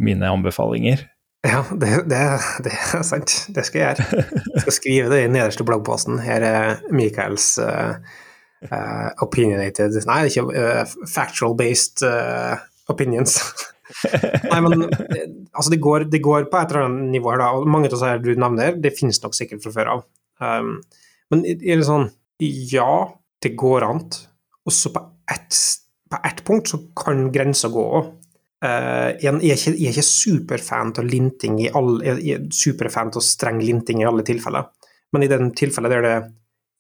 mine 0.03 0.31
anbefalinger. 0.31 0.99
Ja, 1.47 1.65
det, 1.71 1.91
det, 2.11 2.19
det, 2.63 2.73
er 2.73 3.03
sant. 3.07 3.31
Det 3.55 3.65
skal 3.67 3.81
jeg 3.81 3.89
gjøre. 3.89 4.05
Jeg 4.55 4.61
skal 4.65 4.77
skrive 4.77 5.13
det 5.13 5.19
i 5.23 5.27
den 5.27 5.35
nederste 5.37 5.65
bloggposten. 5.67 6.15
Her 6.23 6.41
er 6.47 6.63
Michaels 6.95 7.47
uh, 7.63 7.93
uh, 8.71 9.11
opinionated 9.25 9.97
Nei, 10.09 10.25
ikke 10.31 10.47
uh, 10.51 10.97
factual-based 11.11 12.05
opinions. 12.93 13.39
Nei, 14.51 14.59
men 14.65 14.87
altså, 14.87 15.71
det 15.73 15.81
går, 15.83 16.07
det 16.13 16.23
går, 16.25 16.49
på 16.51 16.59
et 16.59 16.73
eller 16.73 16.87
annet 16.87 17.13
nivå 17.17 17.33
her, 17.33 17.43
da. 17.43 17.51
Og 17.59 17.69
mange 17.71 17.91
av 17.91 17.97
disse 17.97 18.13
du 18.25 18.33
nevner, 18.39 18.77
det 18.83 18.95
finnes 18.97 19.21
nok 19.23 19.37
sikkert 19.37 19.65
fra 19.65 19.75
før 19.75 19.93
av. 19.97 20.05
Um, 20.43 20.75
men 21.33 21.45
er 21.53 21.79
det 21.79 21.87
sånn 21.87 22.09
Ja, 22.43 23.13
det 23.43 23.55
går 23.59 23.87
an. 23.87 24.03
Også 24.69 24.93
på 24.95 25.05
ett, 25.31 25.57
på 26.11 26.21
ett 26.27 26.43
punkt 26.47 26.73
så 26.73 26.83
kan 26.99 27.29
grensa 27.35 27.71
gå 27.73 27.87
òg. 28.01 28.11
Uh, 28.63 29.11
jeg, 29.19 29.33
er 29.35 29.57
ikke, 29.57 29.73
jeg, 29.75 29.89
er 29.89 29.97
ikke, 29.97 30.07
superfan 30.07 30.93
av 30.95 31.09
linting 31.09 31.57
i 31.65 31.71
alle, 31.75 32.15
jeg 32.23 32.37
er 32.37 32.45
superfan 32.55 33.11
av 33.11 33.25
streng 33.27 33.59
linting 33.63 34.03
i 34.03 34.07
alle 34.09 34.25
tilfeller. 34.27 34.71
Men 35.13 35.27
i 35.27 35.31
den 35.31 35.51
tilfellet 35.59 35.93
der 35.93 36.07
det 36.07 36.19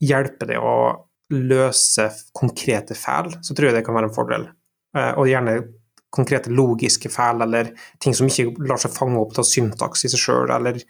hjelper 0.03 0.51
det 0.51 0.61
å 0.62 0.75
løse 1.33 2.09
konkrete 2.37 2.97
feil, 2.99 3.33
så 3.45 3.55
tror 3.55 3.71
jeg 3.71 3.79
det 3.79 3.85
kan 3.87 3.97
være 3.97 4.11
en 4.11 4.16
fordel. 4.16 4.49
Uh, 4.97 5.12
og 5.21 5.31
gjerne 5.31 5.57
konkrete 6.12 6.53
logiske 6.53 7.11
feil, 7.12 7.40
eller 7.45 7.73
ting 8.03 8.16
som 8.16 8.29
ikke 8.29 8.66
lar 8.68 8.81
seg 8.81 8.92
fange 8.95 9.21
opp 9.21 9.38
av 9.40 9.49
syntaks 9.49 10.05
i 10.05 10.12
seg 10.12 10.21
sjøl, 10.21 10.53
eller, 10.53 10.83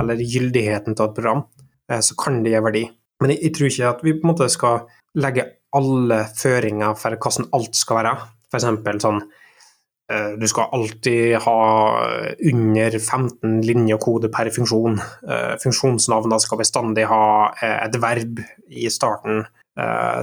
eller, 0.00 0.24
gyldigheten 0.24 0.96
til 0.96 1.06
et 1.06 1.18
program, 1.18 1.44
uh, 1.92 2.00
så 2.00 2.16
kan 2.20 2.40
det 2.44 2.54
gi 2.54 2.64
verdi. 2.68 2.84
Men 3.20 3.34
jeg, 3.36 3.52
tror 3.56 3.68
ikke 3.68 3.92
at 3.94 4.04
vi 4.06 4.16
på 4.16 4.24
en 4.24 4.32
måte 4.32 4.48
skal 4.52 4.86
legge 5.20 5.44
alle 5.76 6.22
føringer 6.38 6.96
for 6.98 7.20
hvordan 7.20 7.50
alt 7.56 7.76
skal 7.78 8.00
være. 8.00 8.16
F.eks. 8.50 8.66
sånn 9.04 9.20
Eh, 10.10 10.32
du 10.38 10.48
skal 10.48 10.70
alltid 10.72 11.36
ha 11.36 11.60
under 12.52 12.98
15 12.98 13.62
linjer 13.62 13.98
kode 14.02 14.30
per 14.32 14.50
funksjon. 14.50 14.98
Eh, 15.28 15.54
funksjonsnavnene 15.62 16.40
skal 16.42 16.58
bestandig 16.58 17.06
ha 17.10 17.24
eh, 17.62 17.76
et 17.84 17.98
verb 18.02 18.42
i 18.66 18.88
starten. 18.90 19.44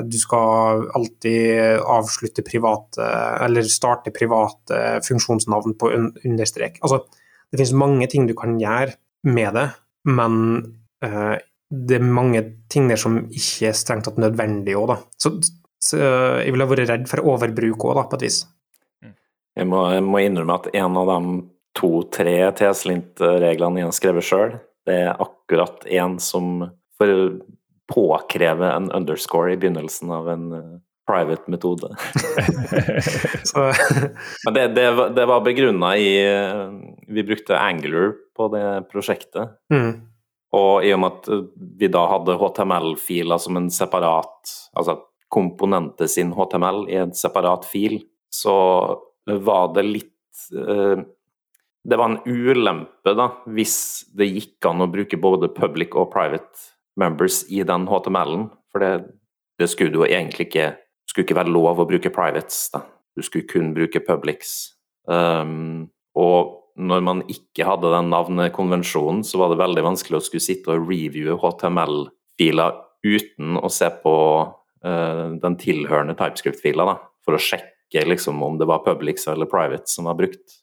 Du 0.07 0.17
skal 0.21 0.83
alltid 0.97 1.79
avslutte 1.81 2.43
private, 2.45 3.05
eller 3.45 3.65
starte 3.71 4.11
private 4.13 4.99
funksjonsnavn 5.07 5.77
på 5.79 5.91
understrek. 6.27 6.77
Altså, 6.83 7.01
det 7.51 7.61
finnes 7.61 7.75
mange 7.79 8.09
ting 8.11 8.27
du 8.29 8.35
kan 8.37 8.57
gjøre 8.61 8.97
med 9.27 9.55
det, 9.57 9.67
men 10.11 10.35
det 11.69 11.97
er 11.97 12.05
mange 12.05 12.43
ting 12.71 12.87
der 12.91 12.99
som 12.99 13.19
ikke 13.25 13.71
er 13.71 13.77
strengt 13.77 14.07
tatt 14.07 14.19
nødvendig 14.21 14.75
òg, 14.79 14.87
da. 14.93 14.97
Så, 15.19 15.33
så, 15.83 15.99
jeg 16.43 16.53
ville 16.55 16.69
vært 16.69 16.87
redd 16.91 17.09
for 17.11 17.23
overbruk 17.33 17.87
òg, 17.89 18.01
på 18.07 18.19
et 18.19 18.27
vis. 18.27 18.39
Jeg 19.57 19.67
må, 19.67 19.81
jeg 19.95 20.05
må, 20.05 20.21
innrømme 20.21 20.59
at 20.61 20.69
en 20.77 20.99
av 21.01 21.11
de 21.11 21.37
to-tre 21.77 22.37
TS-Lint-reglene 22.57 23.81
jeg 23.81 23.89
har 23.89 23.95
skrevet 23.97 24.25
sjøl, 24.25 24.57
det 24.87 24.99
er 25.07 25.23
akkurat 25.23 25.83
en 25.97 26.17
som 26.23 26.67
får 26.97 27.11
påkreve 27.87 28.71
en 28.71 28.91
underscore 28.91 29.53
i 29.53 29.57
begynnelsen 29.57 30.11
av 30.11 30.29
en 30.29 30.51
eh, 30.53 30.79
private 31.07 31.51
metode. 31.51 31.95
Men 34.45 34.53
det, 34.53 34.67
det, 34.67 35.09
det 35.15 35.25
var 35.25 35.41
begrunna 35.41 35.97
i 35.97 36.09
eh, 36.27 36.67
Vi 37.07 37.23
brukte 37.23 37.59
Angular 37.59 38.13
på 38.37 38.47
det 38.53 38.65
prosjektet. 38.91 39.49
Mm. 39.73 40.01
Og 40.57 40.85
i 40.85 40.93
og 40.95 40.99
med 41.03 41.11
at 41.11 41.29
vi 41.79 41.89
da 41.91 42.05
hadde 42.07 42.37
HTML-filer 42.39 43.39
som 43.41 43.57
en 43.59 43.67
separat 43.73 44.53
Altså 44.79 44.95
komponenter 45.27 46.07
sin 46.07 46.31
HTML 46.31 46.85
i 46.87 46.95
en 47.01 47.11
separat 47.11 47.65
fil, 47.67 47.99
så 48.31 48.55
var 49.27 49.73
det 49.75 49.83
litt 49.83 50.45
eh, 50.55 51.03
Det 51.83 51.97
var 51.99 52.09
en 52.09 52.21
ulempe, 52.23 53.11
da, 53.15 53.29
hvis 53.51 54.07
det 54.15 54.29
gikk 54.29 54.69
an 54.69 54.85
å 54.85 54.91
bruke 54.91 55.19
både 55.19 55.51
public 55.55 55.95
og 55.99 56.13
private 56.13 56.76
members 56.99 57.43
i 57.53 57.63
den 57.67 57.87
HTML-en. 57.89 58.49
For 58.73 58.83
det, 58.83 58.91
det 59.61 59.69
skulle 59.71 59.95
jo 60.01 60.07
egentlig 60.07 60.49
ikke 60.49 60.73
skulle 61.07 61.25
ikke 61.25 61.39
være 61.39 61.53
lov 61.53 61.81
å 61.81 61.87
bruke 61.89 62.11
privates. 62.13 62.67
Da. 62.73 62.83
Du 63.15 63.23
skulle 63.25 63.47
kun 63.49 63.71
bruke 63.75 64.03
publics. 64.05 64.75
Um, 65.09 65.87
og 66.17 66.75
når 66.77 67.01
man 67.05 67.23
ikke 67.31 67.65
hadde 67.65 67.89
den 67.93 68.11
navnekonvensjonen, 68.13 69.23
så 69.25 69.39
var 69.41 69.49
det 69.49 69.61
veldig 69.63 69.85
vanskelig 69.85 70.19
å 70.19 70.25
skulle 70.27 70.45
sitte 70.45 70.75
og 70.75 70.85
reviewe 70.85 71.39
HTML-filer 71.41 72.77
uten 73.07 73.57
å 73.57 73.71
se 73.71 73.89
på 74.03 74.13
uh, 74.43 75.25
den 75.41 75.57
tilhørende 75.61 76.17
TypeScript-fila, 76.19 76.97
for 77.25 77.37
å 77.37 77.41
sjekke 77.41 78.03
liksom, 78.05 78.43
om 78.43 78.59
det 78.59 78.67
var 78.69 78.85
publics 78.85 79.25
eller 79.31 79.49
private 79.49 79.89
som 79.89 80.09
var 80.09 80.19
brukt. 80.19 80.59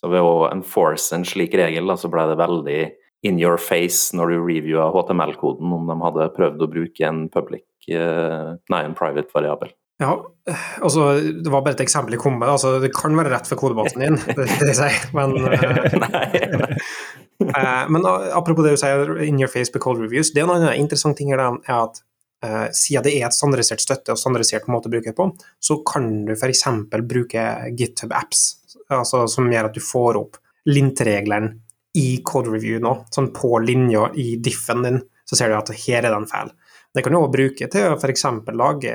Så 0.00 0.08
ved 0.12 0.24
å 0.24 0.46
enforce 0.52 1.16
en 1.16 1.26
slik 1.28 1.56
regel, 1.58 1.88
da, 1.90 1.96
så 1.98 2.08
ble 2.12 2.28
det 2.30 2.38
veldig 2.40 2.80
in 3.26 3.40
your 3.40 3.58
face 3.60 4.16
når 4.16 4.32
du 4.32 4.40
reviewa 4.40 4.88
HTML-koden, 4.94 5.72
om 5.76 5.90
de 5.90 5.96
hadde 6.04 6.30
prøvd 6.36 6.64
å 6.64 6.70
bruke 6.72 7.06
en 7.06 7.26
public, 7.32 7.66
eh, 7.92 8.56
nei, 8.72 8.82
en 8.84 8.96
private 8.96 9.32
variabel. 9.34 9.72
Ja, 10.00 10.14
altså 10.80 11.10
det 11.20 11.50
var 11.52 11.60
bare 11.60 11.76
et 11.76 11.82
eksempel 11.84 12.16
jeg 12.16 12.22
kom 12.22 12.38
med. 12.40 12.48
Altså, 12.48 12.78
det 12.80 12.88
kan 12.96 13.12
være 13.18 13.34
rett 13.34 13.48
for 13.50 13.60
kodebasen 13.60 14.00
din, 14.00 14.16
det, 14.38 14.46
det 14.64 14.76
sier, 14.78 14.96
men 15.12 15.36
uh, 15.44 15.50
uh, 17.44 17.84
Men 17.92 18.08
apropos 18.08 18.64
det 18.64 18.78
du 18.78 18.80
sier, 18.80 19.12
in 19.26 19.42
your 19.42 19.52
face 19.52 19.68
code 19.76 20.00
reviews, 20.00 20.32
det 20.32 20.40
er 20.40 20.48
en 20.48 20.56
annen 20.56 20.80
interessant 20.80 21.20
ting 21.20 21.34
her, 21.34 21.44
er 21.44 21.82
at 21.82 22.06
Uh, 22.40 22.70
siden 22.72 23.04
det 23.04 23.10
er 23.18 23.26
et 23.26 23.34
standardisert 23.36 23.82
støtte 23.84 24.14
og 24.14 24.16
standardisert 24.16 24.64
måte 24.72 24.88
å 24.88 24.92
bruke 24.94 25.10
det 25.10 25.16
på, 25.18 25.26
så 25.60 25.74
kan 25.84 26.06
du 26.24 26.30
f.eks. 26.32 26.62
bruke 27.04 27.42
GitHub 27.76 28.14
Apps 28.16 28.46
altså, 28.88 29.26
som 29.28 29.50
gjør 29.52 29.68
at 29.68 29.76
du 29.76 29.82
får 29.84 30.16
opp 30.16 30.38
lintreglene 30.64 31.58
i 31.98 32.20
code 32.26 32.52
review 32.52 32.80
nå, 32.82 32.92
sånn 33.10 33.32
på 33.34 33.58
linja 33.64 34.08
i 34.18 34.34
diffen 34.42 34.84
din, 34.86 35.00
så 35.26 35.38
ser 35.38 35.50
du 35.50 35.56
at 35.58 35.72
her 35.86 36.04
er 36.04 36.14
den 36.14 36.28
feil. 36.30 36.52
Det 36.94 37.04
kan 37.04 37.14
du 37.14 37.20
òg 37.20 37.32
bruke 37.34 37.70
til 37.70 37.92
å 37.92 37.96
f.eks. 37.98 38.26
lage 38.58 38.94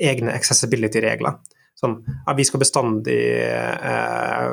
egne 0.00 0.34
accessibility-regler. 0.34 1.38
Sånn 1.78 1.98
at 2.26 2.36
vi 2.38 2.46
skal 2.46 2.62
bestandig 2.62 3.20
eh, 3.44 4.50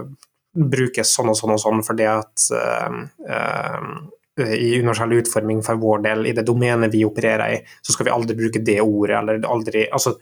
bruke 0.52 1.04
sånn 1.08 1.32
og 1.32 1.38
sånn 1.38 1.56
og 1.56 1.62
sånn 1.62 1.84
fordi 1.86 2.08
at 2.12 2.48
eh, 2.58 2.98
eh, 3.36 3.90
i 4.42 4.72
universell 4.80 5.18
utforming 5.20 5.62
for 5.66 5.80
vår 5.80 6.06
del, 6.08 6.26
i 6.28 6.36
det 6.36 6.46
domenet 6.48 6.92
vi 6.94 7.04
opererer 7.06 7.58
i, 7.58 7.60
så 7.84 7.94
skal 7.94 8.08
vi 8.08 8.14
aldri 8.16 8.38
bruke 8.40 8.64
det 8.64 8.80
ordet, 8.82 9.18
eller 9.20 9.44
aldri 9.48 9.86
Altså, 9.92 10.16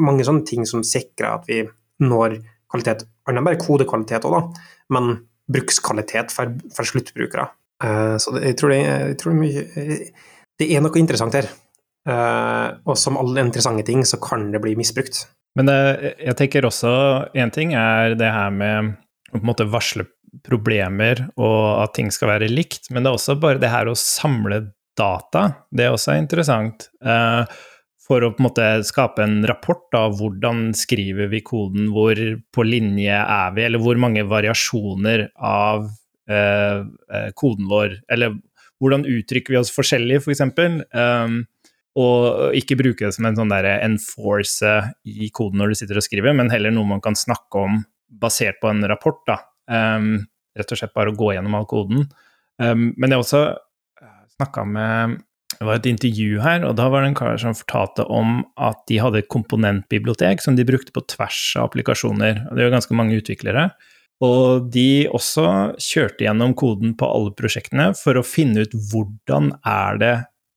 mange 0.00 0.24
sånne 0.26 0.44
ting 0.48 0.66
som 0.68 0.82
sikrer 0.84 1.36
at 1.36 1.48
vi 1.48 1.60
når 2.02 2.40
kvalitet, 2.72 3.04
annet 3.28 3.46
bare 3.46 3.60
kodekvalitet 3.60 4.26
òg, 4.26 4.34
da, 4.34 4.66
men 4.96 5.12
brukskvalitet 5.50 6.32
for, 6.34 6.54
for 6.74 6.88
sluttbrukere. 6.88 7.48
Uh, 7.82 8.16
så 8.22 8.36
det, 8.36 8.44
jeg 8.52 8.58
tror, 8.60 8.72
det, 8.74 8.80
jeg 8.84 9.18
tror 9.20 9.32
det, 9.32 9.36
er 9.36 9.42
mye, 9.42 9.98
det 10.60 10.68
er 10.70 10.84
noe 10.84 11.00
interessant 11.00 11.38
her. 11.38 11.50
Uh, 12.08 12.82
og 12.86 12.96
som 12.98 13.18
alle 13.18 13.44
interessante 13.46 13.86
ting, 13.86 14.04
så 14.06 14.18
kan 14.22 14.50
det 14.54 14.62
bli 14.62 14.74
misbrukt. 14.78 15.24
Men 15.58 15.68
det, 15.68 15.78
jeg 16.22 16.38
tenker 16.38 16.66
også 16.66 16.92
én 17.38 17.52
ting 17.54 17.74
er 17.76 18.16
det 18.18 18.30
her 18.32 18.52
med 18.54 18.94
å 19.32 19.38
på 19.38 19.42
en 19.42 19.48
måte 19.48 19.68
varsle 19.68 20.06
problemer 20.46 21.26
og 21.36 21.82
at 21.82 21.92
ting 21.96 22.08
skal 22.12 22.30
være 22.34 22.48
likt, 22.48 22.88
men 22.90 23.04
det 23.04 23.10
er 23.10 23.18
også 23.18 23.36
bare 23.40 23.60
det 23.60 23.72
her 23.72 23.90
å 23.90 23.98
samle 23.98 24.62
data. 24.98 25.44
Det 25.72 25.86
er 25.86 25.94
også 25.94 26.16
interessant. 26.20 26.88
Uh, 27.04 27.44
for 28.12 28.26
å 28.26 28.32
på 28.34 28.42
en 28.42 28.48
måte 28.50 28.68
skape 28.84 29.24
en 29.24 29.40
rapport 29.48 29.96
av 29.96 30.18
hvordan 30.18 30.70
skriver 30.76 31.30
vi 31.32 31.40
koden, 31.44 31.88
hvor 31.94 32.18
på 32.52 32.64
linje 32.66 33.16
er 33.16 33.54
vi, 33.56 33.64
eller 33.64 33.80
hvor 33.80 34.00
mange 34.00 34.26
variasjoner 34.28 35.30
av 35.40 35.88
eh, 36.28 37.30
koden 37.38 37.70
vår, 37.70 38.02
eller 38.12 38.36
hvordan 38.82 39.06
uttrykker 39.08 39.54
vi 39.54 39.60
oss 39.62 39.72
forskjellig, 39.72 40.20
f.eks. 40.20 40.26
For 40.26 40.36
eksempel. 40.36 40.82
um, 40.92 41.42
og 41.92 42.54
ikke 42.56 42.78
bruke 42.80 43.04
det 43.04 43.12
som 43.12 43.26
en 43.28 43.36
sånn 43.36 43.50
derre 43.52 43.74
enforce 43.84 44.70
i 45.04 45.28
koden 45.34 45.60
når 45.60 45.72
du 45.72 45.80
sitter 45.82 45.98
og 46.00 46.06
skriver, 46.06 46.32
men 46.36 46.48
heller 46.52 46.72
noe 46.72 46.88
man 46.88 47.02
kan 47.04 47.16
snakke 47.18 47.64
om 47.66 47.82
basert 48.22 48.62
på 48.62 48.70
en 48.70 48.80
rapport. 48.88 49.20
da. 49.28 49.36
Um, 49.68 50.22
rett 50.56 50.72
og 50.72 50.80
slett 50.80 50.94
bare 50.96 51.12
å 51.12 51.18
gå 51.18 51.34
gjennom 51.34 51.58
all 51.58 51.68
koden. 51.68 52.06
Um, 52.56 52.90
men 52.96 53.12
jeg 53.12 53.18
har 53.18 53.26
også 53.26 53.42
snakka 54.38 54.64
med 54.68 55.20
Det 55.62 55.68
var 55.68 55.78
et 55.78 55.84
intervju 55.86 56.40
her, 56.42 56.64
og 56.66 56.72
da 56.74 56.88
var 56.90 57.04
det 57.04 57.12
en 57.12 57.14
kar 57.14 57.36
som 57.38 57.54
fortalte 57.54 58.02
om 58.10 58.40
at 58.58 58.80
de 58.90 58.96
hadde 58.98 59.20
et 59.22 59.28
komponentbibliotek 59.30 60.42
som 60.42 60.56
de 60.58 60.64
brukte 60.66 60.90
på 60.90 61.04
tvers 61.06 61.38
av 61.54 61.68
applikasjoner. 61.68 62.40
og 62.48 62.58
Det 62.58 62.66
jo 62.66 62.72
ganske 62.72 62.96
mange 62.98 63.20
utviklere. 63.20 63.68
Og 64.26 64.66
de 64.74 65.06
også 65.14 65.46
kjørte 65.78 66.26
gjennom 66.26 66.56
koden 66.58 66.96
på 66.98 67.06
alle 67.06 67.30
prosjektene 67.38 67.92
for 67.94 68.18
å 68.18 68.26
finne 68.26 68.66
ut 68.66 68.74
hvordan 68.90 69.52
er 69.62 70.02
det 70.02 70.12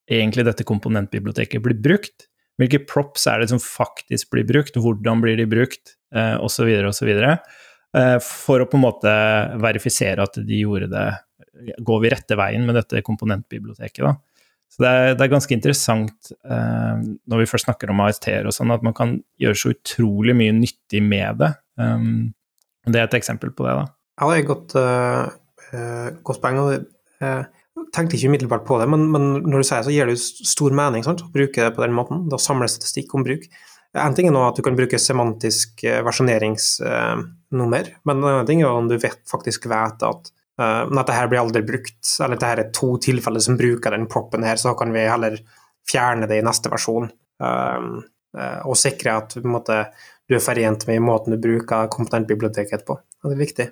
egentlig 0.10 0.47
dette 0.49 0.66
komponentbiblioteket 0.66 1.62
blir 1.62 1.78
brukt. 1.86 2.26
Hvilke 2.58 2.82
props 2.89 3.30
er 3.30 3.45
det 3.45 3.51
som 3.53 3.62
faktisk 3.62 4.34
blir 4.34 4.49
brukt, 4.49 4.74
hvordan 4.74 5.22
blir 5.22 5.38
de 5.38 5.45
brukt, 5.45 5.99
eh, 6.18 6.34
osv., 6.41 6.66
osv. 6.89 7.14
Eh, 7.14 8.18
for 8.26 8.58
å 8.58 8.72
på 8.74 8.82
en 8.82 8.88
måte 8.89 9.18
verifisere 9.62 10.26
at 10.26 10.41
de 10.41 10.66
gjorde 10.66 10.89
det 10.89 11.08
Går 11.56 11.99
vi 12.03 12.10
rette 12.12 12.36
veien 12.36 12.66
med 12.68 12.76
dette 12.76 12.99
komponentbiblioteket, 12.99 14.01
da? 14.03 14.18
Så 14.72 14.84
det 14.84 14.89
er, 14.91 15.13
det 15.16 15.24
er 15.24 15.32
ganske 15.32 15.55
interessant 15.55 16.32
eh, 16.43 17.03
når 17.32 17.41
vi 17.41 17.47
først 17.47 17.68
snakker 17.70 17.91
om 17.93 18.01
AST-er 18.03 18.47
og 18.49 18.55
sånn, 18.55 18.74
at 18.76 18.84
man 18.84 18.95
kan 18.97 19.13
gjøre 19.39 19.59
så 19.61 19.72
utrolig 19.72 20.36
mye 20.36 20.55
nyttig 20.57 20.99
med 21.05 21.39
det. 21.39 21.51
Um, 21.80 22.34
det 22.84 22.99
er 22.99 23.07
et 23.07 23.16
eksempel 23.22 23.53
på 23.55 23.63
det, 23.68 23.76
da. 23.78 23.86
Ja, 24.20 24.28
det 24.28 24.36
er 24.36 24.41
et 24.43 24.49
godt, 24.49 24.76
uh, 24.76 26.09
godt 26.28 26.41
poeng. 26.43 26.59
uh, 27.24 27.43
tenkte 27.95 28.18
ikke 28.18 28.34
umiddelbart 28.34 28.68
på 28.68 28.82
det, 28.82 28.89
men, 28.91 29.07
men, 29.13 29.30
når 29.45 29.63
du 29.63 29.68
sier 29.68 29.80
det, 29.80 29.88
så 29.88 29.95
gir 29.95 30.09
det 30.09 30.18
jo 30.18 30.49
stor 30.51 30.76
mening 30.76 31.07
sant? 31.07 31.24
å 31.24 31.32
bruke 31.32 31.70
det 31.70 31.72
på 31.78 31.84
den 31.86 31.95
måten. 31.95 32.28
Da 32.32 32.39
samles 32.41 32.76
statistikk 32.76 33.16
om 33.16 33.24
bruk. 33.28 33.47
En 33.95 34.16
ting 34.16 34.28
er 34.28 34.36
nå 34.36 34.43
at 34.43 34.57
du 34.59 34.63
kan 34.66 34.76
bruke 34.76 34.99
semantisk 34.99 35.86
versjoneringsnummer, 36.03 37.91
men 38.03 38.18
en 38.18 38.28
annen 38.28 38.49
ting 38.49 38.59
er 38.59 38.68
om 38.76 38.89
du 38.91 38.97
vet, 38.99 39.22
faktisk 39.32 39.70
vet 39.72 40.03
at 40.03 40.36
uh, 40.62 40.84
dette 40.91 41.16
her 41.16 41.30
blir 41.32 41.43
aldri 41.43 41.64
brukt, 41.68 42.01
eller 42.20 42.36
at 42.36 42.41
dette 42.41 42.51
her 42.51 42.64
er 42.64 42.74
to 42.76 42.95
tilfeller 43.03 43.43
som 43.43 43.60
bruker 43.60 43.95
den 43.95 44.10
proppen 44.12 44.45
her, 44.47 44.60
så 44.62 44.76
kan 44.78 44.93
vi 44.95 45.08
heller 45.08 45.39
fjerne 45.89 46.30
det 46.32 46.41
i 46.41 46.45
neste 46.45 46.72
versjon. 46.74 47.10
Uh, 47.43 48.03
uh, 48.38 48.60
og 48.66 48.78
sikre 48.80 49.18
at 49.22 49.38
måte, 49.45 49.86
du 50.30 50.38
er 50.38 50.43
forent 50.43 50.88
med 50.89 51.03
måten 51.06 51.36
du 51.36 51.41
bruker 51.41 51.91
komponentbiblioteket 51.93 52.86
på. 52.88 52.99
Det 53.26 53.34
er 53.34 53.41
viktig. 53.41 53.72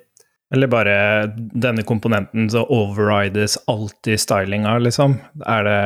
Eller 0.54 0.68
bare 0.70 0.96
denne 1.36 1.82
komponenten 1.82 2.50
så 2.52 2.62
overrides 2.70 3.56
alltid 3.70 4.20
stylinga, 4.20 4.76
liksom? 4.78 5.16
Er 5.46 5.64
det 5.66 5.78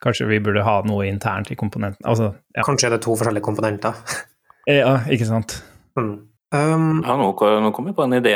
Kanskje 0.00 0.28
vi 0.30 0.38
burde 0.40 0.62
ha 0.64 0.78
noe 0.86 1.08
internt 1.08 1.50
i 1.52 1.58
komponenten? 1.58 2.00
Altså, 2.08 2.30
ja. 2.56 2.64
Kanskje 2.64 2.88
er 2.88 2.96
det 2.96 3.02
to 3.04 3.16
forskjellige 3.18 3.44
komponenter? 3.44 3.98
ja, 4.70 5.00
ikke 5.12 5.28
sant. 5.28 5.58
Mm. 5.98 6.14
Um, 6.54 7.00
ja, 7.02 7.16
nå, 7.18 7.30
nå 7.64 7.70
kom 7.74 7.88
jeg 7.88 7.96
på 7.96 8.04
en 8.04 8.18
idé 8.18 8.34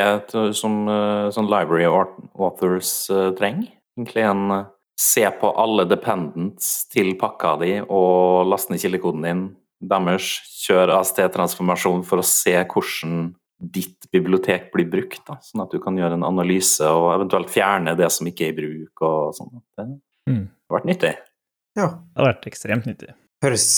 som 0.57 0.81
sånn 1.35 1.51
library 1.51 1.87
authors 1.87 2.91
uh, 3.13 3.29
trenger. 3.39 3.69
Egentlig 3.99 4.25
en 4.27 4.55
uh, 4.55 4.65
se 4.99 5.31
på 5.41 5.51
alle 5.55 5.85
dependents 5.87 6.89
til 6.91 7.13
pakka 7.21 7.55
di 7.63 7.75
og 7.85 8.49
laste 8.51 8.75
ned 8.75 8.83
kildekoden 8.83 9.27
din 9.27 9.43
deres, 9.79 10.27
kjør 10.65 10.91
AST-transformasjon 10.97 12.03
for 12.07 12.19
å 12.19 12.27
se 12.27 12.57
hvordan 12.67 13.29
ditt 13.59 14.09
bibliotek 14.15 14.73
blir 14.75 14.89
brukt, 14.91 15.23
da, 15.27 15.37
sånn 15.43 15.63
at 15.65 15.71
du 15.75 15.79
kan 15.83 15.97
gjøre 15.99 16.19
en 16.19 16.27
analyse 16.27 16.87
og 16.87 17.13
eventuelt 17.13 17.51
fjerne 17.51 17.95
det 17.99 18.11
som 18.15 18.27
ikke 18.27 18.49
er 18.49 18.53
i 18.53 18.59
bruk. 18.59 19.03
og 19.07 19.35
sånn. 19.39 19.63
Det 19.79 19.87
mm. 20.31 20.45
har 20.67 20.79
vært 20.79 20.91
nyttig. 20.91 21.15
Ja. 21.79 21.89
Det 21.95 22.23
har 22.23 22.31
vært 22.33 22.51
ekstremt 22.51 22.91
nyttig. 22.91 23.15
Høres 23.45 23.69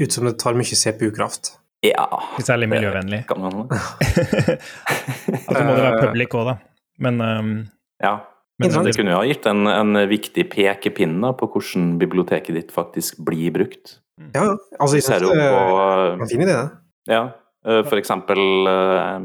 ut 0.00 0.12
som 0.12 0.28
det 0.28 0.36
tar 0.40 0.56
mye 0.56 0.76
CPU-kraft. 0.76 1.54
Ja. 1.86 2.06
Ikke 2.36 2.44
særlig 2.44 2.68
miljøvennlig. 2.68 3.22
Kan 3.28 3.40
man 3.40 3.54
altså 3.70 5.62
må 5.64 5.76
det 5.76 5.84
være 5.86 6.02
public 6.02 6.36
òg, 6.36 6.50
da. 6.50 6.56
Men 7.00 7.20
um, 7.24 7.54
Ja. 8.02 8.18
Men 8.60 8.74
det 8.84 8.92
kunne 8.92 9.14
jo 9.14 9.22
ha 9.22 9.24
gitt 9.24 9.46
en, 9.48 9.64
en 9.72 9.96
viktig 10.10 10.44
pekepinne 10.52 11.30
på 11.40 11.46
hvordan 11.48 11.94
biblioteket 12.02 12.58
ditt 12.58 12.74
faktisk 12.74 13.22
blir 13.24 13.54
brukt. 13.54 13.94
Ja, 14.34 14.50
altså 14.76 14.98
jeg 14.98 15.06
synes 15.06 15.24
det 15.24 15.46
er 15.46 16.18
en 16.18 16.28
fin 16.28 16.44
idé, 16.44 16.58
det. 16.58 16.66
Ja, 17.08 17.22
Eh, 17.66 17.82
for 17.84 18.00
eksempel 18.00 18.40
eh, 18.68 19.20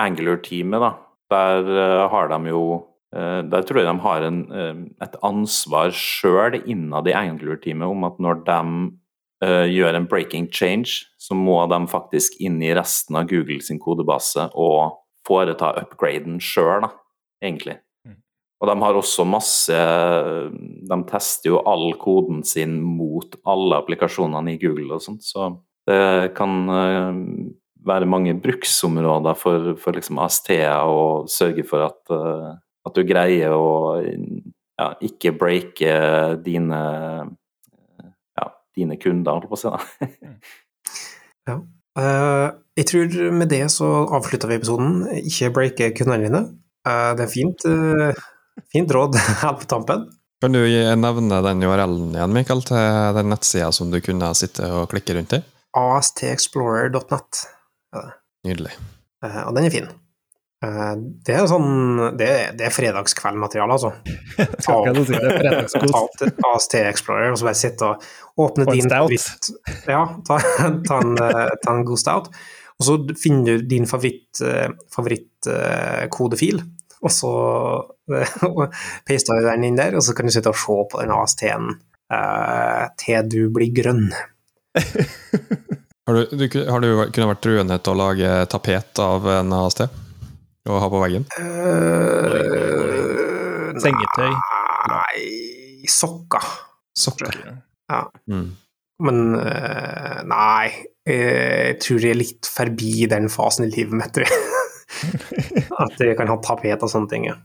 Angular-teamet, 0.00 0.82
da. 0.82 0.92
Der 1.30 1.70
eh, 1.72 2.06
har 2.12 2.32
de 2.32 2.54
jo 2.54 2.86
Der 3.10 3.64
tror 3.66 3.80
jeg 3.80 3.86
de 3.88 4.02
har 4.04 4.22
en, 4.22 4.36
et 5.02 5.14
ansvar 5.26 5.88
sjøl 5.90 6.60
innad 6.60 7.08
i 7.10 7.14
Angular-teamet 7.18 7.90
om 7.90 8.04
at 8.06 8.20
når 8.22 8.44
de 8.46 8.58
gjør 9.40 9.96
en 9.96 10.06
breaking 10.08 10.50
change, 10.52 11.06
så 11.16 11.36
må 11.36 11.62
de 11.70 11.78
faktisk 11.88 12.34
inn 12.44 12.58
i 12.60 12.74
resten 12.76 13.16
av 13.16 13.28
Google 13.30 13.62
sin 13.64 13.78
kodebase 13.80 14.50
og 14.52 14.98
foreta 15.24 15.70
upgraden 15.80 16.36
sjøl, 16.44 16.84
egentlig. 17.40 17.78
Mm. 18.04 18.18
Og 18.60 18.68
de 18.68 18.76
har 18.82 18.98
også 19.00 19.24
masse 19.28 19.78
De 20.90 20.98
tester 21.08 21.54
jo 21.54 21.62
all 21.64 21.94
koden 22.00 22.44
sin 22.44 22.80
mot 22.84 23.38
alle 23.48 23.80
applikasjonene 23.80 24.58
i 24.58 24.60
Google 24.60 24.98
og 24.98 25.04
sånt, 25.06 25.24
så 25.24 25.54
det 25.88 26.34
kan 26.36 26.68
være 27.86 28.08
mange 28.08 28.34
bruksområder 28.40 29.36
for, 29.38 29.74
for 29.80 29.96
liksom 29.96 30.20
AST-er 30.22 30.88
og 30.88 31.30
sørge 31.32 31.64
for 31.68 31.86
at, 31.86 32.00
uh, 32.12 32.56
at, 32.86 32.96
du 32.96 33.06
greier 33.08 33.54
å 33.56 34.00
ja, 34.00 34.90
ikke 35.04 35.34
breake 35.36 35.94
dine, 36.44 36.80
dine 38.76 38.98
kunder, 39.00 39.38
holdt 39.38 39.50
på 39.50 39.58
å 39.58 39.64
si. 39.64 40.08
Ja. 41.48 41.54
Uh, 41.96 42.52
jeg 42.78 42.86
tror 42.86 43.14
med 43.34 43.48
det 43.50 43.64
så 43.72 43.86
avslutta 44.12 44.46
vi 44.46 44.58
episoden. 44.60 44.98
Ikke 45.24 45.48
breake 45.56 45.88
kundene 45.96 46.28
dine. 46.28 46.42
Uh, 46.86 47.16
det 47.16 47.24
er 47.24 47.32
fint, 47.32 47.64
fint 48.70 48.92
råd 48.94 49.16
helt 49.40 49.64
på 49.64 49.70
tampen. 49.72 50.04
Kan 50.44 50.54
du 50.54 50.60
nevne 51.00 51.40
den 51.48 51.64
URL-en 51.64 52.12
igjen, 52.14 52.36
Mikael, 52.36 52.62
til 52.68 53.16
den 53.16 53.32
nettsida 53.32 53.72
som 53.74 53.90
du 53.90 53.98
kunne 54.04 54.30
sitte 54.38 54.68
og 54.68 54.92
klikke 54.92 55.16
rundt 55.16 55.34
i? 55.40 55.40
astexplorer.net. 55.76 57.42
Nydelig. 58.46 58.72
Uh, 59.24 59.42
og 59.48 59.56
den 59.56 59.68
er 59.68 59.74
fin. 59.74 59.90
Uh, 60.60 60.92
det 61.24 61.32
er 61.36 61.46
sånn 61.48 61.96
Det, 62.20 62.28
det 62.58 62.66
er 62.68 62.74
fredagskveldmateriale, 62.74 63.76
altså. 63.76 63.92
Ta 64.64 64.76
opp, 64.80 65.00
si 65.08 65.16
det, 65.16 65.62
ta 65.92 66.02
opp 66.02 66.44
AST 66.54 66.76
Explorer 66.82 67.32
og 67.32 67.40
så 67.40 67.48
bare 67.48 67.60
sitte 67.60 67.88
og 67.88 68.10
åpne 68.36 68.64
din 68.70 68.90
favoritt. 68.90 69.50
Ja, 69.86 70.22
ta, 70.26 70.38
ta, 70.86 71.00
en, 71.00 71.14
eh, 71.18 71.48
ta, 71.62 71.74
en, 71.74 71.84
god 71.88 71.98
stout. 71.98 72.28
Og 72.80 72.86
så 72.86 72.96
finner 73.20 73.44
du 73.58 73.66
din 73.68 73.86
favorittkodefil, 73.88 74.76
favoritt, 74.94 75.46
uh, 75.46 76.64
og 77.00 77.12
så 77.12 77.32
paster 79.08 79.36
du 79.36 79.48
den 79.48 79.66
inn 79.68 79.78
der, 79.80 79.96
og 79.96 80.02
så 80.04 80.14
kan 80.16 80.26
du 80.28 80.32
sitte 80.32 80.52
og 80.52 80.58
se 80.60 80.76
på 80.92 81.00
den 81.02 81.12
AST-en 81.12 81.64
til 82.98 83.28
du 83.30 83.42
blir 83.54 83.70
grønn. 83.76 84.08
Har 86.10 86.16
du, 86.16 86.22
du, 86.34 86.46
har 86.66 86.80
du 86.82 86.88
kunnet 87.12 87.28
vært 87.36 87.44
truende 87.44 87.76
til 87.78 87.92
å 87.92 88.00
lage 88.00 88.30
tapet 88.50 88.98
av 89.04 89.28
en 89.30 89.52
AST? 89.60 89.84
å 90.68 90.80
ha 90.82 90.88
på 90.92 91.00
veggen? 91.02 91.24
Uh, 91.40 92.60
Sengetøy. 93.80 94.32
Nei 94.90 95.86
Sokker. 95.90 96.44
Sokker. 96.96 97.60
Ja. 97.90 98.04
Mm. 98.30 98.48
Men 99.00 99.20
eh, 99.40 100.18
nei, 100.28 100.70
jeg 101.08 101.76
tror 101.80 102.04
jeg 102.04 102.14
er 102.14 102.20
litt 102.20 102.48
forbi 102.48 103.06
den 103.10 103.30
fasen 103.32 103.66
i 103.66 103.70
livet 103.72 103.96
mitt, 103.96 104.12
tror 104.14 104.28
jeg. 104.28 104.48
At 105.84 106.02
jeg 106.02 106.18
kan 106.18 106.28
ha 106.28 106.36
tapet 106.44 106.84
og 106.84 106.92
sånne 106.92 107.10
ting. 107.10 107.30
ja. 107.30 107.38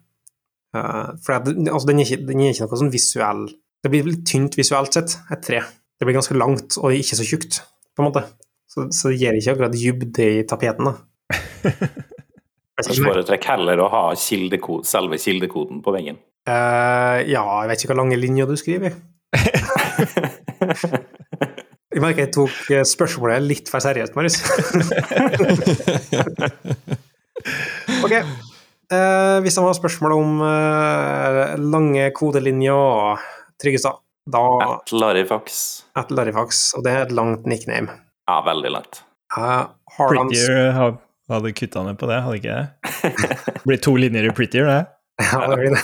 Eh, 0.76 1.12
for 1.24 1.38
at, 1.38 1.48
altså, 1.48 1.88
den, 1.88 2.02
er 2.02 2.10
ikke, 2.10 2.26
den 2.28 2.42
er 2.44 2.52
ikke 2.52 2.68
noe 2.68 2.80
sånn 2.82 2.92
visuell 2.92 3.46
Det 3.86 3.92
blir 3.94 4.08
litt 4.10 4.26
tynt 4.28 4.58
visuelt 4.60 4.98
sett, 4.98 5.14
et 5.32 5.44
tre. 5.46 5.62
Det 5.96 6.08
blir 6.08 6.18
ganske 6.18 6.36
langt 6.36 6.76
og 6.82 6.96
ikke 6.98 7.20
så 7.20 7.28
tjukt, 7.28 7.62
på 7.96 8.04
en 8.04 8.10
måte. 8.10 8.26
Så, 8.68 8.90
så 8.92 9.14
det 9.14 9.22
gir 9.22 9.38
ikke 9.40 9.54
akkurat 9.56 9.76
dybde 9.76 10.28
i 10.42 10.44
tapeten, 10.50 10.90
da. 10.90 10.96
Jeg 12.76 12.98
foretrekker 13.00 13.54
heller 13.54 13.80
å 13.80 13.88
ha 13.88 14.02
kildekod, 14.20 14.84
selve 14.90 15.16
kildekoden 15.22 15.80
på 15.86 15.94
veggen. 15.96 16.18
Uh, 16.44 17.24
ja, 17.24 17.42
jeg 17.64 17.70
vet 17.70 17.80
ikke 17.80 17.94
hvor 17.94 18.02
lange 18.02 18.18
linjer 18.20 18.50
du 18.50 18.58
skriver. 18.60 18.98
Jeg 21.96 22.04
merker 22.04 22.26
jeg 22.26 22.34
tok 22.36 22.56
eh, 22.76 22.82
spørsmålet 22.84 23.40
litt 23.46 23.70
for 23.72 23.80
seriøst, 23.80 24.18
Marius. 24.18 24.42
ok. 28.04 28.14
Eh, 28.16 29.38
hvis 29.46 29.56
det 29.56 29.64
var 29.64 29.78
spørsmål 29.78 30.12
om 30.18 30.42
eh, 30.44 31.54
lange 31.62 32.10
kodelinjer, 32.18 33.16
Tryggestad, 33.64 33.96
da 34.28 34.44
At 34.66 34.92
Larifax. 34.92 35.62
At 35.96 36.12
Larifax, 36.12 36.74
og 36.76 36.84
det 36.84 36.92
er 36.92 37.00
et 37.06 37.16
langt 37.16 37.48
nickname. 37.48 37.88
Ja, 38.28 38.42
veldig 38.44 38.72
langt. 38.76 39.00
Uh, 39.36 39.66
Prettier 39.96 41.00
hadde 41.32 41.56
kutta 41.58 41.82
ned 41.86 41.96
på 42.02 42.06
det, 42.12 42.18
hadde 42.26 42.38
ikke 42.42 42.56
det? 42.60 42.66
Blir 43.64 43.80
to 43.82 43.96
linjer 43.98 44.24
i 44.28 44.36
Prettier, 44.36 44.66
det. 44.68 44.84
Ja, 45.32 45.48
det 45.48 45.58
blir 45.62 45.72
det. 45.78 45.84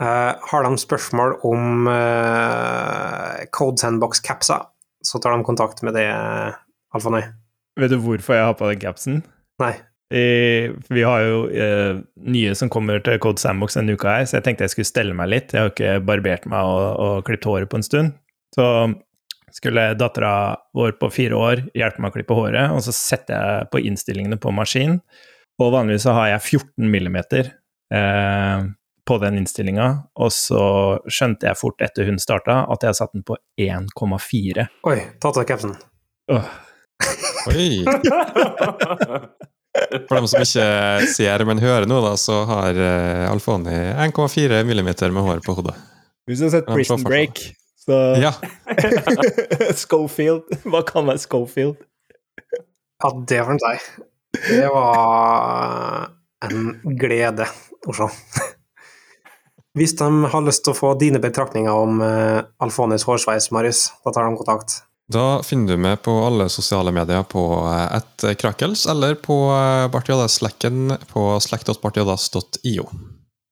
Eh, 0.00 0.32
har 0.50 0.64
de 0.64 0.78
spørsmål 0.80 1.34
om 1.44 1.84
uh, 1.84 3.42
Code 3.52 3.76
Sandbox-capser, 3.82 4.62
så 5.04 5.20
tar 5.20 5.34
de 5.36 5.44
kontakt 5.44 5.82
med 5.84 5.92
det, 5.92 6.06
Alfanøy. 6.96 7.26
Vet 7.76 7.92
du 7.92 7.98
hvorfor 8.00 8.38
jeg 8.38 8.46
har 8.48 8.56
på 8.56 8.70
den 8.70 8.80
capsen? 8.80 9.18
Nei. 9.60 9.74
I, 10.08 10.24
vi 10.88 11.04
har 11.04 11.26
jo 11.26 11.42
uh, 11.52 12.00
nye 12.32 12.54
som 12.56 12.72
kommer 12.72 13.04
til 13.04 13.20
Code 13.20 13.44
Sandbox 13.44 13.76
denne 13.76 13.92
uka 13.92 14.16
her, 14.16 14.24
så 14.24 14.38
jeg 14.38 14.48
tenkte 14.48 14.64
jeg 14.64 14.72
skulle 14.72 14.88
stelle 14.88 15.18
meg 15.20 15.28
litt. 15.34 15.52
Jeg 15.52 15.66
har 15.66 15.74
ikke 15.74 15.92
barbert 16.08 16.48
meg 16.48 16.72
og, 16.72 16.88
og 17.04 17.28
klippet 17.28 17.52
håret 17.52 17.70
på 17.70 17.82
en 17.82 17.86
stund. 17.90 18.16
Så 18.56 18.66
skulle 19.54 19.90
dattera 19.98 20.32
vår 20.76 20.96
på 21.00 21.10
fire 21.12 21.38
år 21.38 21.64
hjelpe 21.76 22.02
meg 22.02 22.12
å 22.12 22.16
klippe 22.16 22.36
håret, 22.38 22.72
og 22.72 22.82
så 22.86 22.94
setter 22.94 23.36
jeg 23.36 23.70
på 23.72 23.84
innstillingene 23.84 24.38
på 24.40 24.52
maskin. 24.54 24.98
Og 25.60 25.74
vanligvis 25.74 26.06
så 26.06 26.14
har 26.16 26.32
jeg 26.32 26.60
14 26.62 26.90
millimeter 26.90 27.50
eh, 27.92 28.68
på 29.10 29.18
den 29.18 29.40
innstillinga, 29.40 29.86
og 30.22 30.30
så 30.30 30.62
skjønte 31.10 31.48
jeg 31.48 31.58
fort 31.58 31.82
etter 31.82 32.06
hun 32.06 32.20
starta 32.22 32.60
at 32.70 32.84
jeg 32.84 32.92
har 32.92 32.98
satt 33.00 33.14
den 33.16 33.24
på 33.26 33.34
1,4. 33.58 34.66
Oi, 34.86 34.98
ta 35.18 35.32
av 35.32 35.46
capsen. 35.48 35.74
Oi! 37.50 37.70
For 40.06 40.14
dem 40.14 40.28
som 40.30 40.44
ikke 40.44 40.66
ser, 41.10 41.44
men 41.48 41.62
hører 41.62 41.88
nå, 41.90 41.98
da, 42.04 42.12
så 42.20 42.42
har 42.46 42.78
uh, 42.78 43.30
Alfoni 43.30 43.74
1,4 44.06 44.62
millimeter 44.68 45.10
med 45.14 45.26
hår 45.26 45.42
på 45.46 45.56
hodet. 45.58 45.74
Hvis 46.30 46.42
du 46.42 46.46
har 46.46 46.54
sett 46.54 46.70
Prison 46.70 47.02
Break, 47.06 47.42
så 47.82 47.98
Ja. 48.22 48.34
Schofield. 49.82 50.46
Hva 50.70 50.84
kan 50.86 51.10
være 51.10 51.22
Schofield? 51.24 51.82
Ja, 53.02 53.10
det 53.26 53.42
var 53.42 53.52
en 53.56 53.62
si. 53.64 54.06
Det 54.46 54.70
var 54.70 56.10
en 56.46 56.96
glede 57.00 57.50
å 57.88 57.96
se. 57.96 58.10
Hvis 59.78 59.94
de 59.98 60.08
har 60.32 60.42
lyst 60.42 60.64
til 60.66 60.74
å 60.74 60.78
få 60.78 60.94
dine 60.98 61.20
betraktninger 61.22 61.70
om 61.70 62.00
uh, 62.02 62.42
Alfonis 62.62 63.06
hårsveis, 63.06 63.52
Marius, 63.54 63.86
da 64.04 64.14
tar 64.14 64.26
de 64.26 64.40
kontakt. 64.40 64.80
Da 65.10 65.40
finner 65.42 65.74
du 65.74 65.82
meg 65.82 66.02
på 66.06 66.12
alle 66.22 66.46
sosiale 66.52 66.92
medier 66.94 67.24
på 67.26 67.40
eh, 67.66 67.96
ett 67.96 68.24
Krakels, 68.38 68.84
eller 68.86 69.16
på 69.18 69.34
eh, 69.50 69.88
Bartjodas-slekken 69.90 70.92
på 71.10 71.24
slack.bartiodas.io. 71.42 72.84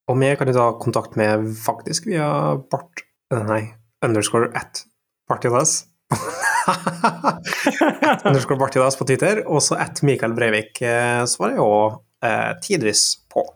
Og 0.08 0.20
meg 0.20 0.38
kan 0.38 0.46
du 0.46 0.54
ta 0.54 0.68
kontakt 0.78 1.18
med 1.18 1.50
faktisk 1.58 2.06
via 2.06 2.28
Bart... 2.70 3.02
eh, 3.34 3.42
Nei, 3.50 3.64
underscore 4.06 4.52
at 4.54 4.84
Bartiodas. 5.28 5.80
underscore 8.28 8.60
Bartiodas 8.62 9.00
på 9.00 9.08
Twitter, 9.10 9.42
og 9.50 9.58
så 9.66 9.82
at 9.82 9.98
Mikael 10.06 10.38
Breivik 10.38 10.78
eh, 10.86 11.24
svarer 11.26 11.58
jeg 11.58 11.66
òg 11.66 11.98
eh, 12.22 12.52
tidvis 12.62 13.08
på. 13.34 13.48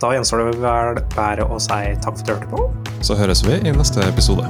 Da 0.00 0.14
gjenstår 0.14 0.38
det 0.40 0.44
vel 0.62 1.00
bare 1.12 1.44
å 1.44 1.58
si 1.60 1.80
takk 2.00 2.16
for 2.16 2.22
at 2.22 2.26
du 2.26 2.32
hørte 2.32 2.48
på. 2.48 2.68
Så 3.04 3.16
høres 3.20 3.42
vi 3.44 3.58
i 3.60 3.72
neste 3.76 4.00
episode. 4.08 4.46